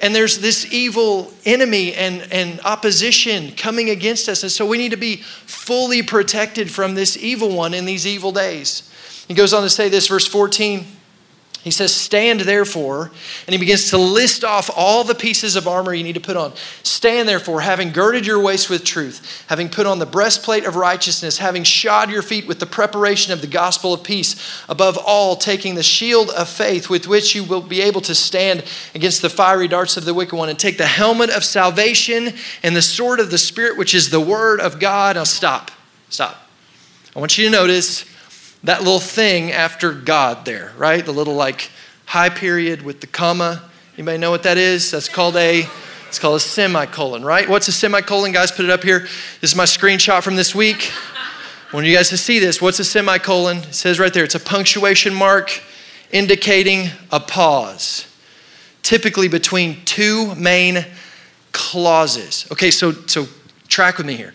And 0.02 0.14
there's 0.14 0.38
this 0.38 0.72
evil 0.72 1.32
enemy 1.44 1.94
and, 1.94 2.26
and 2.32 2.60
opposition 2.60 3.52
coming 3.52 3.88
against 3.88 4.28
us. 4.28 4.42
And 4.42 4.50
so 4.50 4.66
we 4.66 4.78
need 4.78 4.90
to 4.90 4.96
be 4.96 5.16
fully 5.16 6.02
protected 6.02 6.70
from 6.70 6.94
this 6.94 7.16
evil 7.16 7.54
one 7.54 7.72
in 7.72 7.84
these 7.84 8.06
evil 8.06 8.32
days. 8.32 8.90
He 9.28 9.34
goes 9.34 9.54
on 9.54 9.62
to 9.62 9.70
say 9.70 9.88
this, 9.88 10.08
verse 10.08 10.26
14. 10.26 10.84
He 11.64 11.70
says, 11.70 11.94
Stand 11.94 12.40
therefore, 12.40 13.10
and 13.46 13.54
he 13.54 13.56
begins 13.56 13.88
to 13.88 13.96
list 13.96 14.44
off 14.44 14.68
all 14.76 15.02
the 15.02 15.14
pieces 15.14 15.56
of 15.56 15.66
armor 15.66 15.94
you 15.94 16.04
need 16.04 16.12
to 16.12 16.20
put 16.20 16.36
on. 16.36 16.52
Stand 16.82 17.26
therefore, 17.26 17.62
having 17.62 17.90
girded 17.90 18.26
your 18.26 18.38
waist 18.38 18.68
with 18.68 18.84
truth, 18.84 19.46
having 19.48 19.70
put 19.70 19.86
on 19.86 19.98
the 19.98 20.04
breastplate 20.04 20.66
of 20.66 20.76
righteousness, 20.76 21.38
having 21.38 21.64
shod 21.64 22.10
your 22.10 22.20
feet 22.20 22.46
with 22.46 22.60
the 22.60 22.66
preparation 22.66 23.32
of 23.32 23.40
the 23.40 23.46
gospel 23.46 23.94
of 23.94 24.04
peace, 24.04 24.62
above 24.68 24.98
all, 24.98 25.36
taking 25.36 25.74
the 25.74 25.82
shield 25.82 26.28
of 26.32 26.50
faith 26.50 26.90
with 26.90 27.08
which 27.08 27.34
you 27.34 27.42
will 27.42 27.62
be 27.62 27.80
able 27.80 28.02
to 28.02 28.14
stand 28.14 28.62
against 28.94 29.22
the 29.22 29.30
fiery 29.30 29.66
darts 29.66 29.96
of 29.96 30.04
the 30.04 30.12
wicked 30.12 30.36
one, 30.36 30.50
and 30.50 30.58
take 30.58 30.76
the 30.76 30.86
helmet 30.86 31.30
of 31.30 31.42
salvation 31.42 32.34
and 32.62 32.76
the 32.76 32.82
sword 32.82 33.20
of 33.20 33.30
the 33.30 33.38
Spirit, 33.38 33.78
which 33.78 33.94
is 33.94 34.10
the 34.10 34.20
word 34.20 34.60
of 34.60 34.78
God. 34.78 35.16
Now, 35.16 35.24
stop. 35.24 35.70
Stop. 36.10 36.46
I 37.16 37.20
want 37.20 37.38
you 37.38 37.46
to 37.46 37.50
notice 37.50 38.04
that 38.64 38.80
little 38.80 39.00
thing 39.00 39.52
after 39.52 39.92
God 39.92 40.44
there, 40.44 40.72
right? 40.76 41.04
The 41.04 41.12
little 41.12 41.34
like 41.34 41.70
high 42.06 42.30
period 42.30 42.82
with 42.82 43.00
the 43.00 43.06
comma. 43.06 43.62
Anybody 43.96 44.18
know 44.18 44.30
what 44.30 44.42
that 44.42 44.58
is? 44.58 44.90
That's 44.90 45.08
called 45.08 45.36
a 45.36 45.64
it's 46.08 46.18
called 46.18 46.36
a 46.36 46.40
semicolon, 46.40 47.24
right? 47.24 47.48
What's 47.48 47.66
a 47.68 47.72
semicolon? 47.72 48.32
Guys, 48.32 48.52
put 48.52 48.64
it 48.64 48.70
up 48.70 48.84
here. 48.84 49.00
This 49.40 49.50
is 49.50 49.56
my 49.56 49.64
screenshot 49.64 50.22
from 50.22 50.36
this 50.36 50.54
week. 50.54 50.92
I 51.72 51.76
want 51.76 51.86
you 51.86 51.94
guys 51.94 52.08
to 52.10 52.16
see 52.16 52.38
this. 52.38 52.62
What's 52.62 52.78
a 52.78 52.84
semicolon? 52.84 53.58
It 53.58 53.74
says 53.74 53.98
right 53.98 54.14
there, 54.14 54.22
it's 54.22 54.36
a 54.36 54.40
punctuation 54.40 55.12
mark 55.12 55.60
indicating 56.12 56.90
a 57.10 57.18
pause, 57.18 58.06
typically 58.82 59.26
between 59.26 59.84
two 59.84 60.36
main 60.36 60.86
clauses. 61.50 62.46
Okay, 62.52 62.70
so 62.70 62.92
so 62.92 63.26
track 63.66 63.98
with 63.98 64.06
me 64.06 64.14
here. 64.14 64.34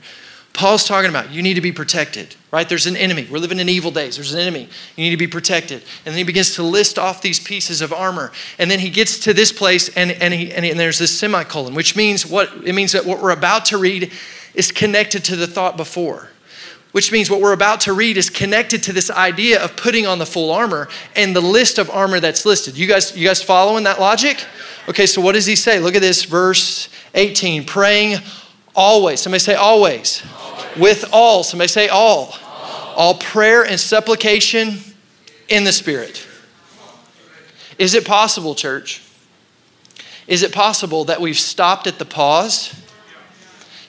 Paul's 0.53 0.83
talking 0.83 1.09
about 1.09 1.31
you 1.31 1.41
need 1.41 1.53
to 1.53 1.61
be 1.61 1.71
protected, 1.71 2.35
right? 2.51 2.67
There's 2.67 2.87
an 2.87 2.97
enemy. 2.97 3.27
We're 3.29 3.39
living 3.39 3.59
in 3.59 3.69
evil 3.69 3.91
days. 3.91 4.15
There's 4.15 4.33
an 4.33 4.39
enemy. 4.39 4.67
You 4.95 5.03
need 5.05 5.11
to 5.11 5.17
be 5.17 5.27
protected. 5.27 5.83
And 6.05 6.13
then 6.13 6.15
he 6.15 6.23
begins 6.23 6.55
to 6.55 6.63
list 6.63 6.99
off 6.99 7.21
these 7.21 7.39
pieces 7.39 7.81
of 7.81 7.93
armor. 7.93 8.31
And 8.57 8.69
then 8.69 8.79
he 8.79 8.89
gets 8.89 9.19
to 9.19 9.33
this 9.33 9.53
place 9.53 9.89
and, 9.95 10.11
and, 10.11 10.33
he, 10.33 10.51
and, 10.51 10.65
he, 10.65 10.71
and 10.71 10.79
there's 10.79 10.99
this 10.99 11.17
semicolon, 11.17 11.75
which 11.75 11.95
means 11.95 12.25
what 12.25 12.51
it 12.65 12.73
means 12.73 12.91
that 12.91 13.05
what 13.05 13.21
we're 13.21 13.31
about 13.31 13.65
to 13.65 13.77
read 13.77 14.11
is 14.53 14.71
connected 14.71 15.23
to 15.25 15.35
the 15.35 15.47
thought 15.47 15.77
before. 15.77 16.29
Which 16.91 17.11
means 17.11 17.29
what 17.29 17.39
we're 17.39 17.53
about 17.53 17.81
to 17.81 17.93
read 17.93 18.17
is 18.17 18.31
connected 18.31 18.81
to 18.83 18.93
this 18.93 19.11
idea 19.11 19.63
of 19.63 19.77
putting 19.77 20.07
on 20.07 20.17
the 20.17 20.25
full 20.25 20.51
armor 20.51 20.89
and 21.15 21.35
the 21.35 21.41
list 21.41 21.77
of 21.77 21.87
armor 21.91 22.19
that's 22.19 22.47
listed. 22.47 22.75
You 22.75 22.87
guys, 22.87 23.15
you 23.15 23.27
guys 23.27 23.43
following 23.43 23.83
that 23.83 23.99
logic? 23.99 24.43
Okay, 24.87 25.05
so 25.05 25.21
what 25.21 25.33
does 25.33 25.45
he 25.45 25.55
say? 25.55 25.79
Look 25.79 25.93
at 25.93 26.01
this, 26.01 26.23
verse 26.25 26.89
18. 27.13 27.65
Praying 27.65 28.17
always. 28.75 29.19
Somebody 29.19 29.39
say 29.39 29.55
always. 29.55 30.23
With 30.77 31.05
all. 31.11 31.43
Somebody 31.43 31.67
say 31.67 31.87
all. 31.87 32.33
all. 32.33 32.93
All 32.95 33.13
prayer 33.15 33.63
and 33.63 33.79
supplication 33.79 34.79
in 35.47 35.63
the 35.63 35.71
Spirit. 35.71 36.25
Is 37.77 37.93
it 37.93 38.05
possible, 38.05 38.55
church? 38.55 39.01
Is 40.27 40.43
it 40.43 40.53
possible 40.53 41.05
that 41.05 41.21
we've 41.21 41.39
stopped 41.39 41.87
at 41.87 41.97
the 41.97 42.05
pause 42.05 42.75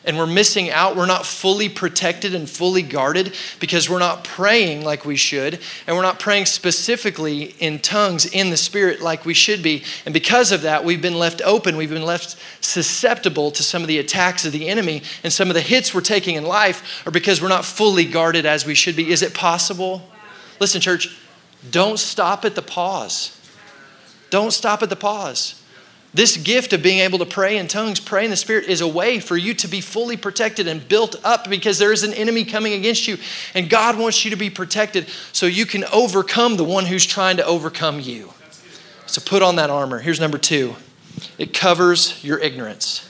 and 0.04 0.16
we're 0.16 0.26
missing 0.26 0.70
out. 0.70 0.96
We're 0.96 1.06
not 1.06 1.26
fully 1.26 1.68
protected 1.68 2.34
and 2.34 2.48
fully 2.48 2.82
guarded 2.82 3.34
because 3.58 3.88
we're 3.88 3.98
not 3.98 4.24
praying 4.24 4.84
like 4.84 5.04
we 5.04 5.16
should, 5.16 5.60
and 5.86 5.96
we're 5.96 6.02
not 6.02 6.18
praying 6.18 6.46
specifically 6.46 7.54
in 7.58 7.78
tongues 7.78 8.26
in 8.26 8.50
the 8.50 8.56
Spirit 8.56 9.00
like 9.00 9.24
we 9.24 9.34
should 9.34 9.62
be. 9.62 9.84
And 10.04 10.14
because 10.14 10.52
of 10.52 10.62
that, 10.62 10.84
we've 10.84 11.02
been 11.02 11.18
left 11.18 11.42
open. 11.44 11.76
We've 11.76 11.90
been 11.90 12.02
left 12.02 12.36
susceptible 12.60 13.50
to 13.50 13.62
some 13.62 13.82
of 13.82 13.88
the 13.88 13.98
attacks 13.98 14.44
of 14.44 14.52
the 14.52 14.68
enemy, 14.68 15.02
and 15.22 15.32
some 15.32 15.48
of 15.48 15.54
the 15.54 15.60
hits 15.60 15.94
we're 15.94 16.00
taking 16.00 16.36
in 16.36 16.44
life 16.44 17.06
are 17.06 17.10
because 17.12 17.42
we're 17.42 17.48
not 17.48 17.64
fully 17.64 18.04
guarded 18.04 18.46
as 18.46 18.64
we 18.64 18.74
should 18.74 18.96
be. 18.96 19.10
Is 19.10 19.22
it 19.22 19.34
possible? 19.34 20.08
Listen, 20.60 20.80
church, 20.80 21.16
don't 21.70 21.98
stop 21.98 22.44
at 22.44 22.54
the 22.54 22.62
pause. 22.62 23.36
Don't 24.30 24.52
stop 24.52 24.82
at 24.82 24.88
the 24.88 24.96
pause. 24.96 25.59
This 26.12 26.36
gift 26.36 26.72
of 26.72 26.82
being 26.82 26.98
able 26.98 27.20
to 27.20 27.26
pray 27.26 27.56
in 27.56 27.68
tongues, 27.68 28.00
pray 28.00 28.24
in 28.24 28.30
the 28.30 28.36
Spirit, 28.36 28.64
is 28.64 28.80
a 28.80 28.88
way 28.88 29.20
for 29.20 29.36
you 29.36 29.54
to 29.54 29.68
be 29.68 29.80
fully 29.80 30.16
protected 30.16 30.66
and 30.66 30.86
built 30.88 31.14
up 31.24 31.48
because 31.48 31.78
there 31.78 31.92
is 31.92 32.02
an 32.02 32.12
enemy 32.14 32.44
coming 32.44 32.72
against 32.72 33.06
you. 33.06 33.16
And 33.54 33.70
God 33.70 33.96
wants 33.96 34.24
you 34.24 34.30
to 34.32 34.36
be 34.36 34.50
protected 34.50 35.08
so 35.32 35.46
you 35.46 35.66
can 35.66 35.84
overcome 35.92 36.56
the 36.56 36.64
one 36.64 36.86
who's 36.86 37.06
trying 37.06 37.36
to 37.36 37.46
overcome 37.46 38.00
you. 38.00 38.32
So 39.06 39.20
put 39.24 39.42
on 39.42 39.56
that 39.56 39.70
armor. 39.70 40.00
Here's 40.00 40.20
number 40.20 40.38
two 40.38 40.74
it 41.38 41.54
covers 41.54 42.22
your 42.24 42.38
ignorance. 42.38 43.08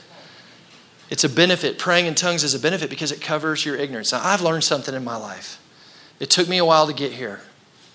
It's 1.11 1.25
a 1.25 1.29
benefit. 1.29 1.79
Praying 1.79 2.07
in 2.07 2.15
tongues 2.15 2.45
is 2.45 2.55
a 2.55 2.59
benefit 2.59 2.91
because 2.91 3.13
it 3.13 3.21
covers 3.21 3.65
your 3.65 3.77
ignorance. 3.77 4.13
Now, 4.13 4.21
I've 4.23 4.43
learned 4.43 4.63
something 4.63 4.95
in 4.95 5.05
my 5.05 5.17
life. 5.17 5.61
It 6.21 6.31
took 6.31 6.49
me 6.49 6.59
a 6.59 6.65
while 6.65 6.87
to 6.87 6.93
get 6.93 7.13
here, 7.13 7.41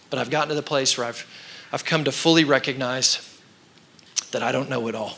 but 0.10 0.20
I've 0.20 0.30
gotten 0.30 0.50
to 0.50 0.56
the 0.56 0.62
place 0.62 0.98
where 0.98 1.08
I've, 1.08 1.26
I've 1.72 1.86
come 1.86 2.04
to 2.04 2.12
fully 2.12 2.44
recognize 2.44 3.35
that 4.36 4.44
I 4.44 4.52
don't 4.52 4.70
know 4.70 4.86
it 4.90 4.96
all. 4.96 5.14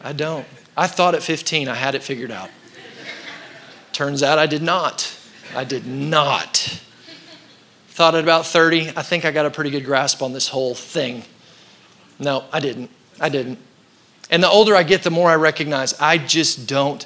I 0.00 0.12
don't. 0.12 0.46
I 0.76 0.86
thought 0.86 1.16
at 1.16 1.22
15 1.24 1.66
I 1.66 1.74
had 1.74 1.96
it 1.96 2.02
figured 2.04 2.30
out. 2.30 2.48
Turns 3.92 4.22
out 4.22 4.38
I 4.38 4.46
did 4.46 4.62
not. 4.62 5.18
I 5.52 5.64
did 5.64 5.84
not. 5.84 6.80
Thought 7.88 8.14
at 8.14 8.22
about 8.22 8.46
30, 8.46 8.90
I 8.90 9.02
think 9.02 9.24
I 9.24 9.32
got 9.32 9.46
a 9.46 9.50
pretty 9.50 9.70
good 9.70 9.84
grasp 9.84 10.22
on 10.22 10.32
this 10.32 10.46
whole 10.46 10.76
thing. 10.76 11.24
No, 12.20 12.44
I 12.52 12.60
didn't. 12.60 12.88
I 13.20 13.30
didn't. 13.30 13.58
And 14.30 14.40
the 14.40 14.48
older 14.48 14.76
I 14.76 14.84
get, 14.84 15.02
the 15.02 15.10
more 15.10 15.28
I 15.28 15.34
recognize 15.34 15.92
I 15.98 16.18
just 16.18 16.68
don't. 16.68 17.04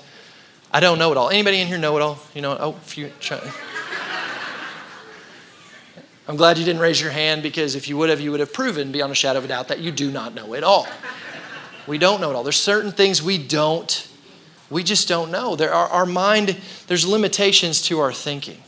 I 0.70 0.81
don't 0.81 0.99
know 0.99 1.11
it 1.11 1.16
all. 1.16 1.31
Anybody 1.31 1.62
in 1.62 1.68
here 1.68 1.79
know 1.79 1.97
it 1.97 2.03
all? 2.03 2.18
You 2.35 2.43
know, 2.43 2.55
oh, 2.61 2.79
try. 3.18 3.41
I'm 6.29 6.37
glad 6.37 6.59
you 6.59 6.64
didn't 6.66 6.83
raise 6.83 7.01
your 7.01 7.11
hand 7.11 7.43
because 7.43 7.74
if 7.74 7.89
you 7.89 7.97
would 7.97 8.11
have, 8.11 8.20
you 8.20 8.31
would 8.31 8.41
have 8.41 8.53
proven 8.53 8.93
beyond 8.93 9.11
a 9.11 9.14
shadow 9.14 9.39
of 9.39 9.47
a 9.47 9.49
doubt 9.49 9.68
that 9.68 9.79
you 9.79 9.91
do 9.91 10.11
not 10.11 10.35
know 10.35 10.53
it 10.53 10.62
all. 10.62 10.87
We 11.87 11.97
don't 11.97 12.20
know 12.20 12.29
it 12.29 12.37
all. 12.37 12.43
There's 12.43 12.57
certain 12.57 12.93
things 12.93 13.22
we 13.22 13.39
don't, 13.39 14.07
we 14.68 14.83
just 14.83 15.09
don't 15.09 15.31
know. 15.31 15.57
There 15.57 15.72
are, 15.72 15.89
our 15.89 16.05
mind, 16.05 16.59
there's 16.87 17.07
limitations 17.07 17.81
to 17.83 17.99
our 18.01 18.12
thinking. 18.12 18.62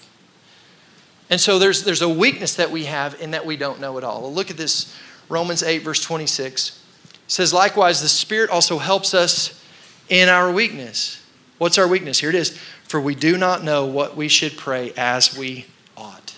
And 1.29 1.39
so 1.39 1.59
there's, 1.59 1.85
there's 1.85 2.01
a 2.01 2.09
weakness 2.09 2.55
that 2.55 2.71
we 2.71 2.87
have 2.87 3.21
in 3.21 3.33
that 3.33 3.45
we 3.45 3.59
don't 3.59 3.79
know 3.79 3.99
it 3.99 4.05
all. 4.05 4.33
Look 4.33 4.51
at 4.51 4.57
this 4.57 4.97
Romans 5.29 5.63
8, 5.63 5.83
verse 5.83 6.03
26. 6.03 6.83
It 7.05 7.19
says, 7.27 7.53
Likewise, 7.53 8.01
the 8.01 8.09
Spirit 8.09 8.49
also 8.49 8.79
helps 8.79 9.13
us 9.13 9.63
in 10.09 10.31
our 10.31 10.51
weakness. 10.51 11.23
What's 11.59 11.77
our 11.77 11.87
weakness? 11.87 12.21
Here 12.21 12.31
it 12.31 12.35
is. 12.35 12.59
For 12.85 12.99
we 12.99 13.15
do 13.15 13.37
not 13.37 13.63
know 13.63 13.85
what 13.85 14.17
we 14.17 14.29
should 14.29 14.57
pray 14.57 14.95
as 14.97 15.37
we 15.37 15.67
ought. 15.95 16.37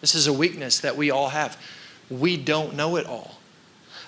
This 0.00 0.14
is 0.14 0.26
a 0.26 0.32
weakness 0.32 0.80
that 0.80 0.96
we 0.96 1.10
all 1.10 1.28
have. 1.28 1.60
We 2.10 2.36
don't 2.36 2.74
know 2.74 2.96
it 2.96 3.06
all. 3.06 3.38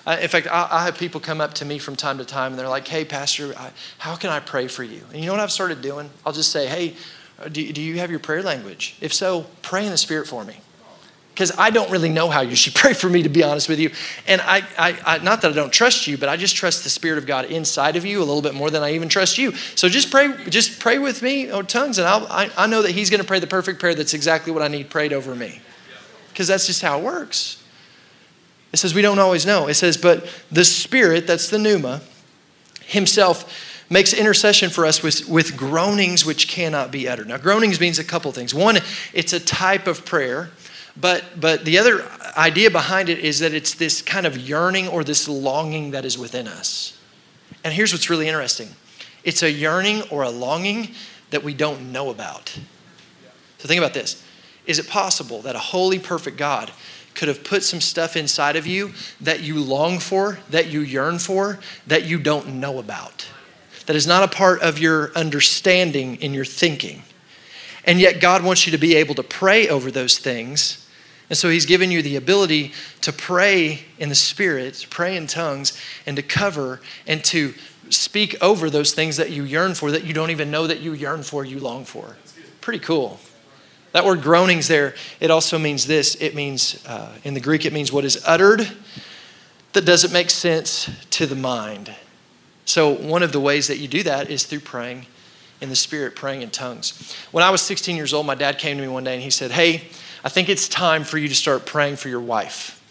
Uh, 0.05 0.17
in 0.19 0.27
fact, 0.29 0.47
I, 0.47 0.67
I, 0.71 0.85
have 0.85 0.97
people 0.97 1.21
come 1.21 1.39
up 1.39 1.53
to 1.55 1.65
me 1.65 1.77
from 1.77 1.95
time 1.95 2.17
to 2.17 2.25
time 2.25 2.53
and 2.53 2.59
they're 2.59 2.67
like, 2.67 2.87
hey, 2.87 3.05
Pastor, 3.05 3.53
I, 3.55 3.71
how 3.99 4.15
can 4.15 4.31
I 4.31 4.39
pray 4.39 4.67
for 4.67 4.83
you? 4.83 5.03
And 5.11 5.19
you 5.19 5.27
know 5.27 5.33
what 5.33 5.41
I've 5.41 5.51
started 5.51 5.81
doing? 5.81 6.09
I'll 6.25 6.33
just 6.33 6.51
say, 6.51 6.65
hey, 6.65 6.95
uh, 7.39 7.49
do, 7.49 7.71
do 7.71 7.81
you 7.81 7.99
have 7.99 8.09
your 8.09 8.19
prayer 8.19 8.41
language? 8.41 8.95
If 8.99 9.13
so, 9.13 9.45
pray 9.61 9.85
in 9.85 9.91
the 9.91 9.97
Spirit 9.97 10.27
for 10.27 10.43
me. 10.43 10.57
Because 11.33 11.57
I 11.57 11.69
don't 11.69 11.89
really 11.91 12.09
know 12.09 12.29
how 12.29 12.41
you 12.41 12.55
should 12.55 12.73
pray 12.75 12.93
for 12.93 13.09
me, 13.09 13.21
to 13.23 13.29
be 13.29 13.43
honest 13.43 13.69
with 13.69 13.79
you. 13.79 13.91
And 14.27 14.41
I, 14.41 14.63
I, 14.77 14.97
I, 15.05 15.17
not 15.19 15.43
that 15.43 15.51
I 15.51 15.53
don't 15.53 15.71
trust 15.71 16.07
you, 16.07 16.17
but 16.17 16.29
I 16.29 16.35
just 16.35 16.55
trust 16.55 16.83
the 16.83 16.89
Spirit 16.89 17.19
of 17.19 17.27
God 17.27 17.45
inside 17.45 17.95
of 17.95 18.03
you 18.03 18.19
a 18.19 18.25
little 18.25 18.41
bit 18.41 18.55
more 18.55 18.71
than 18.71 18.81
I 18.81 18.93
even 18.93 19.07
trust 19.07 19.37
you. 19.37 19.55
So 19.75 19.87
just 19.87 20.09
pray, 20.09 20.33
just 20.49 20.79
pray 20.79 20.97
with 20.97 21.21
me, 21.21 21.51
or 21.51 21.61
tongues, 21.61 21.99
and 21.99 22.07
I'll, 22.07 22.25
I, 22.27 22.49
I 22.57 22.65
know 22.65 22.81
that 22.81 22.91
He's 22.91 23.09
going 23.11 23.21
to 23.21 23.27
pray 23.27 23.39
the 23.39 23.47
perfect 23.47 23.79
prayer 23.79 23.93
that's 23.93 24.15
exactly 24.15 24.51
what 24.51 24.63
I 24.63 24.67
need 24.67 24.89
prayed 24.89 25.13
over 25.13 25.35
me. 25.35 25.61
Because 26.41 26.47
that's 26.47 26.65
just 26.65 26.81
how 26.81 26.97
it 26.97 27.03
works. 27.03 27.61
It 28.73 28.77
says 28.77 28.95
we 28.95 29.03
don't 29.03 29.19
always 29.19 29.45
know. 29.45 29.67
It 29.67 29.75
says, 29.75 29.95
but 29.95 30.27
the 30.51 30.65
Spirit, 30.65 31.27
that's 31.27 31.51
the 31.51 31.59
pneuma, 31.59 32.01
Himself 32.83 33.85
makes 33.91 34.11
intercession 34.11 34.71
for 34.71 34.87
us 34.87 35.03
with, 35.03 35.29
with 35.29 35.55
groanings 35.55 36.25
which 36.25 36.47
cannot 36.47 36.89
be 36.89 37.07
uttered. 37.07 37.27
Now, 37.27 37.37
groanings 37.37 37.79
means 37.79 37.99
a 37.99 38.03
couple 38.03 38.31
things. 38.31 38.55
One, 38.55 38.79
it's 39.13 39.33
a 39.33 39.39
type 39.39 39.85
of 39.85 40.03
prayer, 40.03 40.49
but, 40.99 41.39
but 41.39 41.63
the 41.63 41.77
other 41.77 42.09
idea 42.35 42.71
behind 42.71 43.07
it 43.07 43.19
is 43.19 43.37
that 43.37 43.53
it's 43.53 43.75
this 43.75 44.01
kind 44.01 44.25
of 44.25 44.35
yearning 44.35 44.87
or 44.87 45.03
this 45.03 45.29
longing 45.29 45.91
that 45.91 46.05
is 46.05 46.17
within 46.17 46.47
us. 46.47 46.97
And 47.63 47.71
here's 47.71 47.93
what's 47.93 48.09
really 48.09 48.27
interesting 48.27 48.69
it's 49.23 49.43
a 49.43 49.51
yearning 49.51 50.01
or 50.09 50.23
a 50.23 50.31
longing 50.31 50.95
that 51.29 51.43
we 51.43 51.53
don't 51.53 51.91
know 51.91 52.09
about. 52.09 52.57
So 53.59 53.67
think 53.67 53.77
about 53.77 53.93
this. 53.93 54.25
Is 54.65 54.79
it 54.79 54.87
possible 54.87 55.41
that 55.41 55.55
a 55.55 55.59
holy, 55.59 55.99
perfect 55.99 56.37
God 56.37 56.71
could 57.13 57.27
have 57.27 57.43
put 57.43 57.63
some 57.63 57.81
stuff 57.81 58.15
inside 58.15 58.55
of 58.55 58.65
you 58.65 58.93
that 59.19 59.41
you 59.41 59.59
long 59.59 59.99
for, 59.99 60.39
that 60.49 60.69
you 60.69 60.81
yearn 60.81 61.19
for, 61.19 61.59
that 61.87 62.05
you 62.05 62.19
don't 62.19 62.55
know 62.55 62.79
about, 62.79 63.27
that 63.85 63.95
is 63.95 64.07
not 64.07 64.23
a 64.23 64.33
part 64.33 64.61
of 64.61 64.79
your 64.79 65.11
understanding 65.13 66.15
in 66.17 66.33
your 66.33 66.45
thinking. 66.45 67.03
And 67.83 67.99
yet, 67.99 68.21
God 68.21 68.43
wants 68.43 68.67
you 68.67 68.71
to 68.71 68.77
be 68.77 68.95
able 68.95 69.15
to 69.15 69.23
pray 69.23 69.67
over 69.67 69.89
those 69.89 70.19
things. 70.19 70.87
And 71.29 71.37
so, 71.37 71.49
He's 71.49 71.65
given 71.65 71.89
you 71.89 72.03
the 72.03 72.15
ability 72.15 72.73
to 73.01 73.11
pray 73.11 73.85
in 73.97 74.09
the 74.09 74.15
Spirit, 74.15 74.75
to 74.75 74.87
pray 74.87 75.17
in 75.17 75.25
tongues, 75.25 75.75
and 76.05 76.15
to 76.15 76.21
cover 76.21 76.79
and 77.07 77.23
to 77.25 77.55
speak 77.89 78.35
over 78.41 78.69
those 78.69 78.93
things 78.93 79.17
that 79.17 79.31
you 79.31 79.43
yearn 79.43 79.73
for, 79.73 79.89
that 79.91 80.05
you 80.05 80.13
don't 80.13 80.29
even 80.29 80.51
know 80.51 80.67
that 80.67 80.79
you 80.79 80.93
yearn 80.93 81.23
for, 81.23 81.43
you 81.43 81.59
long 81.59 81.85
for. 81.85 82.17
Pretty 82.61 82.79
cool. 82.79 83.19
That 83.91 84.05
word 84.05 84.21
groanings 84.21 84.67
there, 84.67 84.95
it 85.19 85.31
also 85.31 85.59
means 85.59 85.85
this. 85.85 86.15
It 86.15 86.33
means, 86.33 86.85
uh, 86.85 87.17
in 87.23 87.33
the 87.33 87.41
Greek, 87.41 87.65
it 87.65 87.73
means 87.73 87.91
what 87.91 88.05
is 88.05 88.23
uttered 88.25 88.71
that 89.73 89.85
doesn't 89.85 90.13
make 90.13 90.29
sense 90.29 90.89
to 91.11 91.25
the 91.25 91.35
mind. 91.35 91.95
So, 92.65 92.89
one 92.89 93.23
of 93.23 93.31
the 93.31 93.39
ways 93.39 93.67
that 93.67 93.77
you 93.77 93.87
do 93.87 94.03
that 94.03 94.29
is 94.29 94.45
through 94.45 94.61
praying 94.61 95.07
in 95.59 95.69
the 95.69 95.75
Spirit, 95.75 96.15
praying 96.15 96.41
in 96.41 96.49
tongues. 96.49 97.15
When 97.31 97.43
I 97.43 97.49
was 97.49 97.61
16 97.61 97.95
years 97.95 98.13
old, 98.13 98.25
my 98.25 98.35
dad 98.35 98.57
came 98.57 98.77
to 98.77 98.83
me 98.83 98.87
one 98.87 99.03
day 99.03 99.13
and 99.13 99.23
he 99.23 99.29
said, 99.29 99.51
Hey, 99.51 99.89
I 100.23 100.29
think 100.29 100.49
it's 100.49 100.67
time 100.67 101.03
for 101.03 101.17
you 101.17 101.27
to 101.27 101.35
start 101.35 101.65
praying 101.65 101.97
for 101.97 102.09
your 102.09 102.19
wife. 102.19 102.81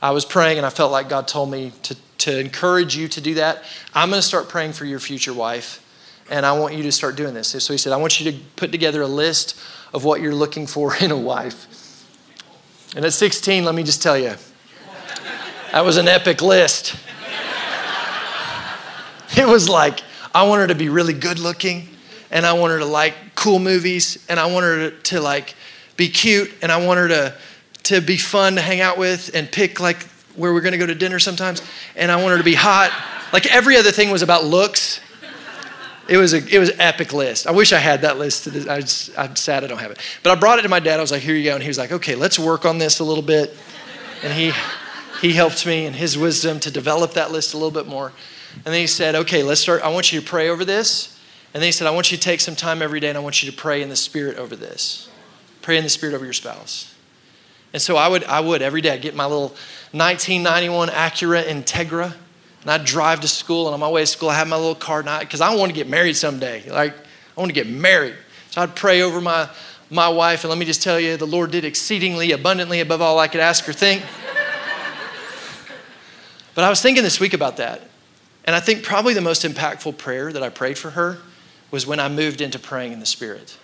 I 0.00 0.10
was 0.10 0.24
praying 0.24 0.56
and 0.58 0.66
I 0.66 0.70
felt 0.70 0.92
like 0.92 1.08
God 1.08 1.26
told 1.26 1.50
me 1.50 1.72
to, 1.82 1.96
to 2.18 2.38
encourage 2.38 2.96
you 2.96 3.08
to 3.08 3.20
do 3.20 3.34
that. 3.34 3.64
I'm 3.94 4.10
going 4.10 4.20
to 4.20 4.26
start 4.26 4.48
praying 4.48 4.72
for 4.72 4.84
your 4.84 5.00
future 5.00 5.32
wife 5.32 5.82
and 6.30 6.44
I 6.44 6.58
want 6.58 6.74
you 6.74 6.82
to 6.82 6.92
start 6.92 7.16
doing 7.16 7.34
this. 7.34 7.48
So 7.48 7.72
he 7.72 7.78
said, 7.78 7.92
I 7.92 7.96
want 7.96 8.20
you 8.20 8.30
to 8.30 8.38
put 8.56 8.72
together 8.72 9.02
a 9.02 9.06
list 9.06 9.60
of 9.92 10.04
what 10.04 10.20
you're 10.20 10.34
looking 10.34 10.66
for 10.66 10.94
in 10.96 11.10
a 11.10 11.16
wife. 11.16 11.66
And 12.94 13.04
at 13.04 13.12
16, 13.12 13.64
let 13.64 13.74
me 13.74 13.82
just 13.82 14.02
tell 14.02 14.16
you, 14.16 14.34
that 15.72 15.84
was 15.84 15.96
an 15.96 16.08
epic 16.08 16.40
list. 16.40 16.96
It 19.36 19.46
was 19.46 19.68
like, 19.68 20.00
I 20.34 20.46
want 20.46 20.60
her 20.62 20.66
to 20.68 20.74
be 20.74 20.88
really 20.88 21.12
good 21.12 21.38
looking, 21.38 21.88
and 22.30 22.46
I 22.46 22.54
want 22.54 22.72
her 22.72 22.78
to 22.78 22.86
like 22.86 23.14
cool 23.34 23.58
movies, 23.58 24.24
and 24.28 24.40
I 24.40 24.46
want 24.46 24.64
her 24.64 24.90
to, 24.90 25.02
to 25.10 25.20
like 25.20 25.54
be 25.96 26.08
cute, 26.08 26.52
and 26.62 26.72
I 26.72 26.84
want 26.84 26.98
her 26.98 27.08
to, 27.08 27.34
to 27.84 28.00
be 28.00 28.16
fun 28.16 28.54
to 28.54 28.62
hang 28.62 28.80
out 28.80 28.96
with 28.96 29.34
and 29.34 29.50
pick 29.50 29.78
like 29.78 30.04
where 30.36 30.52
we're 30.52 30.60
gonna 30.60 30.78
go 30.78 30.86
to 30.86 30.94
dinner 30.94 31.18
sometimes, 31.18 31.62
and 31.96 32.10
I 32.10 32.16
want 32.16 32.30
her 32.32 32.38
to 32.38 32.44
be 32.44 32.54
hot. 32.54 32.92
Like 33.32 33.46
every 33.54 33.76
other 33.76 33.90
thing 33.90 34.10
was 34.10 34.22
about 34.22 34.44
looks, 34.44 35.00
it 36.08 36.16
was 36.16 36.32
a 36.32 36.54
it 36.54 36.58
was 36.58 36.70
epic 36.78 37.12
list. 37.12 37.46
I 37.46 37.50
wish 37.50 37.72
I 37.72 37.78
had 37.78 38.02
that 38.02 38.18
list. 38.18 38.48
I 38.68 38.80
just, 38.80 39.18
I'm 39.18 39.36
sad 39.36 39.64
I 39.64 39.66
don't 39.66 39.80
have 39.80 39.90
it. 39.90 39.98
But 40.22 40.36
I 40.36 40.40
brought 40.40 40.58
it 40.58 40.62
to 40.62 40.68
my 40.68 40.80
dad. 40.80 40.98
I 40.98 41.02
was 41.02 41.10
like, 41.10 41.22
here 41.22 41.34
you 41.34 41.44
go. 41.44 41.54
And 41.54 41.62
he 41.62 41.68
was 41.68 41.78
like, 41.78 41.92
okay, 41.92 42.14
let's 42.14 42.38
work 42.38 42.64
on 42.64 42.78
this 42.78 43.00
a 43.00 43.04
little 43.04 43.22
bit. 43.22 43.56
And 44.22 44.32
he 44.32 44.52
he 45.20 45.32
helped 45.32 45.66
me 45.66 45.86
in 45.86 45.94
his 45.94 46.16
wisdom 46.16 46.60
to 46.60 46.70
develop 46.70 47.14
that 47.14 47.30
list 47.32 47.54
a 47.54 47.56
little 47.56 47.70
bit 47.70 47.86
more. 47.86 48.12
And 48.56 48.66
then 48.66 48.80
he 48.80 48.86
said, 48.86 49.14
okay, 49.14 49.42
let's 49.42 49.60
start. 49.60 49.82
I 49.82 49.88
want 49.88 50.12
you 50.12 50.20
to 50.20 50.26
pray 50.26 50.48
over 50.48 50.64
this. 50.64 51.18
And 51.52 51.62
then 51.62 51.68
he 51.68 51.72
said, 51.72 51.86
I 51.86 51.90
want 51.90 52.10
you 52.10 52.18
to 52.18 52.22
take 52.22 52.40
some 52.40 52.54
time 52.54 52.82
every 52.82 53.00
day 53.00 53.08
and 53.08 53.16
I 53.16 53.20
want 53.20 53.42
you 53.42 53.50
to 53.50 53.56
pray 53.56 53.82
in 53.82 53.88
the 53.88 53.96
spirit 53.96 54.36
over 54.36 54.56
this. 54.56 55.08
Pray 55.62 55.78
in 55.78 55.84
the 55.84 55.90
spirit 55.90 56.14
over 56.14 56.24
your 56.24 56.34
spouse. 56.34 56.94
And 57.72 57.82
so 57.82 57.96
I 57.96 58.08
would 58.08 58.24
I 58.24 58.40
would 58.40 58.62
every 58.62 58.80
day 58.80 58.90
I'd 58.90 59.02
get 59.02 59.14
my 59.14 59.24
little 59.24 59.54
1991 59.92 60.88
Acura 60.88 61.44
Integra 61.44 62.14
and 62.66 62.72
I'd 62.72 62.84
drive 62.84 63.20
to 63.20 63.28
school, 63.28 63.68
and 63.68 63.74
on 63.74 63.78
my 63.78 63.88
way 63.88 64.00
to 64.00 64.06
school, 64.08 64.28
I 64.28 64.34
have 64.34 64.48
my 64.48 64.56
little 64.56 64.74
card, 64.74 65.06
because 65.20 65.40
I 65.40 65.54
want 65.54 65.70
to 65.70 65.72
get 65.72 65.88
married 65.88 66.16
someday. 66.16 66.68
Like, 66.68 66.96
I 66.96 67.40
want 67.40 67.48
to 67.48 67.54
get 67.54 67.68
married. 67.68 68.16
So 68.50 68.60
I'd 68.60 68.74
pray 68.74 69.02
over 69.02 69.20
my, 69.20 69.48
my 69.88 70.08
wife, 70.08 70.42
and 70.42 70.48
let 70.48 70.58
me 70.58 70.64
just 70.64 70.82
tell 70.82 70.98
you, 70.98 71.16
the 71.16 71.28
Lord 71.28 71.52
did 71.52 71.64
exceedingly 71.64 72.32
abundantly 72.32 72.80
above 72.80 73.00
all 73.00 73.20
I 73.20 73.28
could 73.28 73.38
ask 73.38 73.68
or 73.68 73.72
think. 73.72 74.02
but 76.56 76.64
I 76.64 76.68
was 76.68 76.82
thinking 76.82 77.04
this 77.04 77.20
week 77.20 77.34
about 77.34 77.58
that. 77.58 77.82
And 78.46 78.56
I 78.56 78.58
think 78.58 78.82
probably 78.82 79.14
the 79.14 79.20
most 79.20 79.44
impactful 79.44 79.96
prayer 79.96 80.32
that 80.32 80.42
I 80.42 80.48
prayed 80.48 80.76
for 80.76 80.90
her 80.90 81.18
was 81.70 81.86
when 81.86 82.00
I 82.00 82.08
moved 82.08 82.40
into 82.40 82.58
praying 82.58 82.90
in 82.90 82.98
the 82.98 83.06
Spirit. 83.06 83.56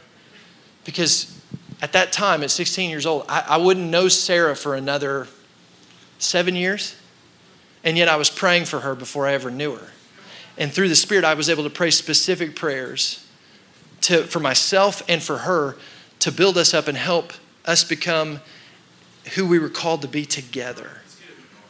Because 0.84 1.42
at 1.80 1.92
that 1.94 2.12
time, 2.12 2.44
at 2.44 2.52
16 2.52 2.88
years 2.88 3.04
old, 3.04 3.24
I, 3.28 3.44
I 3.48 3.56
wouldn't 3.56 3.90
know 3.90 4.06
Sarah 4.06 4.54
for 4.54 4.76
another 4.76 5.26
seven 6.20 6.54
years. 6.54 6.94
And 7.84 7.98
yet 7.98 8.08
I 8.08 8.16
was 8.16 8.30
praying 8.30 8.66
for 8.66 8.80
her 8.80 8.94
before 8.94 9.26
I 9.26 9.32
ever 9.32 9.50
knew 9.50 9.74
her. 9.74 9.88
And 10.56 10.72
through 10.72 10.88
the 10.88 10.96
Spirit, 10.96 11.24
I 11.24 11.34
was 11.34 11.48
able 11.48 11.64
to 11.64 11.70
pray 11.70 11.90
specific 11.90 12.54
prayers 12.54 13.26
to, 14.02 14.24
for 14.24 14.40
myself 14.40 15.02
and 15.08 15.22
for 15.22 15.38
her 15.38 15.76
to 16.20 16.30
build 16.30 16.58
us 16.58 16.74
up 16.74 16.88
and 16.88 16.96
help 16.96 17.32
us 17.64 17.84
become 17.84 18.40
who 19.34 19.46
we 19.46 19.58
were 19.58 19.68
called 19.68 20.02
to 20.02 20.08
be 20.08 20.24
together. 20.24 20.98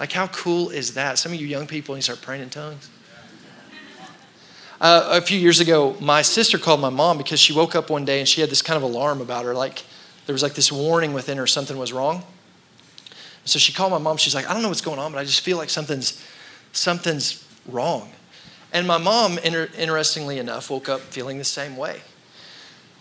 Like, 0.00 0.12
how 0.12 0.26
cool 0.28 0.70
is 0.70 0.94
that? 0.94 1.18
Some 1.18 1.32
of 1.32 1.40
you 1.40 1.46
young 1.46 1.66
people, 1.66 1.94
you 1.94 2.02
start 2.02 2.22
praying 2.22 2.42
in 2.42 2.50
tongues. 2.50 2.90
Uh, 4.80 5.10
a 5.12 5.20
few 5.20 5.38
years 5.38 5.60
ago, 5.60 5.96
my 6.00 6.22
sister 6.22 6.58
called 6.58 6.80
my 6.80 6.90
mom 6.90 7.16
because 7.16 7.38
she 7.38 7.52
woke 7.52 7.76
up 7.76 7.88
one 7.88 8.04
day 8.04 8.18
and 8.18 8.28
she 8.28 8.40
had 8.40 8.50
this 8.50 8.62
kind 8.62 8.76
of 8.76 8.82
alarm 8.82 9.20
about 9.20 9.44
her. 9.44 9.54
Like, 9.54 9.84
there 10.26 10.32
was 10.32 10.42
like 10.42 10.54
this 10.54 10.72
warning 10.72 11.12
within 11.12 11.38
her 11.38 11.46
something 11.46 11.78
was 11.78 11.92
wrong. 11.92 12.24
So 13.44 13.58
she 13.58 13.72
called 13.72 13.90
my 13.90 13.98
mom. 13.98 14.16
She's 14.16 14.34
like, 14.34 14.48
I 14.48 14.52
don't 14.52 14.62
know 14.62 14.68
what's 14.68 14.80
going 14.80 14.98
on, 14.98 15.12
but 15.12 15.18
I 15.18 15.24
just 15.24 15.40
feel 15.40 15.56
like 15.58 15.70
something's 15.70 16.22
something's 16.72 17.46
wrong. 17.66 18.10
And 18.72 18.86
my 18.86 18.98
mom, 18.98 19.38
inter- 19.38 19.68
interestingly 19.76 20.38
enough, 20.38 20.70
woke 20.70 20.88
up 20.88 21.00
feeling 21.00 21.38
the 21.38 21.44
same 21.44 21.76
way. 21.76 22.00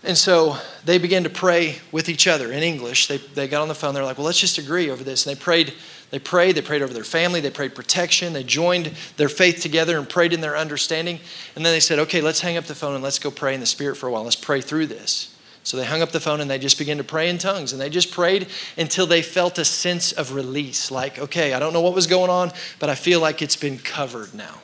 And 0.04 0.18
so 0.18 0.56
they 0.84 0.98
began 0.98 1.22
to 1.24 1.30
pray 1.30 1.76
with 1.92 2.08
each 2.08 2.26
other 2.26 2.52
in 2.52 2.62
English. 2.62 3.06
They, 3.06 3.18
they 3.18 3.46
got 3.46 3.62
on 3.62 3.68
the 3.68 3.74
phone. 3.74 3.94
They're 3.94 4.04
like, 4.04 4.18
well, 4.18 4.26
let's 4.26 4.40
just 4.40 4.58
agree 4.58 4.90
over 4.90 5.04
this. 5.04 5.24
And 5.24 5.34
they 5.34 5.40
prayed, 5.40 5.74
they 6.10 6.18
prayed, 6.18 6.56
they 6.56 6.60
prayed 6.60 6.82
over 6.82 6.92
their 6.92 7.04
family, 7.04 7.40
they 7.40 7.50
prayed 7.50 7.74
protection, 7.74 8.32
they 8.32 8.42
joined 8.42 8.92
their 9.16 9.28
faith 9.28 9.62
together 9.62 9.96
and 9.96 10.08
prayed 10.08 10.32
in 10.32 10.40
their 10.40 10.56
understanding. 10.56 11.20
And 11.54 11.64
then 11.64 11.72
they 11.72 11.80
said, 11.80 12.00
okay, 12.00 12.20
let's 12.20 12.40
hang 12.40 12.56
up 12.56 12.64
the 12.64 12.74
phone 12.74 12.94
and 12.94 13.02
let's 13.02 13.20
go 13.20 13.30
pray 13.30 13.54
in 13.54 13.60
the 13.60 13.66
Spirit 13.66 13.96
for 13.96 14.08
a 14.08 14.12
while. 14.12 14.24
Let's 14.24 14.34
pray 14.36 14.60
through 14.60 14.88
this. 14.88 15.31
So 15.64 15.76
they 15.76 15.84
hung 15.84 16.02
up 16.02 16.10
the 16.10 16.20
phone 16.20 16.40
and 16.40 16.50
they 16.50 16.58
just 16.58 16.78
began 16.78 16.98
to 16.98 17.04
pray 17.04 17.28
in 17.28 17.38
tongues. 17.38 17.72
And 17.72 17.80
they 17.80 17.88
just 17.88 18.10
prayed 18.10 18.48
until 18.76 19.06
they 19.06 19.22
felt 19.22 19.58
a 19.58 19.64
sense 19.64 20.12
of 20.12 20.34
release. 20.34 20.90
Like, 20.90 21.18
okay, 21.18 21.52
I 21.52 21.58
don't 21.58 21.72
know 21.72 21.80
what 21.80 21.94
was 21.94 22.06
going 22.06 22.30
on, 22.30 22.52
but 22.78 22.90
I 22.90 22.94
feel 22.94 23.20
like 23.20 23.42
it's 23.42 23.56
been 23.56 23.78
covered 23.78 24.34
now. 24.34 24.60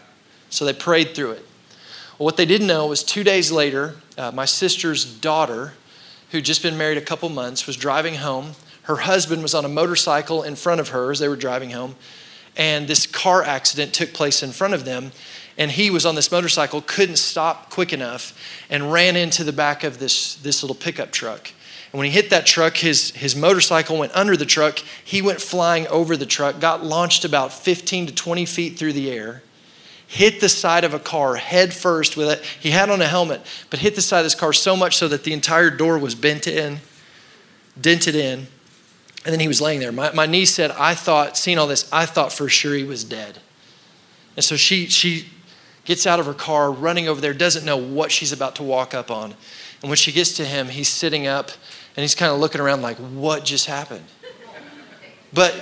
So 0.50 0.64
they 0.64 0.72
prayed 0.72 1.14
through 1.14 1.32
it. 1.32 1.46
Well, 2.18 2.24
what 2.24 2.36
they 2.36 2.46
didn't 2.46 2.66
know 2.66 2.86
was 2.88 3.04
two 3.04 3.22
days 3.22 3.52
later, 3.52 3.94
uh, 4.16 4.32
my 4.32 4.44
sister's 4.44 5.04
daughter, 5.04 5.74
who'd 6.30 6.44
just 6.44 6.62
been 6.62 6.76
married 6.76 6.98
a 6.98 7.02
couple 7.02 7.28
months, 7.28 7.66
was 7.66 7.76
driving 7.76 8.16
home. 8.16 8.52
Her 8.82 8.96
husband 8.96 9.42
was 9.42 9.54
on 9.54 9.64
a 9.64 9.68
motorcycle 9.68 10.42
in 10.42 10.56
front 10.56 10.80
of 10.80 10.88
her 10.88 11.12
as 11.12 11.20
they 11.20 11.28
were 11.28 11.36
driving 11.36 11.70
home. 11.70 11.94
And 12.56 12.88
this 12.88 13.06
car 13.06 13.44
accident 13.44 13.94
took 13.94 14.12
place 14.12 14.42
in 14.42 14.50
front 14.50 14.74
of 14.74 14.84
them. 14.84 15.12
And 15.58 15.70
he 15.72 15.90
was 15.90 16.06
on 16.06 16.14
this 16.14 16.32
motorcycle, 16.32 16.80
couldn't 16.80 17.16
stop 17.16 17.68
quick 17.68 17.92
enough, 17.92 18.32
and 18.70 18.92
ran 18.92 19.16
into 19.16 19.44
the 19.44 19.52
back 19.52 19.84
of 19.84 19.98
this, 19.98 20.36
this 20.36 20.62
little 20.62 20.76
pickup 20.76 21.10
truck. 21.10 21.50
And 21.92 21.98
when 21.98 22.06
he 22.06 22.12
hit 22.12 22.30
that 22.30 22.46
truck, 22.46 22.76
his, 22.76 23.10
his 23.10 23.36
motorcycle 23.36 23.98
went 23.98 24.14
under 24.14 24.36
the 24.36 24.46
truck. 24.46 24.78
He 25.04 25.20
went 25.20 25.40
flying 25.40 25.86
over 25.88 26.16
the 26.16 26.26
truck, 26.26 26.60
got 26.60 26.84
launched 26.84 27.24
about 27.24 27.52
15 27.52 28.06
to 28.06 28.14
20 28.14 28.46
feet 28.46 28.78
through 28.78 28.92
the 28.94 29.10
air 29.10 29.42
hit 30.08 30.40
the 30.40 30.48
side 30.48 30.84
of 30.84 30.94
a 30.94 30.98
car 30.98 31.36
head 31.36 31.72
first 31.72 32.16
with 32.16 32.28
it. 32.30 32.42
He 32.58 32.70
had 32.70 32.90
on 32.90 33.00
a 33.02 33.06
helmet, 33.06 33.42
but 33.68 33.80
hit 33.80 33.94
the 33.94 34.02
side 34.02 34.20
of 34.20 34.24
this 34.24 34.34
car 34.34 34.54
so 34.54 34.74
much 34.74 34.96
so 34.96 35.06
that 35.06 35.22
the 35.22 35.34
entire 35.34 35.70
door 35.70 35.98
was 35.98 36.14
bent 36.14 36.46
in, 36.46 36.78
dented 37.78 38.16
in. 38.16 38.48
And 39.24 39.32
then 39.32 39.40
he 39.40 39.48
was 39.48 39.60
laying 39.60 39.80
there. 39.80 39.92
My, 39.92 40.10
my 40.12 40.24
niece 40.24 40.54
said, 40.54 40.70
I 40.72 40.94
thought, 40.94 41.36
seeing 41.36 41.58
all 41.58 41.66
this, 41.66 41.88
I 41.92 42.06
thought 42.06 42.32
for 42.32 42.48
sure 42.48 42.74
he 42.74 42.84
was 42.84 43.04
dead. 43.04 43.40
And 44.34 44.44
so 44.44 44.56
she, 44.56 44.86
she 44.86 45.28
gets 45.88 46.06
out 46.06 46.20
of 46.20 46.26
her 46.26 46.34
car, 46.34 46.70
running 46.70 47.08
over 47.08 47.18
there, 47.18 47.32
doesn't 47.32 47.64
know 47.64 47.78
what 47.78 48.12
she's 48.12 48.30
about 48.30 48.54
to 48.54 48.62
walk 48.62 48.92
up 48.92 49.10
on. 49.10 49.34
And 49.80 49.88
when 49.88 49.96
she 49.96 50.12
gets 50.12 50.32
to 50.34 50.44
him, 50.44 50.68
he's 50.68 50.86
sitting 50.86 51.26
up 51.26 51.50
and 51.96 52.02
he's 52.02 52.14
kind 52.14 52.30
of 52.30 52.38
looking 52.38 52.60
around 52.60 52.82
like, 52.82 52.98
what 52.98 53.42
just 53.42 53.64
happened? 53.64 54.04
But 55.32 55.54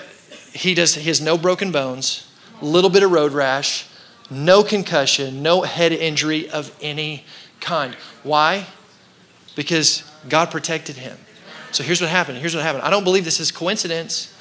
he 0.52 0.74
does, 0.74 0.96
he 0.96 1.06
has 1.06 1.20
no 1.20 1.38
broken 1.38 1.70
bones, 1.70 2.28
little 2.60 2.90
bit 2.90 3.04
of 3.04 3.12
road 3.12 3.30
rash, 3.30 3.86
no 4.28 4.64
concussion, 4.64 5.44
no 5.44 5.62
head 5.62 5.92
injury 5.92 6.50
of 6.50 6.76
any 6.82 7.24
kind. 7.60 7.94
Why? 8.24 8.66
Because 9.54 10.02
God 10.28 10.50
protected 10.50 10.96
him. 10.96 11.16
So 11.70 11.84
here's 11.84 12.00
what 12.00 12.10
happened. 12.10 12.38
Here's 12.38 12.56
what 12.56 12.64
happened. 12.64 12.82
I 12.82 12.90
don't 12.90 13.04
believe 13.04 13.24
this 13.24 13.38
is 13.38 13.52
coincidence. 13.52 14.34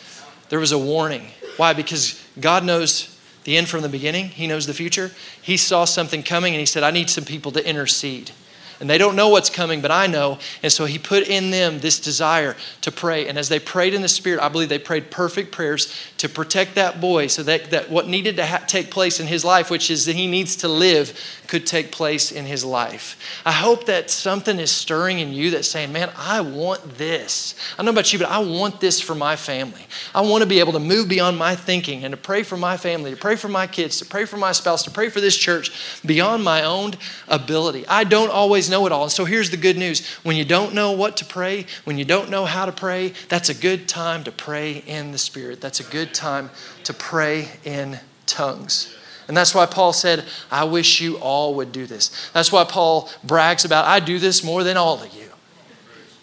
There 0.49 0.59
was 0.59 0.71
a 0.71 0.79
warning. 0.79 1.27
Why? 1.57 1.73
Because 1.73 2.19
God 2.39 2.65
knows 2.65 3.14
the 3.45 3.57
end 3.57 3.69
from 3.69 3.81
the 3.81 3.89
beginning, 3.89 4.29
He 4.29 4.45
knows 4.45 4.67
the 4.67 4.73
future. 4.73 5.11
He 5.41 5.57
saw 5.57 5.85
something 5.85 6.21
coming 6.21 6.53
and 6.53 6.59
He 6.59 6.65
said, 6.65 6.83
I 6.83 6.91
need 6.91 7.09
some 7.09 7.23
people 7.23 7.51
to 7.53 7.67
intercede 7.67 8.31
and 8.79 8.89
they 8.89 8.97
don't 8.97 9.15
know 9.15 9.29
what's 9.29 9.49
coming, 9.49 9.81
but 9.81 9.91
I 9.91 10.07
know. 10.07 10.39
And 10.61 10.71
so 10.71 10.85
he 10.85 10.99
put 10.99 11.27
in 11.27 11.51
them 11.51 11.79
this 11.79 11.99
desire 11.99 12.55
to 12.81 12.91
pray. 12.91 13.27
And 13.27 13.37
as 13.37 13.49
they 13.49 13.59
prayed 13.59 13.93
in 13.93 14.01
the 14.01 14.07
Spirit, 14.07 14.41
I 14.41 14.49
believe 14.49 14.69
they 14.69 14.79
prayed 14.79 15.11
perfect 15.11 15.51
prayers 15.51 15.93
to 16.17 16.29
protect 16.29 16.75
that 16.75 16.99
boy 16.99 17.27
so 17.27 17.43
that, 17.43 17.71
that 17.71 17.89
what 17.89 18.07
needed 18.07 18.35
to 18.37 18.45
ha- 18.45 18.63
take 18.67 18.91
place 18.91 19.19
in 19.19 19.27
his 19.27 19.45
life, 19.45 19.69
which 19.69 19.89
is 19.89 20.05
that 20.05 20.15
he 20.15 20.27
needs 20.27 20.55
to 20.57 20.67
live, 20.67 21.19
could 21.47 21.65
take 21.65 21.91
place 21.91 22.31
in 22.31 22.45
his 22.45 22.65
life. 22.65 23.17
I 23.45 23.51
hope 23.51 23.85
that 23.85 24.09
something 24.09 24.59
is 24.59 24.71
stirring 24.71 25.19
in 25.19 25.31
you 25.31 25.51
that's 25.51 25.67
saying, 25.67 25.91
man, 25.91 26.11
I 26.17 26.41
want 26.41 26.97
this. 26.97 27.55
I 27.73 27.77
don't 27.77 27.85
know 27.85 27.91
about 27.91 28.11
you, 28.11 28.19
but 28.19 28.29
I 28.29 28.39
want 28.39 28.81
this 28.81 28.99
for 28.99 29.15
my 29.15 29.35
family. 29.35 29.85
I 30.13 30.21
want 30.21 30.41
to 30.41 30.49
be 30.49 30.59
able 30.59 30.73
to 30.73 30.79
move 30.79 31.07
beyond 31.07 31.37
my 31.37 31.55
thinking 31.55 32.03
and 32.03 32.11
to 32.11 32.17
pray 32.17 32.43
for 32.43 32.57
my 32.57 32.77
family, 32.77 33.11
to 33.11 33.17
pray 33.17 33.35
for 33.35 33.47
my 33.47 33.67
kids, 33.67 33.99
to 33.99 34.05
pray 34.05 34.25
for 34.25 34.37
my 34.37 34.51
spouse, 34.51 34.83
to 34.83 34.91
pray 34.91 35.09
for 35.09 35.21
this 35.21 35.37
church 35.37 35.71
beyond 36.05 36.43
my 36.43 36.63
own 36.63 36.93
ability. 37.27 37.87
I 37.87 38.03
don't 38.03 38.31
always 38.31 38.64
always 38.65 38.69
know 38.69 38.85
it 38.85 38.91
all. 38.91 39.03
And 39.03 39.11
so 39.11 39.25
here's 39.25 39.49
the 39.49 39.57
good 39.57 39.77
news 39.77 40.05
when 40.23 40.35
you 40.35 40.45
don't 40.45 40.73
know 40.73 40.91
what 40.91 41.17
to 41.17 41.25
pray, 41.25 41.65
when 41.83 41.97
you 41.97 42.05
don't 42.05 42.29
know 42.29 42.45
how 42.45 42.65
to 42.65 42.71
pray, 42.71 43.13
that's 43.29 43.49
a 43.49 43.53
good 43.53 43.87
time 43.87 44.23
to 44.23 44.31
pray 44.31 44.83
in 44.87 45.11
the 45.11 45.17
Spirit. 45.17 45.61
That's 45.61 45.79
a 45.79 45.83
good 45.83 46.13
time 46.13 46.49
to 46.83 46.93
pray 46.93 47.49
in 47.63 47.99
tongues. 48.25 48.95
And 49.27 49.35
that's 49.35 49.55
why 49.55 49.65
Paul 49.65 49.93
said, 49.93 50.23
I 50.51 50.65
wish 50.65 51.01
you 51.01 51.17
all 51.17 51.55
would 51.55 51.71
do 51.71 51.85
this. 51.85 52.29
That's 52.33 52.51
why 52.51 52.63
Paul 52.63 53.09
brags 53.23 53.65
about, 53.65 53.85
I 53.85 53.99
do 53.99 54.19
this 54.19 54.43
more 54.43 54.63
than 54.63 54.77
all 54.77 55.01
of 55.01 55.13
you, 55.13 55.29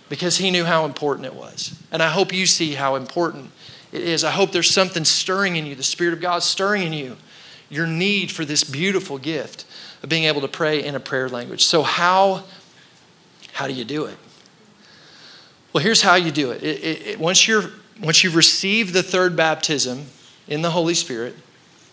because 0.08 0.38
he 0.38 0.50
knew 0.50 0.64
how 0.64 0.84
important 0.84 1.26
it 1.26 1.34
was. 1.34 1.80
And 1.90 2.02
I 2.02 2.08
hope 2.10 2.32
you 2.32 2.46
see 2.46 2.74
how 2.74 2.94
important 2.94 3.50
it 3.92 4.02
is. 4.02 4.24
I 4.24 4.30
hope 4.30 4.52
there's 4.52 4.70
something 4.70 5.04
stirring 5.04 5.56
in 5.56 5.66
you, 5.66 5.74
the 5.74 5.82
Spirit 5.82 6.14
of 6.14 6.20
God 6.20 6.42
stirring 6.42 6.82
in 6.82 6.92
you, 6.92 7.16
your 7.68 7.86
need 7.86 8.30
for 8.30 8.44
this 8.44 8.64
beautiful 8.64 9.18
gift 9.18 9.64
of 10.02 10.08
being 10.08 10.24
able 10.24 10.40
to 10.40 10.48
pray 10.48 10.82
in 10.82 10.94
a 10.94 11.00
prayer 11.00 11.28
language. 11.28 11.64
So, 11.64 11.82
how, 11.82 12.44
how 13.52 13.66
do 13.66 13.72
you 13.72 13.84
do 13.84 14.06
it? 14.06 14.16
Well, 15.72 15.82
here's 15.82 16.02
how 16.02 16.16
you 16.16 16.30
do 16.30 16.50
it. 16.50 16.62
it, 16.62 16.84
it, 16.84 17.06
it 17.06 17.20
once, 17.20 17.48
you're, 17.48 17.70
once 18.02 18.22
you've 18.22 18.36
received 18.36 18.92
the 18.92 19.02
third 19.02 19.36
baptism 19.36 20.06
in 20.46 20.62
the 20.62 20.70
Holy 20.70 20.94
Spirit, 20.94 21.36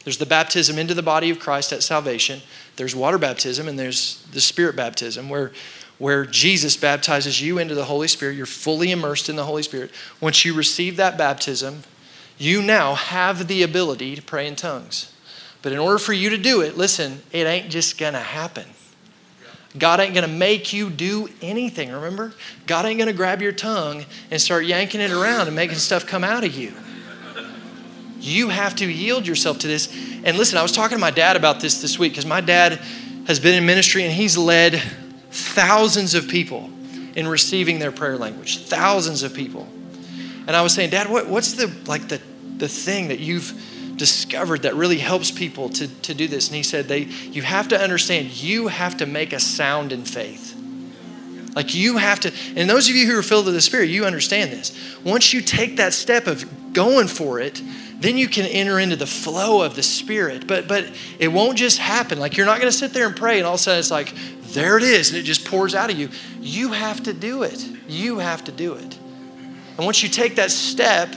there's 0.04 0.18
the 0.18 0.26
baptism 0.26 0.78
into 0.78 0.94
the 0.94 1.04
body 1.04 1.30
of 1.30 1.40
Christ 1.40 1.72
at 1.72 1.84
salvation. 1.84 2.42
There's 2.78 2.96
water 2.96 3.18
baptism, 3.18 3.68
and 3.68 3.78
there's 3.78 4.24
the 4.32 4.42
Spirit 4.42 4.76
baptism, 4.76 5.30
where, 5.30 5.52
where 5.98 6.26
Jesus 6.26 6.76
baptizes 6.76 7.42
you 7.42 7.58
into 7.58 7.76
the 7.76 7.86
Holy 7.86 8.08
Spirit. 8.08 8.36
You're 8.36 8.46
fully 8.46 8.92
immersed 8.92 9.30
in 9.30 9.36
the 9.36 9.46
Holy 9.46 9.64
Spirit. 9.64 9.92
Once 10.20 10.44
you 10.46 10.54
receive 10.54 10.98
that 10.98 11.18
baptism, 11.18 11.84
you 12.38 12.62
now 12.62 12.96
have 12.96 13.48
the 13.48 13.62
ability 13.62 14.16
to 14.16 14.22
pray 14.22 14.48
in 14.48 14.56
tongues. 14.56 15.14
But 15.62 15.72
in 15.72 15.80
order 15.80 15.98
for 15.98 16.14
you 16.14 16.30
to 16.30 16.38
do 16.38 16.62
it, 16.62 16.78
listen, 16.78 17.22
it 17.32 17.46
ain't 17.46 17.70
just 17.70 17.98
going 17.98 18.14
to 18.14 18.20
happen. 18.20 18.66
God 19.78 20.00
ain't 20.00 20.14
going 20.16 20.28
to 20.28 20.34
make 20.34 20.74
you 20.74 20.90
do 20.90 21.30
anything, 21.42 21.92
remember? 21.92 22.34
God 22.66 22.86
ain't 22.86 22.98
going 22.98 23.10
to 23.10 23.16
grab 23.16 23.42
your 23.42 23.52
tongue 23.52 24.06
and 24.32 24.42
start 24.42 24.66
yanking 24.66 25.02
it 25.02 25.12
around 25.12 25.48
and 25.48 25.56
making 25.56 25.78
stuff 25.78 26.08
come 26.08 26.24
out 26.24 26.44
of 26.44 26.56
you. 26.56 26.74
You 28.20 28.50
have 28.50 28.76
to 28.78 28.86
yield 28.86 29.28
yourself 29.28 29.60
to 29.60 29.68
this. 29.68 29.94
And 30.24 30.38
listen, 30.38 30.58
I 30.58 30.64
was 30.64 30.72
talking 30.72 30.98
to 30.98 31.02
my 31.02 31.12
dad 31.12 31.36
about 31.36 31.60
this 31.60 31.82
this 31.82 32.00
week 32.00 32.14
because 32.14 32.26
my 32.26 32.42
dad 32.42 32.82
has 33.28 33.40
been 33.40 33.56
in 33.56 33.66
ministry 33.66 34.04
and 34.04 34.12
he's 34.12 34.38
led 34.38 34.82
thousands 35.30 36.16
of 36.16 36.28
people 36.28 36.70
in 37.16 37.28
receiving 37.28 37.80
their 37.80 37.92
prayer 37.92 38.18
language. 38.18 38.66
Thousands 38.66 39.24
of 39.24 39.34
people. 39.34 39.68
And 40.48 40.56
I 40.56 40.62
was 40.62 40.74
saying, 40.74 40.90
Dad, 40.90 41.10
what, 41.10 41.28
what's 41.28 41.54
the 41.54 41.74
like 41.86 42.08
the 42.08 42.20
the 42.58 42.68
thing 42.68 43.08
that 43.10 43.20
you've 43.20 43.54
discovered 44.00 44.64
that 44.64 44.74
really 44.74 44.98
helps 44.98 45.30
people 45.30 45.70
to, 45.70 45.88
to 45.88 46.16
do 46.16 46.28
this. 46.28 46.48
And 46.48 46.56
he 46.56 46.64
said, 46.64 46.88
they, 46.88 47.02
You 47.02 47.44
have 47.44 47.68
to 47.68 47.80
understand, 47.80 48.42
you 48.42 48.70
have 48.70 48.98
to 48.98 49.06
make 49.06 49.32
a 49.32 49.40
sound 49.40 49.92
in 49.92 50.04
faith. 50.06 50.56
Like 51.56 51.76
you 51.76 51.98
have 51.98 52.20
to, 52.22 52.34
and 52.56 52.70
those 52.70 52.90
of 52.90 52.96
you 52.96 53.06
who 53.06 53.20
are 53.20 53.24
filled 53.24 53.46
with 53.46 53.54
the 53.54 53.62
Spirit, 53.62 53.90
you 53.90 54.06
understand 54.06 54.52
this. 54.52 54.72
Once 55.04 55.34
you 55.34 55.42
take 55.42 55.78
that 55.78 55.94
step 55.94 56.26
of 56.26 56.74
going 56.74 57.08
for 57.08 57.40
it, 57.40 57.62
then 58.00 58.18
you 58.18 58.30
can 58.30 58.46
enter 58.46 58.80
into 58.80 58.96
the 58.96 59.08
flow 59.08 59.62
of 59.62 59.76
the 59.76 59.84
Spirit. 59.84 60.48
But 60.48 60.68
but 60.68 60.86
it 61.20 61.28
won't 61.28 61.58
just 61.58 61.78
happen. 61.78 62.20
Like 62.20 62.38
you're 62.38 62.46
not 62.46 62.60
going 62.60 62.72
to 62.72 62.78
sit 62.78 62.94
there 62.94 63.06
and 63.06 63.16
pray, 63.16 63.38
and 63.38 63.46
all 63.46 63.56
of 63.56 63.60
a 63.60 63.64
sudden 63.64 63.80
it's 63.80 63.92
like, 63.92 64.14
there 64.54 64.78
it 64.78 64.84
is, 64.84 65.10
and 65.10 65.18
it 65.18 65.24
just 65.24 65.46
pours 65.46 65.76
out 65.76 65.92
of 65.92 65.98
you. 65.98 66.10
You 66.40 66.72
have 66.72 67.04
to 67.04 67.14
do 67.14 67.44
it. 67.44 67.68
You 67.88 68.20
have 68.20 68.44
to 68.46 68.52
do 68.52 68.74
it. 68.74 68.98
And 69.78 69.86
once 69.86 70.02
you 70.02 70.10
take 70.10 70.36
that 70.36 70.52
step, 70.52 71.14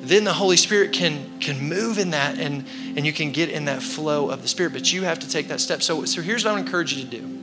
then 0.00 0.24
the 0.24 0.32
Holy 0.32 0.56
Spirit 0.56 0.92
can, 0.92 1.38
can 1.40 1.68
move 1.68 1.98
in 1.98 2.10
that 2.10 2.38
and, 2.38 2.64
and 2.96 3.06
you 3.06 3.12
can 3.12 3.32
get 3.32 3.48
in 3.48 3.64
that 3.66 3.82
flow 3.82 4.30
of 4.30 4.42
the 4.42 4.48
Spirit. 4.48 4.72
But 4.72 4.92
you 4.92 5.02
have 5.02 5.18
to 5.20 5.28
take 5.28 5.48
that 5.48 5.60
step. 5.60 5.82
So, 5.82 6.04
so 6.04 6.22
here's 6.22 6.44
what 6.44 6.54
I 6.54 6.58
encourage 6.58 6.94
you 6.94 7.04
to 7.04 7.10
do 7.10 7.42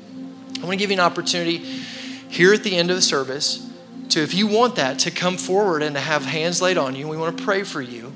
I 0.57 0.65
want 0.65 0.71
to 0.71 0.77
give 0.77 0.91
you 0.91 0.97
an 0.97 1.01
opportunity 1.01 1.57
here 2.29 2.53
at 2.53 2.63
the 2.63 2.75
end 2.75 2.89
of 2.89 2.95
the 2.95 3.01
service 3.01 3.69
to, 4.09 4.21
if 4.21 4.33
you 4.33 4.47
want 4.47 4.75
that, 4.75 4.99
to 4.99 5.11
come 5.11 5.37
forward 5.37 5.83
and 5.83 5.95
to 5.95 6.01
have 6.01 6.25
hands 6.25 6.61
laid 6.61 6.77
on 6.77 6.95
you. 6.95 7.07
We 7.07 7.17
want 7.17 7.37
to 7.37 7.43
pray 7.43 7.63
for 7.63 7.81
you. 7.81 8.13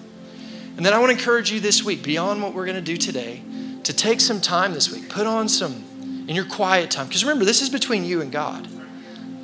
And 0.77 0.85
then 0.85 0.93
I 0.93 0.99
want 0.99 1.11
to 1.11 1.17
encourage 1.17 1.51
you 1.51 1.59
this 1.59 1.83
week, 1.83 2.03
beyond 2.03 2.41
what 2.41 2.53
we're 2.53 2.65
going 2.65 2.75
to 2.75 2.81
do 2.81 2.97
today, 2.97 3.41
to 3.83 3.93
take 3.93 4.21
some 4.21 4.39
time 4.39 4.73
this 4.73 4.91
week. 4.91 5.09
Put 5.09 5.25
on 5.25 5.49
some 5.49 6.25
in 6.27 6.35
your 6.35 6.45
quiet 6.45 6.91
time. 6.91 7.07
Because 7.07 7.23
remember, 7.23 7.45
this 7.45 7.61
is 7.61 7.69
between 7.69 8.03
you 8.03 8.21
and 8.21 8.31
God. 8.31 8.67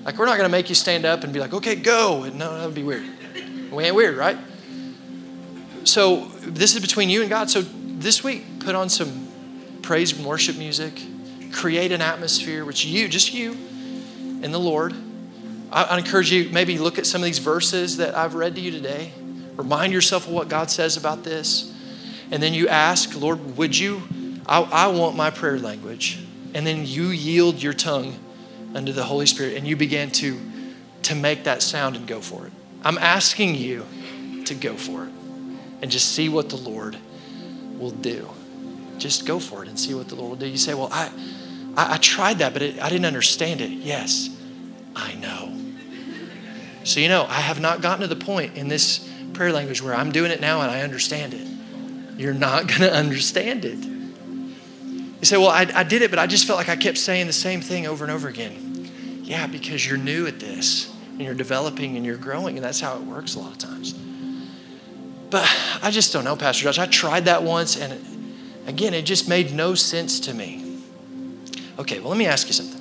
Like, 0.06 0.18
we're 0.18 0.26
not 0.26 0.38
going 0.38 0.48
to 0.48 0.52
make 0.52 0.70
you 0.70 0.76
stand 0.76 1.06
up 1.06 1.24
and 1.24 1.34
be 1.34 1.40
like, 1.40 1.54
okay, 1.54 1.76
go. 1.76 2.24
And 2.24 2.38
no, 2.38 2.58
that 2.58 2.66
would 2.66 2.76
be 2.76 2.84
weird. 2.84 3.06
We 3.72 3.86
ain't 3.86 3.96
weird, 3.96 4.16
right? 4.16 4.38
So 5.86 6.26
this 6.42 6.76
is 6.76 6.82
between 6.82 7.10
you 7.10 7.22
and 7.22 7.30
God. 7.30 7.50
So 7.50 7.62
this 7.62 8.24
week, 8.24 8.60
put 8.60 8.76
on 8.76 8.90
some 8.90 9.28
praise 9.82 10.14
and 10.14 10.26
worship 10.26 10.58
music, 10.58 11.02
create 11.52 11.92
an 11.92 12.02
atmosphere 12.02 12.66
which 12.66 12.86
you, 12.86 13.08
just 13.08 13.34
you, 13.34 13.52
and 14.42 14.54
the 14.54 14.60
Lord. 14.60 14.94
I, 15.72 15.84
I 15.84 15.98
encourage 15.98 16.32
you, 16.32 16.50
maybe 16.50 16.78
look 16.78 16.98
at 16.98 17.06
some 17.06 17.22
of 17.22 17.26
these 17.26 17.40
verses 17.40 17.98
that 17.98 18.16
I've 18.16 18.36
read 18.36 18.56
to 18.56 18.62
you 18.62 18.72
today. 18.72 19.14
Remind 19.56 19.94
yourself 19.94 20.28
of 20.28 20.34
what 20.34 20.50
God 20.50 20.72
says 20.72 20.98
about 20.98 21.24
this. 21.24 21.72
And 22.32 22.42
then 22.42 22.54
you 22.54 22.68
ask, 22.68 23.20
Lord, 23.20 23.58
would 23.58 23.78
you 23.78 24.02
I, 24.46 24.62
I 24.62 24.88
want 24.88 25.16
my 25.16 25.30
prayer 25.30 25.58
language. 25.58 26.20
And 26.54 26.68
then 26.68 26.86
you 26.86 27.08
yield 27.08 27.62
your 27.62 27.74
tongue 27.74 28.20
unto 28.76 28.92
the 28.92 29.06
Holy 29.06 29.26
Spirit 29.26 29.56
and 29.56 29.68
you 29.68 29.76
begin 29.76 30.12
to, 30.12 30.40
to 31.04 31.16
make 31.16 31.46
that 31.46 31.62
sound 31.62 31.96
and 31.96 32.08
go 32.08 32.20
for 32.22 32.46
it. 32.46 32.54
I'm 32.84 32.98
asking 32.98 33.56
you 33.56 33.86
to 34.46 34.54
go 34.54 34.76
for 34.76 35.06
it 35.06 35.12
and 35.84 35.92
just 35.92 36.14
see 36.14 36.30
what 36.30 36.48
the 36.48 36.56
Lord 36.56 36.98
will 37.78 37.92
do. 37.92 38.30
Just 39.00 39.26
go 39.26 39.38
for 39.38 39.64
it 39.64 39.68
and 39.68 39.78
see 39.78 39.94
what 39.94 40.08
the 40.08 40.16
Lord 40.16 40.30
will 40.30 40.38
do. 40.38 40.48
You 40.48 40.58
say, 40.58 40.74
Well, 40.74 40.88
I, 40.90 41.12
I, 41.76 41.96
I 41.96 41.98
tried 41.98 42.38
that, 42.38 42.54
but 42.54 42.62
it, 42.62 42.82
I 42.82 42.88
didn't 42.88 43.06
understand 43.06 43.60
it. 43.60 43.70
Yes, 43.70 44.30
I 44.96 45.14
know. 45.16 45.54
So, 46.86 47.02
you 47.02 47.10
know, 47.10 47.26
I 47.26 47.42
have 47.42 47.60
not 47.60 47.82
gotten 47.82 48.00
to 48.00 48.08
the 48.08 48.16
point 48.16 48.56
in 48.56 48.70
this 48.70 49.10
prayer 49.34 49.52
language 49.52 49.82
where 49.82 49.94
I'm 49.94 50.14
doing 50.14 50.32
it 50.32 50.40
now 50.40 50.62
and 50.62 50.72
I 50.72 50.84
understand 50.84 51.34
it. 51.34 51.46
You're 52.18 52.34
not 52.34 52.68
going 52.68 52.80
to 52.80 52.94
understand 52.94 53.66
it. 53.66 53.84
You 53.84 55.26
say, 55.26 55.36
Well, 55.36 55.50
I, 55.50 55.68
I 55.76 55.84
did 55.84 56.02
it, 56.02 56.12
but 56.12 56.20
I 56.20 56.28
just 56.28 56.48
felt 56.48 56.56
like 56.56 56.70
I 56.70 56.78
kept 56.78 56.98
saying 56.98 57.28
the 57.28 57.34
same 57.34 57.60
thing 57.60 57.88
over 57.88 58.06
and 58.06 58.12
over 58.14 58.30
again. 58.30 58.90
Yeah, 59.24 59.48
because 59.48 59.86
you're 59.86 59.98
new 59.98 60.28
at 60.28 60.40
this 60.40 60.90
and 61.12 61.24
you're 61.24 61.34
developing 61.34 61.98
and 61.98 62.06
you're 62.06 62.16
growing, 62.16 62.56
and 62.56 62.64
that's 62.64 62.80
how 62.80 62.96
it 62.96 63.02
works 63.02 63.36
a 63.36 63.40
lot 63.40 63.52
of 63.52 63.58
times. 63.58 63.96
But 65.34 65.52
I 65.82 65.90
just 65.90 66.14
don't 66.14 66.24
know, 66.24 66.36
Pastor 66.36 66.66
Josh. 66.66 66.78
I 66.78 66.86
tried 66.86 67.26
that 67.26 67.42
once, 67.42 67.76
and 67.76 67.92
again, 68.68 68.94
it 68.94 69.02
just 69.02 69.28
made 69.28 69.52
no 69.52 69.74
sense 69.74 70.20
to 70.20 70.34
me. 70.36 70.80
Okay, 71.80 72.00
well, 72.00 72.10
let 72.10 72.20
me 72.20 72.28
ask 72.28 72.46
you 72.46 72.54
something. 72.54 72.80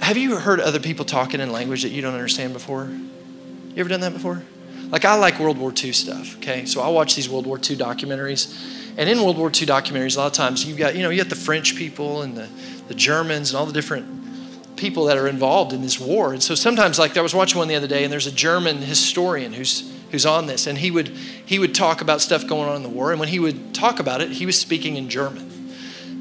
Have 0.00 0.18
you 0.18 0.36
heard 0.36 0.60
other 0.60 0.78
people 0.78 1.06
talking 1.06 1.40
in 1.40 1.50
language 1.50 1.82
that 1.82 1.92
you 1.92 2.02
don't 2.02 2.12
understand 2.12 2.52
before? 2.52 2.90
You 2.90 3.74
ever 3.78 3.88
done 3.88 4.00
that 4.00 4.12
before? 4.12 4.42
Like, 4.90 5.06
I 5.06 5.14
like 5.14 5.38
World 5.38 5.56
War 5.56 5.72
II 5.72 5.92
stuff, 5.92 6.36
okay? 6.36 6.66
So 6.66 6.82
I 6.82 6.88
watch 6.90 7.14
these 7.14 7.30
World 7.30 7.46
War 7.46 7.56
II 7.56 7.74
documentaries 7.74 8.54
and 8.98 9.08
in 9.08 9.22
World 9.22 9.38
War 9.38 9.48
II 9.48 9.66
documentaries, 9.66 10.16
a 10.16 10.20
lot 10.20 10.26
of 10.26 10.32
times 10.34 10.66
you've 10.66 10.76
got, 10.76 10.94
you 10.94 11.02
know, 11.02 11.08
you 11.08 11.16
got 11.22 11.30
the 11.30 11.36
French 11.36 11.74
people 11.74 12.20
and 12.20 12.36
the, 12.36 12.48
the 12.88 12.94
Germans 12.94 13.48
and 13.48 13.58
all 13.58 13.64
the 13.64 13.72
different 13.72 14.76
people 14.76 15.06
that 15.06 15.16
are 15.16 15.26
involved 15.26 15.72
in 15.72 15.80
this 15.80 15.98
war. 15.98 16.34
And 16.34 16.42
so 16.42 16.54
sometimes, 16.54 16.98
like 16.98 17.16
I 17.16 17.22
was 17.22 17.34
watching 17.34 17.58
one 17.58 17.68
the 17.68 17.76
other 17.76 17.86
day, 17.86 18.04
and 18.04 18.12
there's 18.12 18.26
a 18.26 18.32
German 18.32 18.78
historian 18.78 19.54
who's 19.54 19.90
who's 20.10 20.26
on 20.26 20.46
this, 20.46 20.66
and 20.66 20.78
he 20.78 20.90
would 20.90 21.08
he 21.08 21.58
would 21.58 21.74
talk 21.74 22.00
about 22.00 22.20
stuff 22.20 22.46
going 22.46 22.68
on 22.68 22.76
in 22.76 22.82
the 22.82 22.88
war. 22.88 23.10
And 23.10 23.20
when 23.20 23.28
he 23.28 23.38
would 23.38 23.74
talk 23.74 24.00
about 24.00 24.20
it, 24.20 24.30
he 24.30 24.46
was 24.46 24.58
speaking 24.58 24.96
in 24.96 25.08
German. 25.08 25.50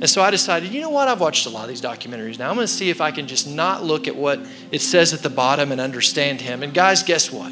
And 0.01 0.09
so 0.09 0.21
I 0.21 0.31
decided, 0.31 0.71
you 0.71 0.79
know 0.79 0.89
what? 0.89 1.09
I've 1.09 1.19
watched 1.19 1.45
a 1.45 1.49
lot 1.49 1.63
of 1.63 1.69
these 1.69 1.81
documentaries 1.81 2.39
now. 2.39 2.49
I'm 2.49 2.55
going 2.55 2.65
to 2.65 2.73
see 2.73 2.89
if 2.89 3.01
I 3.01 3.11
can 3.11 3.27
just 3.27 3.49
not 3.49 3.83
look 3.83 4.07
at 4.07 4.15
what 4.15 4.39
it 4.71 4.79
says 4.79 5.13
at 5.13 5.19
the 5.19 5.29
bottom 5.29 5.73
and 5.73 5.81
understand 5.81 6.39
him. 6.39 6.63
And 6.63 6.73
guys, 6.73 7.03
guess 7.03 7.31
what? 7.31 7.51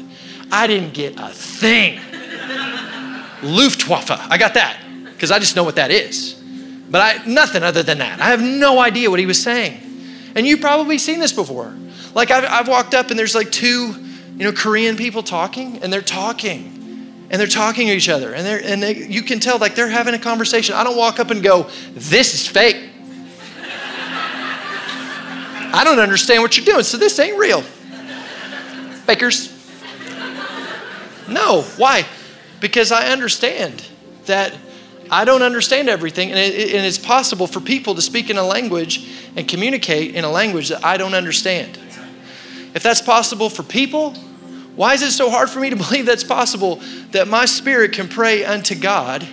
I 0.50 0.66
didn't 0.66 0.94
get 0.94 1.14
a 1.18 1.28
thing. 1.28 2.00
Luftwaffe. 3.42 4.10
I 4.10 4.38
got 4.38 4.54
that 4.54 4.80
because 5.12 5.30
I 5.30 5.38
just 5.38 5.56
know 5.56 5.64
what 5.64 5.76
that 5.76 5.90
is. 5.90 6.42
But 6.90 7.02
I, 7.02 7.24
nothing 7.26 7.62
other 7.62 7.82
than 7.82 7.98
that. 7.98 8.18
I 8.18 8.30
have 8.30 8.42
no 8.42 8.78
idea 8.78 9.10
what 9.10 9.20
he 9.20 9.26
was 9.26 9.42
saying. 9.42 9.78
And 10.34 10.46
you've 10.46 10.60
probably 10.60 10.96
seen 10.96 11.20
this 11.20 11.34
before. 11.34 11.74
Like 12.14 12.30
I've, 12.30 12.44
I've 12.44 12.68
walked 12.68 12.94
up 12.94 13.10
and 13.10 13.18
there's 13.18 13.34
like 13.34 13.52
two, 13.52 13.94
you 14.38 14.44
know, 14.44 14.52
Korean 14.52 14.96
people 14.96 15.22
talking, 15.22 15.78
and 15.82 15.92
they're 15.92 16.00
talking, 16.00 17.26
and 17.28 17.40
they're 17.40 17.48
talking 17.48 17.88
to 17.88 17.92
each 17.92 18.08
other, 18.08 18.32
and 18.32 18.46
they're 18.46 18.62
and 18.62 18.80
they, 18.80 19.06
you 19.06 19.22
can 19.22 19.40
tell 19.40 19.58
like 19.58 19.74
they're 19.74 19.88
having 19.88 20.14
a 20.14 20.18
conversation. 20.18 20.76
I 20.76 20.84
don't 20.84 20.96
walk 20.96 21.18
up 21.18 21.30
and 21.30 21.42
go, 21.42 21.68
"This 21.92 22.34
is 22.34 22.46
fake." 22.46 22.88
I 25.70 25.82
don't 25.84 25.98
understand 25.98 26.42
what 26.42 26.56
you're 26.56 26.64
doing, 26.64 26.82
so 26.82 26.96
this 26.96 27.18
ain't 27.18 27.36
real. 27.36 27.62
Fakers. 29.06 29.54
No, 31.28 31.62
why? 31.76 32.06
Because 32.60 32.90
I 32.90 33.08
understand 33.08 33.84
that 34.26 34.54
I 35.10 35.24
don't 35.24 35.42
understand 35.42 35.88
everything, 35.88 36.30
and, 36.30 36.38
it, 36.38 36.74
and, 36.74 36.86
it's 36.86 36.98
possible 36.98 37.46
for 37.46 37.60
people 37.60 37.94
to 37.94 38.02
speak 38.02 38.30
in 38.30 38.36
a 38.36 38.42
language 38.42 39.08
and 39.36 39.48
communicate 39.48 40.14
in 40.14 40.24
a 40.24 40.30
language 40.30 40.68
that 40.68 40.84
I 40.84 40.96
don't 40.96 41.14
understand. 41.14 41.78
If 42.74 42.82
that's 42.82 43.00
possible 43.00 43.48
for 43.50 43.62
people, 43.62 44.14
why 44.78 44.94
is 44.94 45.02
it 45.02 45.10
so 45.10 45.28
hard 45.28 45.50
for 45.50 45.58
me 45.58 45.70
to 45.70 45.76
believe 45.88 46.06
that's 46.06 46.22
possible 46.22 46.76
that 47.10 47.26
my 47.26 47.46
spirit 47.46 47.92
can 47.92 48.06
pray 48.06 48.44
unto 48.44 48.76
God 48.76 49.26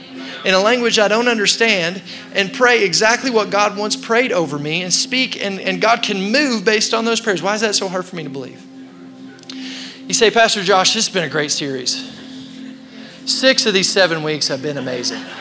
in 0.44 0.56
a 0.56 0.60
language 0.60 0.98
I 0.98 1.08
don't 1.08 1.28
understand 1.28 2.02
and 2.34 2.52
pray 2.52 2.84
exactly 2.84 3.30
what 3.30 3.52
God 3.52 3.78
wants 3.78 3.96
prayed 3.96 4.32
over 4.32 4.58
me 4.58 4.82
and 4.82 4.92
speak, 4.92 5.40
and, 5.40 5.60
and 5.60 5.80
God 5.80 6.02
can 6.02 6.32
move 6.32 6.66
based 6.66 6.96
on 6.96 7.06
those 7.06 7.22
prayers? 7.22 7.44
Why 7.44 7.54
is 7.54 7.62
that 7.62 7.76
so 7.76 7.88
hard 7.88 8.06
for 8.06 8.16
me 8.16 8.24
to 8.24 8.30
believe? 8.30 8.66
You 10.08 10.16
say, 10.16 10.32
Pastor 10.32 10.64
Josh, 10.64 10.96
this 10.96 11.06
has 11.06 11.14
been 11.14 11.24
a 11.24 11.30
great 11.30 11.52
series. 11.52 12.12
Six 13.28 13.68
of 13.68 13.76
these 13.76 13.92
seven 13.92 14.24
weeks 14.24 14.48
have 14.48 14.64
been 14.64 14.78
amazing. 14.78 15.24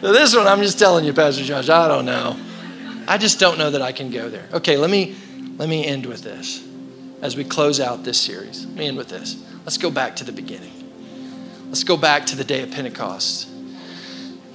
This 0.00 0.36
one, 0.36 0.46
I'm 0.46 0.62
just 0.62 0.78
telling 0.78 1.04
you, 1.04 1.12
Pastor 1.12 1.42
Josh, 1.42 1.68
I 1.68 1.88
don't 1.88 2.04
know. 2.04 2.38
I 3.08 3.18
just 3.18 3.40
don't 3.40 3.58
know 3.58 3.68
that 3.72 3.82
I 3.82 3.90
can 3.90 4.12
go 4.12 4.28
there. 4.28 4.46
Okay, 4.52 4.76
let 4.76 4.90
me 4.90 5.16
let 5.56 5.68
me 5.68 5.84
end 5.84 6.06
with 6.06 6.22
this 6.22 6.67
as 7.22 7.36
we 7.36 7.44
close 7.44 7.80
out 7.80 8.04
this 8.04 8.20
series. 8.20 8.66
Let 8.66 8.74
me 8.76 8.88
end 8.88 8.96
with 8.96 9.08
this. 9.08 9.42
Let's 9.64 9.78
go 9.78 9.90
back 9.90 10.16
to 10.16 10.24
the 10.24 10.32
beginning. 10.32 10.72
Let's 11.66 11.84
go 11.84 11.96
back 11.96 12.26
to 12.26 12.36
the 12.36 12.44
day 12.44 12.62
of 12.62 12.70
Pentecost. 12.70 13.48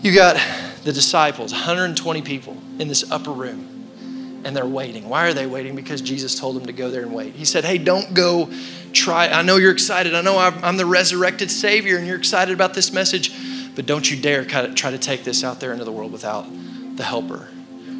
You 0.01 0.13
got 0.13 0.37
the 0.83 0.91
disciples, 0.91 1.51
120 1.51 2.21
people 2.23 2.57
in 2.79 2.87
this 2.87 3.09
upper 3.11 3.31
room, 3.31 4.41
and 4.43 4.55
they're 4.55 4.65
waiting. 4.65 5.07
Why 5.07 5.27
are 5.27 5.33
they 5.33 5.45
waiting? 5.45 5.75
Because 5.75 6.01
Jesus 6.01 6.37
told 6.37 6.55
them 6.55 6.65
to 6.65 6.73
go 6.73 6.89
there 6.89 7.03
and 7.03 7.13
wait. 7.13 7.35
He 7.35 7.45
said, 7.45 7.63
Hey, 7.63 7.77
don't 7.77 8.13
go 8.13 8.49
try. 8.91 9.27
I 9.27 9.41
know 9.43 9.57
you're 9.57 9.71
excited. 9.71 10.15
I 10.15 10.21
know 10.21 10.37
I'm 10.37 10.77
the 10.77 10.85
resurrected 10.85 11.51
Savior, 11.51 11.97
and 11.97 12.07
you're 12.07 12.17
excited 12.17 12.53
about 12.53 12.73
this 12.73 12.91
message 12.91 13.31
but 13.75 13.85
don't 13.85 14.09
you 14.09 14.19
dare 14.21 14.45
try 14.45 14.91
to 14.91 14.97
take 14.97 15.23
this 15.23 15.43
out 15.43 15.59
there 15.59 15.71
into 15.71 15.85
the 15.85 15.91
world 15.91 16.11
without 16.11 16.45
the 16.95 17.03
helper. 17.03 17.47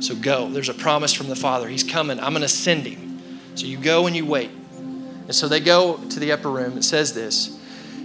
So 0.02 0.16
go. 0.16 0.50
There's 0.50 0.70
a 0.70 0.74
promise 0.74 1.14
from 1.14 1.30
the 1.30 1.36
Father. 1.36 1.68
He's 1.68 1.84
coming. 1.84 2.20
I'm 2.20 2.34
going 2.34 2.42
to 2.42 2.48
send 2.48 2.86
him. 2.86 3.13
So 3.56 3.66
you 3.66 3.78
go 3.78 4.08
and 4.08 4.16
you 4.16 4.26
wait. 4.26 4.52
And 5.26 5.34
so 5.34 5.48
they 5.48 5.60
go 5.60 5.98
to 5.98 6.20
the 6.20 6.32
upper 6.32 6.50
room. 6.50 6.78
It 6.78 6.84
says 6.84 7.14
this 7.14 7.60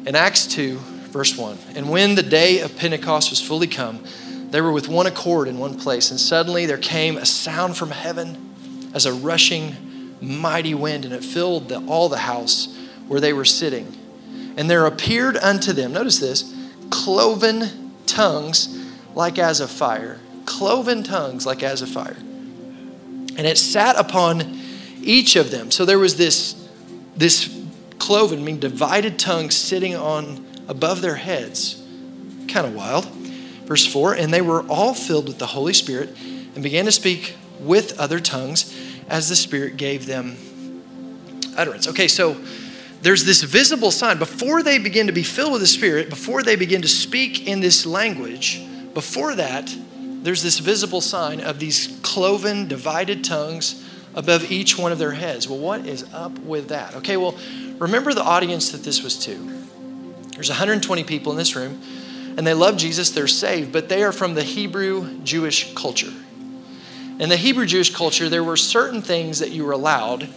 in 0.06 0.14
Acts 0.14 0.46
2, 0.46 0.78
verse 0.78 1.36
1. 1.36 1.58
And 1.74 1.90
when 1.90 2.14
the 2.14 2.22
day 2.22 2.60
of 2.60 2.76
Pentecost 2.76 3.30
was 3.30 3.40
fully 3.40 3.66
come, 3.66 4.04
they 4.50 4.60
were 4.60 4.72
with 4.72 4.88
one 4.88 5.06
accord 5.06 5.48
in 5.48 5.58
one 5.58 5.78
place. 5.78 6.10
And 6.10 6.20
suddenly 6.20 6.66
there 6.66 6.78
came 6.78 7.16
a 7.16 7.26
sound 7.26 7.76
from 7.76 7.90
heaven 7.90 8.90
as 8.94 9.04
a 9.04 9.12
rushing 9.12 10.14
mighty 10.20 10.74
wind, 10.74 11.04
and 11.04 11.14
it 11.14 11.24
filled 11.24 11.68
the, 11.68 11.84
all 11.86 12.08
the 12.08 12.18
house 12.18 12.74
where 13.06 13.20
they 13.20 13.32
were 13.32 13.44
sitting. 13.44 13.94
And 14.56 14.68
there 14.70 14.86
appeared 14.86 15.36
unto 15.36 15.72
them, 15.72 15.92
notice 15.92 16.18
this, 16.18 16.54
cloven 16.90 17.92
tongues 18.06 18.74
like 19.14 19.38
as 19.38 19.60
of 19.60 19.70
fire. 19.70 20.18
Cloven 20.46 21.02
tongues 21.02 21.46
like 21.46 21.62
as 21.62 21.82
of 21.82 21.88
fire. 21.88 22.16
And 22.18 23.46
it 23.46 23.58
sat 23.58 23.96
upon 23.96 24.58
each 25.08 25.36
of 25.36 25.50
them. 25.50 25.70
So 25.70 25.84
there 25.84 25.98
was 25.98 26.16
this, 26.16 26.68
this 27.16 27.58
cloven, 27.98 28.44
mean 28.44 28.60
divided 28.60 29.18
tongue 29.18 29.50
sitting 29.50 29.96
on 29.96 30.46
above 30.68 31.00
their 31.00 31.16
heads. 31.16 31.82
Kind 32.46 32.66
of 32.66 32.74
wild. 32.74 33.06
Verse 33.64 33.86
4 33.86 34.14
And 34.14 34.32
they 34.32 34.42
were 34.42 34.62
all 34.68 34.94
filled 34.94 35.26
with 35.26 35.38
the 35.38 35.46
Holy 35.46 35.72
Spirit 35.72 36.10
and 36.54 36.62
began 36.62 36.84
to 36.84 36.92
speak 36.92 37.36
with 37.58 37.98
other 37.98 38.20
tongues 38.20 38.76
as 39.08 39.28
the 39.28 39.36
Spirit 39.36 39.78
gave 39.78 40.06
them 40.06 40.36
utterance. 41.56 41.88
Okay, 41.88 42.06
so 42.06 42.36
there's 43.00 43.24
this 43.24 43.42
visible 43.42 43.90
sign. 43.90 44.18
Before 44.18 44.62
they 44.62 44.78
begin 44.78 45.06
to 45.06 45.12
be 45.12 45.22
filled 45.22 45.52
with 45.52 45.62
the 45.62 45.66
Spirit, 45.66 46.10
before 46.10 46.42
they 46.42 46.54
begin 46.54 46.82
to 46.82 46.88
speak 46.88 47.48
in 47.48 47.60
this 47.60 47.86
language, 47.86 48.62
before 48.92 49.34
that, 49.36 49.74
there's 50.22 50.42
this 50.42 50.58
visible 50.58 51.00
sign 51.00 51.40
of 51.40 51.58
these 51.58 51.98
cloven, 52.02 52.68
divided 52.68 53.24
tongues 53.24 53.87
above 54.14 54.50
each 54.50 54.78
one 54.78 54.92
of 54.92 54.98
their 54.98 55.12
heads. 55.12 55.48
Well, 55.48 55.58
what 55.58 55.86
is 55.86 56.12
up 56.12 56.38
with 56.40 56.68
that? 56.68 56.94
Okay, 56.96 57.16
well, 57.16 57.36
remember 57.78 58.12
the 58.14 58.22
audience 58.22 58.72
that 58.72 58.82
this 58.84 59.02
was 59.02 59.16
to. 59.24 59.34
There's 60.32 60.48
120 60.48 61.04
people 61.04 61.32
in 61.32 61.38
this 61.38 61.56
room, 61.56 61.80
and 62.36 62.46
they 62.46 62.54
love 62.54 62.76
Jesus, 62.76 63.10
they're 63.10 63.26
saved, 63.26 63.72
but 63.72 63.88
they 63.88 64.02
are 64.02 64.12
from 64.12 64.34
the 64.34 64.42
Hebrew 64.42 65.18
Jewish 65.24 65.74
culture. 65.74 66.12
In 67.18 67.28
the 67.28 67.36
Hebrew 67.36 67.66
Jewish 67.66 67.94
culture, 67.94 68.28
there 68.28 68.44
were 68.44 68.56
certain 68.56 69.02
things 69.02 69.40
that 69.40 69.50
you 69.50 69.64
were 69.64 69.72
allowed 69.72 70.28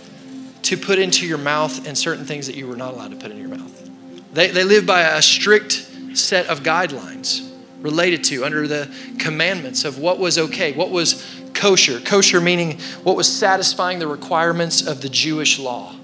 to 0.63 0.77
put 0.77 0.97
into 0.97 1.27
your 1.27 1.37
mouth 1.37 1.87
and 1.87 1.97
certain 1.97 2.25
things 2.25 2.47
that 2.47 2.55
you 2.55 2.67
were 2.67 2.75
not 2.75 2.93
allowed 2.93 3.11
to 3.11 3.17
put 3.17 3.31
in 3.31 3.37
your 3.37 3.49
mouth. 3.49 3.89
They, 4.33 4.49
they 4.49 4.63
live 4.63 4.85
by 4.85 5.01
a 5.01 5.21
strict 5.21 5.89
set 6.13 6.47
of 6.47 6.61
guidelines 6.61 7.47
related 7.81 8.23
to 8.25 8.45
under 8.45 8.67
the 8.67 8.93
commandments 9.19 9.85
of 9.85 9.99
what 9.99 10.19
was 10.19 10.37
okay, 10.37 10.73
what 10.73 10.89
was 10.89 11.40
kosher. 11.61 11.99
Kosher 11.99 12.41
meaning 12.41 12.79
what 13.03 13.15
was 13.15 13.31
satisfying 13.31 13.99
the 13.99 14.07
requirements 14.07 14.85
of 14.85 15.01
the 15.01 15.09
Jewish 15.09 15.59
law. 15.59 15.95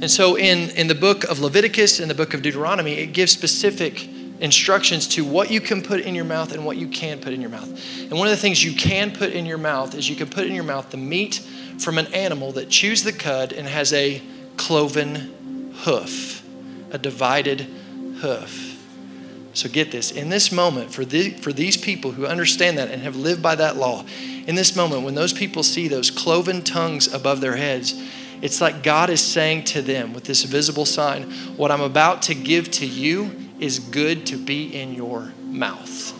And 0.00 0.08
so 0.08 0.36
in, 0.36 0.70
in 0.76 0.86
the 0.86 0.94
book 0.94 1.24
of 1.24 1.40
Leviticus 1.40 1.98
and 1.98 2.08
the 2.08 2.14
book 2.14 2.32
of 2.32 2.42
Deuteronomy, 2.42 2.92
it 2.92 3.12
gives 3.12 3.32
specific 3.32 4.08
instructions 4.38 5.08
to 5.08 5.24
what 5.24 5.50
you 5.50 5.60
can 5.60 5.82
put 5.82 6.00
in 6.00 6.14
your 6.14 6.24
mouth 6.24 6.52
and 6.52 6.64
what 6.64 6.76
you 6.76 6.86
can't 6.86 7.20
put 7.20 7.32
in 7.32 7.40
your 7.40 7.50
mouth. 7.50 7.68
And 8.02 8.12
one 8.12 8.28
of 8.28 8.30
the 8.30 8.36
things 8.36 8.62
you 8.62 8.72
can 8.72 9.10
put 9.10 9.32
in 9.32 9.46
your 9.46 9.58
mouth 9.58 9.96
is 9.96 10.08
you 10.08 10.14
can 10.14 10.28
put 10.28 10.46
in 10.46 10.54
your 10.54 10.62
mouth 10.62 10.90
the 10.90 10.96
meat 10.96 11.44
from 11.80 11.98
an 11.98 12.06
animal 12.14 12.52
that 12.52 12.68
chews 12.68 13.02
the 13.02 13.12
cud 13.12 13.52
and 13.52 13.66
has 13.66 13.92
a 13.92 14.22
cloven 14.56 15.72
hoof, 15.78 16.46
a 16.92 16.98
divided 16.98 17.62
hoof. 18.20 18.67
So 19.58 19.68
get 19.68 19.90
this. 19.90 20.12
In 20.12 20.28
this 20.28 20.52
moment, 20.52 20.94
for, 20.94 21.04
the, 21.04 21.30
for 21.30 21.52
these 21.52 21.76
people 21.76 22.12
who 22.12 22.26
understand 22.26 22.78
that 22.78 22.92
and 22.92 23.02
have 23.02 23.16
lived 23.16 23.42
by 23.42 23.56
that 23.56 23.76
law, 23.76 24.04
in 24.46 24.54
this 24.54 24.76
moment, 24.76 25.02
when 25.02 25.16
those 25.16 25.32
people 25.32 25.64
see 25.64 25.88
those 25.88 26.12
cloven 26.12 26.62
tongues 26.62 27.12
above 27.12 27.40
their 27.40 27.56
heads, 27.56 28.00
it's 28.40 28.60
like 28.60 28.84
God 28.84 29.10
is 29.10 29.20
saying 29.20 29.64
to 29.64 29.82
them 29.82 30.14
with 30.14 30.22
this 30.22 30.44
visible 30.44 30.86
sign, 30.86 31.24
What 31.56 31.72
I'm 31.72 31.80
about 31.80 32.22
to 32.22 32.36
give 32.36 32.70
to 32.72 32.86
you 32.86 33.32
is 33.58 33.80
good 33.80 34.26
to 34.26 34.36
be 34.36 34.72
in 34.72 34.94
your 34.94 35.32
mouth. 35.42 36.16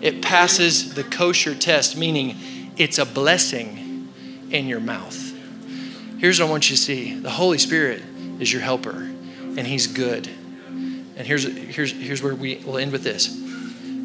It 0.00 0.20
passes 0.20 0.94
the 0.94 1.04
kosher 1.04 1.54
test, 1.54 1.96
meaning 1.96 2.34
it's 2.76 2.98
a 2.98 3.06
blessing 3.06 4.08
in 4.50 4.66
your 4.66 4.80
mouth. 4.80 5.32
Here's 6.18 6.40
what 6.40 6.48
I 6.48 6.50
want 6.50 6.70
you 6.70 6.76
to 6.76 6.82
see 6.82 7.14
the 7.14 7.30
Holy 7.30 7.58
Spirit 7.58 8.02
is 8.40 8.52
your 8.52 8.62
helper, 8.62 9.08
and 9.56 9.60
He's 9.60 9.86
good. 9.86 10.28
And 11.20 11.26
here's, 11.26 11.44
here's, 11.44 11.92
here's 11.92 12.22
where 12.22 12.34
we 12.34 12.56
will 12.64 12.78
end 12.78 12.92
with 12.92 13.04
this 13.04 13.26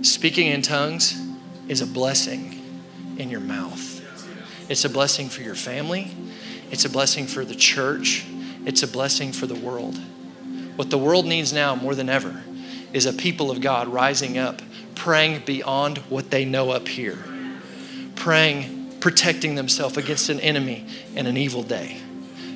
speaking 0.01 0.47
in 0.47 0.61
tongues 0.61 1.17
is 1.69 1.79
a 1.79 1.87
blessing 1.87 2.61
in 3.17 3.29
your 3.29 3.39
mouth. 3.39 4.01
It's 4.69 4.83
a 4.83 4.89
blessing 4.89 5.29
for 5.29 5.41
your 5.41 5.55
family, 5.55 6.11
it's 6.71 6.83
a 6.83 6.89
blessing 6.89 7.25
for 7.25 7.45
the 7.45 7.55
church, 7.55 8.25
it's 8.65 8.83
a 8.83 8.87
blessing 8.87 9.31
for 9.31 9.47
the 9.47 9.55
world. 9.55 9.97
What 10.75 10.89
the 10.89 10.97
world 10.97 11.25
needs 11.25 11.53
now 11.53 11.73
more 11.73 11.95
than 11.95 12.09
ever 12.09 12.43
is 12.91 13.05
a 13.05 13.13
people 13.13 13.49
of 13.49 13.61
God 13.61 13.87
rising 13.87 14.37
up, 14.37 14.61
praying 14.93 15.43
beyond 15.45 15.99
what 16.09 16.31
they 16.31 16.43
know 16.43 16.71
up 16.71 16.89
here, 16.89 17.23
praying, 18.15 18.97
protecting 18.99 19.55
themselves 19.55 19.95
against 19.95 20.27
an 20.27 20.41
enemy 20.41 20.85
and 21.15 21.29
an 21.29 21.37
evil 21.37 21.63
day, 21.63 22.01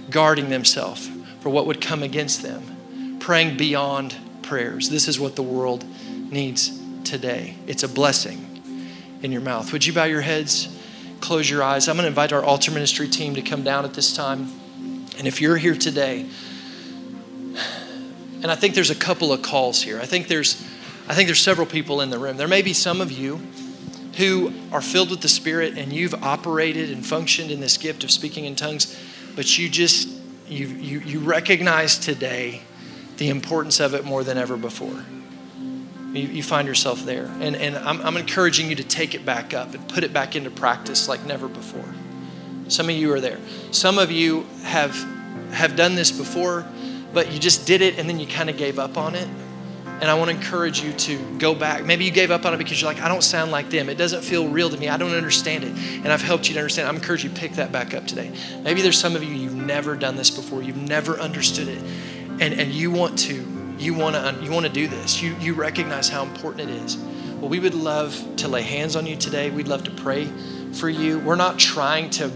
guarding 0.09 0.49
themselves 0.49 1.09
for 1.39 1.49
what 1.49 1.65
would 1.65 1.79
come 1.79 2.03
against 2.03 2.41
them, 2.41 3.17
praying 3.21 3.55
beyond 3.55 4.17
prayers. 4.49 4.89
This 4.89 5.07
is 5.07 5.19
what 5.19 5.35
the 5.35 5.43
world 5.43 5.85
needs 6.09 6.77
today. 7.03 7.55
It's 7.67 7.83
a 7.83 7.87
blessing 7.87 8.61
in 9.21 9.31
your 9.31 9.41
mouth. 9.41 9.71
Would 9.71 9.85
you 9.85 9.93
bow 9.93 10.05
your 10.05 10.21
heads, 10.21 10.75
close 11.21 11.47
your 11.47 11.61
eyes? 11.61 11.87
I'm 11.87 11.95
going 11.95 12.05
to 12.05 12.09
invite 12.09 12.33
our 12.33 12.43
altar 12.43 12.71
ministry 12.71 13.07
team 13.07 13.35
to 13.35 13.43
come 13.43 13.61
down 13.63 13.85
at 13.85 13.93
this 13.93 14.11
time. 14.11 14.51
And 15.19 15.27
if 15.27 15.39
you're 15.39 15.57
here 15.57 15.75
today, 15.75 16.25
and 18.41 18.47
I 18.47 18.55
think 18.55 18.73
there's 18.73 18.89
a 18.89 18.95
couple 18.95 19.31
of 19.31 19.43
calls 19.43 19.83
here. 19.83 19.99
I 20.01 20.05
think 20.05 20.27
there's 20.27 20.65
I 21.07 21.13
think 21.13 21.27
there's 21.27 21.41
several 21.41 21.67
people 21.67 22.01
in 22.01 22.09
the 22.09 22.19
room. 22.19 22.37
There 22.37 22.47
may 22.47 22.61
be 22.61 22.73
some 22.73 23.01
of 23.01 23.11
you 23.11 23.39
who 24.17 24.51
are 24.71 24.81
filled 24.81 25.11
with 25.11 25.21
the 25.21 25.29
Spirit 25.29 25.77
and 25.77 25.93
you've 25.93 26.13
operated 26.23 26.89
and 26.91 27.05
functioned 27.05 27.51
in 27.51 27.59
this 27.59 27.77
gift 27.77 28.03
of 28.03 28.09
speaking 28.11 28.45
in 28.45 28.55
tongues, 28.55 28.97
but 29.35 29.59
you 29.59 29.69
just 29.69 30.09
you 30.47 30.67
you, 30.67 30.99
you 31.01 31.19
recognize 31.19 31.99
today 31.99 32.63
the 33.19 33.29
importance 33.29 33.81
of 33.81 33.93
it 33.93 34.05
more 34.05 34.23
than 34.23 34.37
ever 34.37 34.55
before. 34.55 35.03
You, 36.13 36.23
you 36.23 36.41
find 36.41 36.67
yourself 36.67 37.03
there. 37.03 37.25
And, 37.41 37.55
and 37.55 37.75
I'm, 37.77 38.01
I'm 38.01 38.15
encouraging 38.15 38.69
you 38.69 38.75
to 38.75 38.83
take 38.83 39.13
it 39.13 39.25
back 39.25 39.53
up 39.53 39.73
and 39.73 39.87
put 39.89 40.05
it 40.05 40.13
back 40.13 40.37
into 40.37 40.49
practice 40.49 41.07
like 41.09 41.25
never 41.25 41.49
before. 41.49 41.93
Some 42.69 42.87
of 42.87 42.95
you 42.95 43.11
are 43.13 43.19
there. 43.19 43.37
Some 43.71 43.99
of 43.99 44.09
you 44.09 44.45
have, 44.63 44.95
have 45.51 45.75
done 45.75 45.95
this 45.95 46.11
before, 46.11 46.65
but 47.13 47.31
you 47.31 47.39
just 47.39 47.67
did 47.67 47.81
it 47.81 47.99
and 47.99 48.09
then 48.09 48.19
you 48.19 48.25
kind 48.25 48.49
of 48.49 48.55
gave 48.55 48.79
up 48.79 48.97
on 48.97 49.15
it. 49.15 49.27
And 49.85 50.05
I 50.05 50.13
want 50.13 50.31
to 50.31 50.37
encourage 50.37 50.81
you 50.81 50.93
to 50.93 51.37
go 51.39 51.53
back. 51.53 51.83
Maybe 51.83 52.05
you 52.05 52.11
gave 52.11 52.31
up 52.31 52.45
on 52.45 52.53
it 52.53 52.57
because 52.57 52.81
you're 52.81 52.89
like, 52.89 53.03
I 53.03 53.09
don't 53.09 53.23
sound 53.23 53.51
like 53.51 53.69
them. 53.69 53.89
It 53.89 53.97
doesn't 53.97 54.23
feel 54.23 54.47
real 54.47 54.69
to 54.69 54.77
me. 54.77 54.87
I 54.87 54.95
don't 54.95 55.11
understand 55.11 55.65
it. 55.65 55.71
And 55.71 56.07
I've 56.07 56.21
helped 56.21 56.47
you 56.47 56.53
to 56.53 56.61
understand. 56.61 56.87
I'm 56.87 56.95
encouraging 56.95 57.31
you 57.31 57.35
to 57.35 57.41
pick 57.41 57.51
that 57.53 57.73
back 57.73 57.93
up 57.93 58.07
today. 58.07 58.31
Maybe 58.63 58.81
there's 58.81 58.97
some 58.97 59.17
of 59.17 59.25
you, 59.25 59.35
you've 59.35 59.55
never 59.55 59.97
done 59.97 60.15
this 60.15 60.31
before. 60.31 60.63
You've 60.63 60.77
never 60.77 61.19
understood 61.19 61.67
it 61.67 61.83
and, 62.39 62.53
and 62.53 62.71
you 62.71 62.91
want 62.91 63.19
to 63.19 63.45
you 63.77 63.93
want 63.93 64.15
to 64.15 64.43
you 64.43 64.51
want 64.51 64.65
to 64.65 64.71
do 64.71 64.87
this. 64.87 65.21
You 65.21 65.35
you 65.39 65.53
recognize 65.53 66.09
how 66.09 66.23
important 66.23 66.69
it 66.69 66.75
is. 66.75 66.97
Well 66.97 67.49
we 67.49 67.59
would 67.59 67.73
love 67.73 68.21
to 68.37 68.47
lay 68.47 68.61
hands 68.61 68.95
on 68.95 69.05
you 69.05 69.15
today. 69.15 69.49
We'd 69.49 69.67
love 69.67 69.83
to 69.85 69.91
pray 69.91 70.25
for 70.73 70.89
you. 70.89 71.19
We're 71.19 71.35
not 71.35 71.57
trying 71.57 72.09
to 72.11 72.29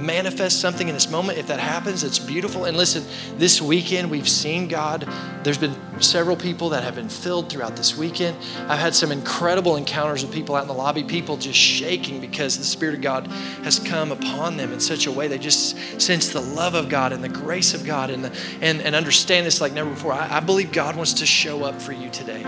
manifest 0.00 0.60
something 0.60 0.88
in 0.88 0.94
this 0.94 1.10
moment. 1.10 1.38
If 1.38 1.46
that 1.48 1.60
happens, 1.60 2.02
it's 2.04 2.18
beautiful. 2.18 2.64
And 2.64 2.76
listen, 2.76 3.04
this 3.38 3.60
weekend 3.60 4.10
we've 4.10 4.28
seen 4.28 4.68
God. 4.68 5.08
There's 5.42 5.58
been 5.58 5.74
several 6.02 6.36
people 6.36 6.70
that 6.70 6.82
have 6.82 6.94
been 6.94 7.08
filled 7.08 7.50
throughout 7.50 7.76
this 7.76 7.96
weekend. 7.96 8.36
I've 8.68 8.78
had 8.78 8.94
some 8.94 9.12
incredible 9.12 9.76
encounters 9.76 10.24
with 10.24 10.32
people 10.32 10.54
out 10.54 10.62
in 10.62 10.68
the 10.68 10.74
lobby, 10.74 11.04
people 11.04 11.36
just 11.36 11.58
shaking 11.58 12.20
because 12.20 12.58
the 12.58 12.64
Spirit 12.64 12.96
of 12.96 13.00
God 13.00 13.26
has 13.62 13.78
come 13.78 14.12
upon 14.12 14.56
them 14.56 14.72
in 14.72 14.80
such 14.80 15.06
a 15.06 15.12
way 15.12 15.28
they 15.28 15.38
just 15.38 16.00
sense 16.00 16.28
the 16.30 16.40
love 16.40 16.74
of 16.74 16.88
God 16.88 17.12
and 17.12 17.22
the 17.22 17.28
grace 17.28 17.74
of 17.74 17.84
God 17.84 18.10
and, 18.10 18.24
the, 18.24 18.36
and, 18.60 18.80
and 18.80 18.94
understand 18.94 19.46
this 19.46 19.60
like 19.60 19.72
never 19.72 19.90
before. 19.90 20.12
I, 20.12 20.36
I 20.36 20.40
believe 20.40 20.72
God 20.72 20.96
wants 20.96 21.14
to 21.14 21.26
show 21.26 21.64
up 21.64 21.80
for 21.80 21.92
you 21.92 22.10
today 22.10 22.44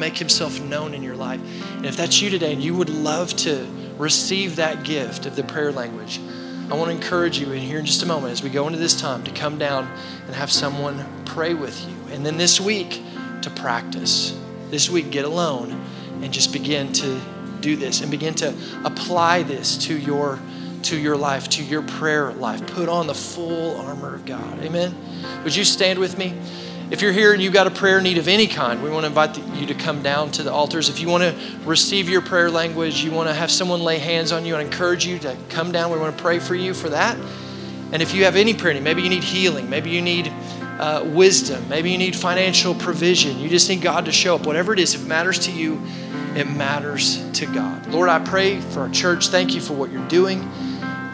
make 0.00 0.16
himself 0.16 0.58
known 0.62 0.94
in 0.94 1.02
your 1.02 1.14
life. 1.14 1.40
And 1.76 1.84
if 1.84 1.96
that's 1.96 2.20
you 2.20 2.30
today 2.30 2.52
and 2.54 2.62
you 2.62 2.74
would 2.74 2.88
love 2.88 3.36
to 3.36 3.66
receive 3.98 4.56
that 4.56 4.82
gift 4.82 5.26
of 5.26 5.36
the 5.36 5.44
prayer 5.44 5.70
language, 5.70 6.18
I 6.70 6.74
want 6.74 6.90
to 6.90 6.96
encourage 6.96 7.40
you 7.40 7.50
in 7.50 7.62
here 7.62 7.80
in 7.80 7.84
just 7.84 8.02
a 8.04 8.06
moment 8.06 8.32
as 8.32 8.44
we 8.44 8.50
go 8.50 8.68
into 8.68 8.78
this 8.78 8.98
time 9.00 9.24
to 9.24 9.32
come 9.32 9.58
down 9.58 9.90
and 10.26 10.36
have 10.36 10.52
someone 10.52 11.04
pray 11.24 11.52
with 11.52 11.84
you. 11.88 12.14
And 12.14 12.24
then 12.24 12.36
this 12.36 12.60
week 12.60 13.02
to 13.42 13.50
practice. 13.50 14.38
This 14.70 14.88
week, 14.88 15.10
get 15.10 15.24
alone 15.24 15.84
and 16.22 16.32
just 16.32 16.52
begin 16.52 16.92
to 16.92 17.20
do 17.60 17.74
this 17.74 18.02
and 18.02 18.10
begin 18.10 18.34
to 18.34 18.54
apply 18.84 19.42
this 19.42 19.76
to 19.86 19.98
your 19.98 20.38
to 20.82 20.96
your 20.96 21.16
life, 21.16 21.48
to 21.50 21.62
your 21.62 21.82
prayer 21.82 22.32
life. 22.32 22.66
Put 22.68 22.88
on 22.88 23.06
the 23.06 23.14
full 23.14 23.78
armor 23.80 24.14
of 24.14 24.24
God. 24.24 24.60
Amen. 24.60 24.94
Would 25.44 25.54
you 25.54 25.64
stand 25.64 25.98
with 25.98 26.16
me? 26.16 26.34
If 26.90 27.02
you're 27.02 27.12
here 27.12 27.32
and 27.32 27.40
you've 27.40 27.52
got 27.52 27.68
a 27.68 27.70
prayer 27.70 28.00
need 28.00 28.18
of 28.18 28.26
any 28.26 28.48
kind, 28.48 28.82
we 28.82 28.90
want 28.90 29.04
to 29.04 29.06
invite 29.06 29.38
you 29.54 29.66
to 29.66 29.74
come 29.74 30.02
down 30.02 30.32
to 30.32 30.42
the 30.42 30.52
altars. 30.52 30.88
If 30.88 30.98
you 30.98 31.08
want 31.08 31.22
to 31.22 31.58
receive 31.64 32.08
your 32.08 32.20
prayer 32.20 32.50
language, 32.50 33.04
you 33.04 33.12
want 33.12 33.28
to 33.28 33.34
have 33.34 33.48
someone 33.48 33.80
lay 33.80 33.98
hands 33.98 34.32
on 34.32 34.44
you, 34.44 34.56
and 34.56 34.62
encourage 34.66 35.06
you 35.06 35.20
to 35.20 35.36
come 35.50 35.70
down. 35.70 35.92
We 35.92 35.98
want 35.98 36.16
to 36.16 36.20
pray 36.20 36.40
for 36.40 36.56
you 36.56 36.74
for 36.74 36.88
that. 36.88 37.16
And 37.92 38.02
if 38.02 38.12
you 38.12 38.24
have 38.24 38.34
any 38.34 38.54
prayer 38.54 38.74
need, 38.74 38.82
maybe 38.82 39.02
you 39.02 39.08
need 39.08 39.22
healing, 39.22 39.70
maybe 39.70 39.90
you 39.90 40.02
need 40.02 40.32
uh, 40.80 41.04
wisdom, 41.06 41.68
maybe 41.68 41.92
you 41.92 41.98
need 41.98 42.16
financial 42.16 42.74
provision, 42.74 43.38
you 43.38 43.48
just 43.48 43.68
need 43.68 43.82
God 43.82 44.06
to 44.06 44.12
show 44.12 44.34
up. 44.34 44.44
Whatever 44.44 44.72
it 44.72 44.80
is, 44.80 44.94
if 44.94 45.02
it 45.02 45.06
matters 45.06 45.38
to 45.46 45.52
you, 45.52 45.80
it 46.34 46.50
matters 46.50 47.22
to 47.34 47.46
God. 47.46 47.86
Lord, 47.86 48.08
I 48.08 48.18
pray 48.18 48.60
for 48.60 48.80
our 48.80 48.88
church. 48.88 49.28
Thank 49.28 49.54
you 49.54 49.60
for 49.60 49.74
what 49.74 49.92
you're 49.92 50.08
doing 50.08 50.40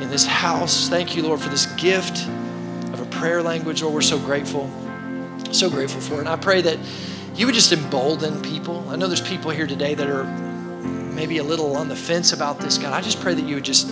in 0.01 0.09
this 0.09 0.24
house. 0.24 0.89
Thank 0.89 1.16
you, 1.16 1.22
Lord, 1.22 1.41
for 1.41 1.51
this 1.51 1.66
gift 1.74 2.27
of 2.95 3.01
a 3.01 3.07
prayer 3.07 3.43
language. 3.43 3.83
Lord, 3.83 3.93
we're 3.93 4.01
so 4.01 4.18
grateful. 4.18 4.70
So 5.53 5.70
grateful 5.70 6.01
for. 6.01 6.20
And 6.20 6.28
I 6.28 6.36
pray 6.36 6.61
that 6.62 6.78
you 7.34 7.47
would 7.47 7.55
just 7.55 7.72
embolden 7.72 8.42
people. 8.42 8.88
I 8.88 8.97
know 8.97 9.07
there's 9.07 9.20
people 9.20 9.51
here 9.51 9.66
today 9.66 9.94
that 9.94 10.09
are 10.09 10.24
maybe 11.12 11.38
a 11.38 11.42
little 11.42 11.76
on 11.76 11.88
the 11.88 11.97
fence 11.97 12.32
about 12.32 12.61
this, 12.61 12.78
God. 12.78 12.92
I 12.92 13.01
just 13.01 13.20
pray 13.20 13.34
that 13.34 13.44
you 13.44 13.57
would 13.57 13.64
just 13.64 13.88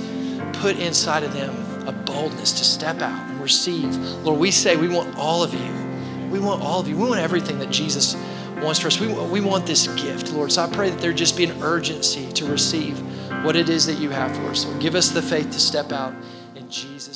put 0.55 0.78
inside 0.78 1.22
of 1.22 1.32
them 1.32 1.55
a 1.86 1.92
boldness 1.92 2.52
to 2.52 2.64
step 2.64 3.00
out 3.00 3.30
and 3.30 3.40
receive. 3.40 3.96
Lord, 3.96 4.40
we 4.40 4.50
say 4.50 4.76
we 4.76 4.88
want 4.88 5.16
all 5.16 5.42
of 5.42 5.52
you. 5.52 6.30
We 6.30 6.38
want 6.38 6.62
all 6.62 6.80
of 6.80 6.88
you. 6.88 6.96
We 6.96 7.09
want 7.09 7.20
everything 7.20 7.59
that 7.59 7.70
Jesus 7.70 8.14
wants 8.62 8.80
for 8.80 8.88
us. 8.88 8.98
We, 8.98 9.09
we 9.09 9.40
want 9.40 9.66
this 9.66 9.86
gift, 10.02 10.32
Lord. 10.32 10.50
So 10.50 10.62
I 10.62 10.70
pray 10.70 10.90
that 10.90 11.00
there 11.00 11.12
just 11.12 11.36
be 11.36 11.44
an 11.44 11.62
urgency 11.62 12.32
to 12.32 12.46
receive 12.46 12.98
what 13.44 13.57
it 13.57 13.68
is 13.68 13.86
that 13.86 13.98
you 13.98 14.11
have 14.11 14.34
for 14.34 14.46
us. 14.46 14.64
Lord, 14.64 14.80
give 14.80 14.94
us 14.94 15.11
the 15.11 15.22
faith 15.22 15.50
to 15.52 15.61
step 15.61 15.92
out 15.92 16.14
in 16.55 16.68
Jesus' 16.70 17.14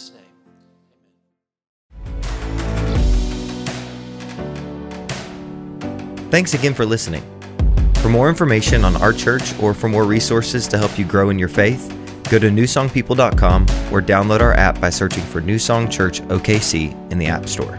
Thanks 6.31 6.53
again 6.53 6.75
for 6.75 6.85
listening. 6.85 7.23
For 8.03 8.09
more 8.11 8.29
information 8.29 8.85
on 8.85 8.97
our 8.97 9.13
church 9.13 9.59
or 9.61 9.73
for 9.73 9.89
more 9.89 10.05
resources 10.05 10.69
to 10.69 10.79
help 10.79 10.99
you 10.99 11.05
grow 11.05 11.31
in 11.31 11.39
your 11.39 11.49
faith, 11.49 11.89
go 12.31 12.39
to 12.39 12.49
newsongpeople.com 12.49 13.63
or 13.93 14.03
download 14.03 14.41
our 14.41 14.53
app 14.53 14.79
by 14.81 14.91
searching 14.91 15.25
for 15.25 15.41
New 15.41 15.59
Song 15.59 15.89
Church 15.89 16.21
OKC 16.23 16.93
in 17.11 17.19
the 17.19 17.27
App 17.27 17.49
Store. 17.49 17.77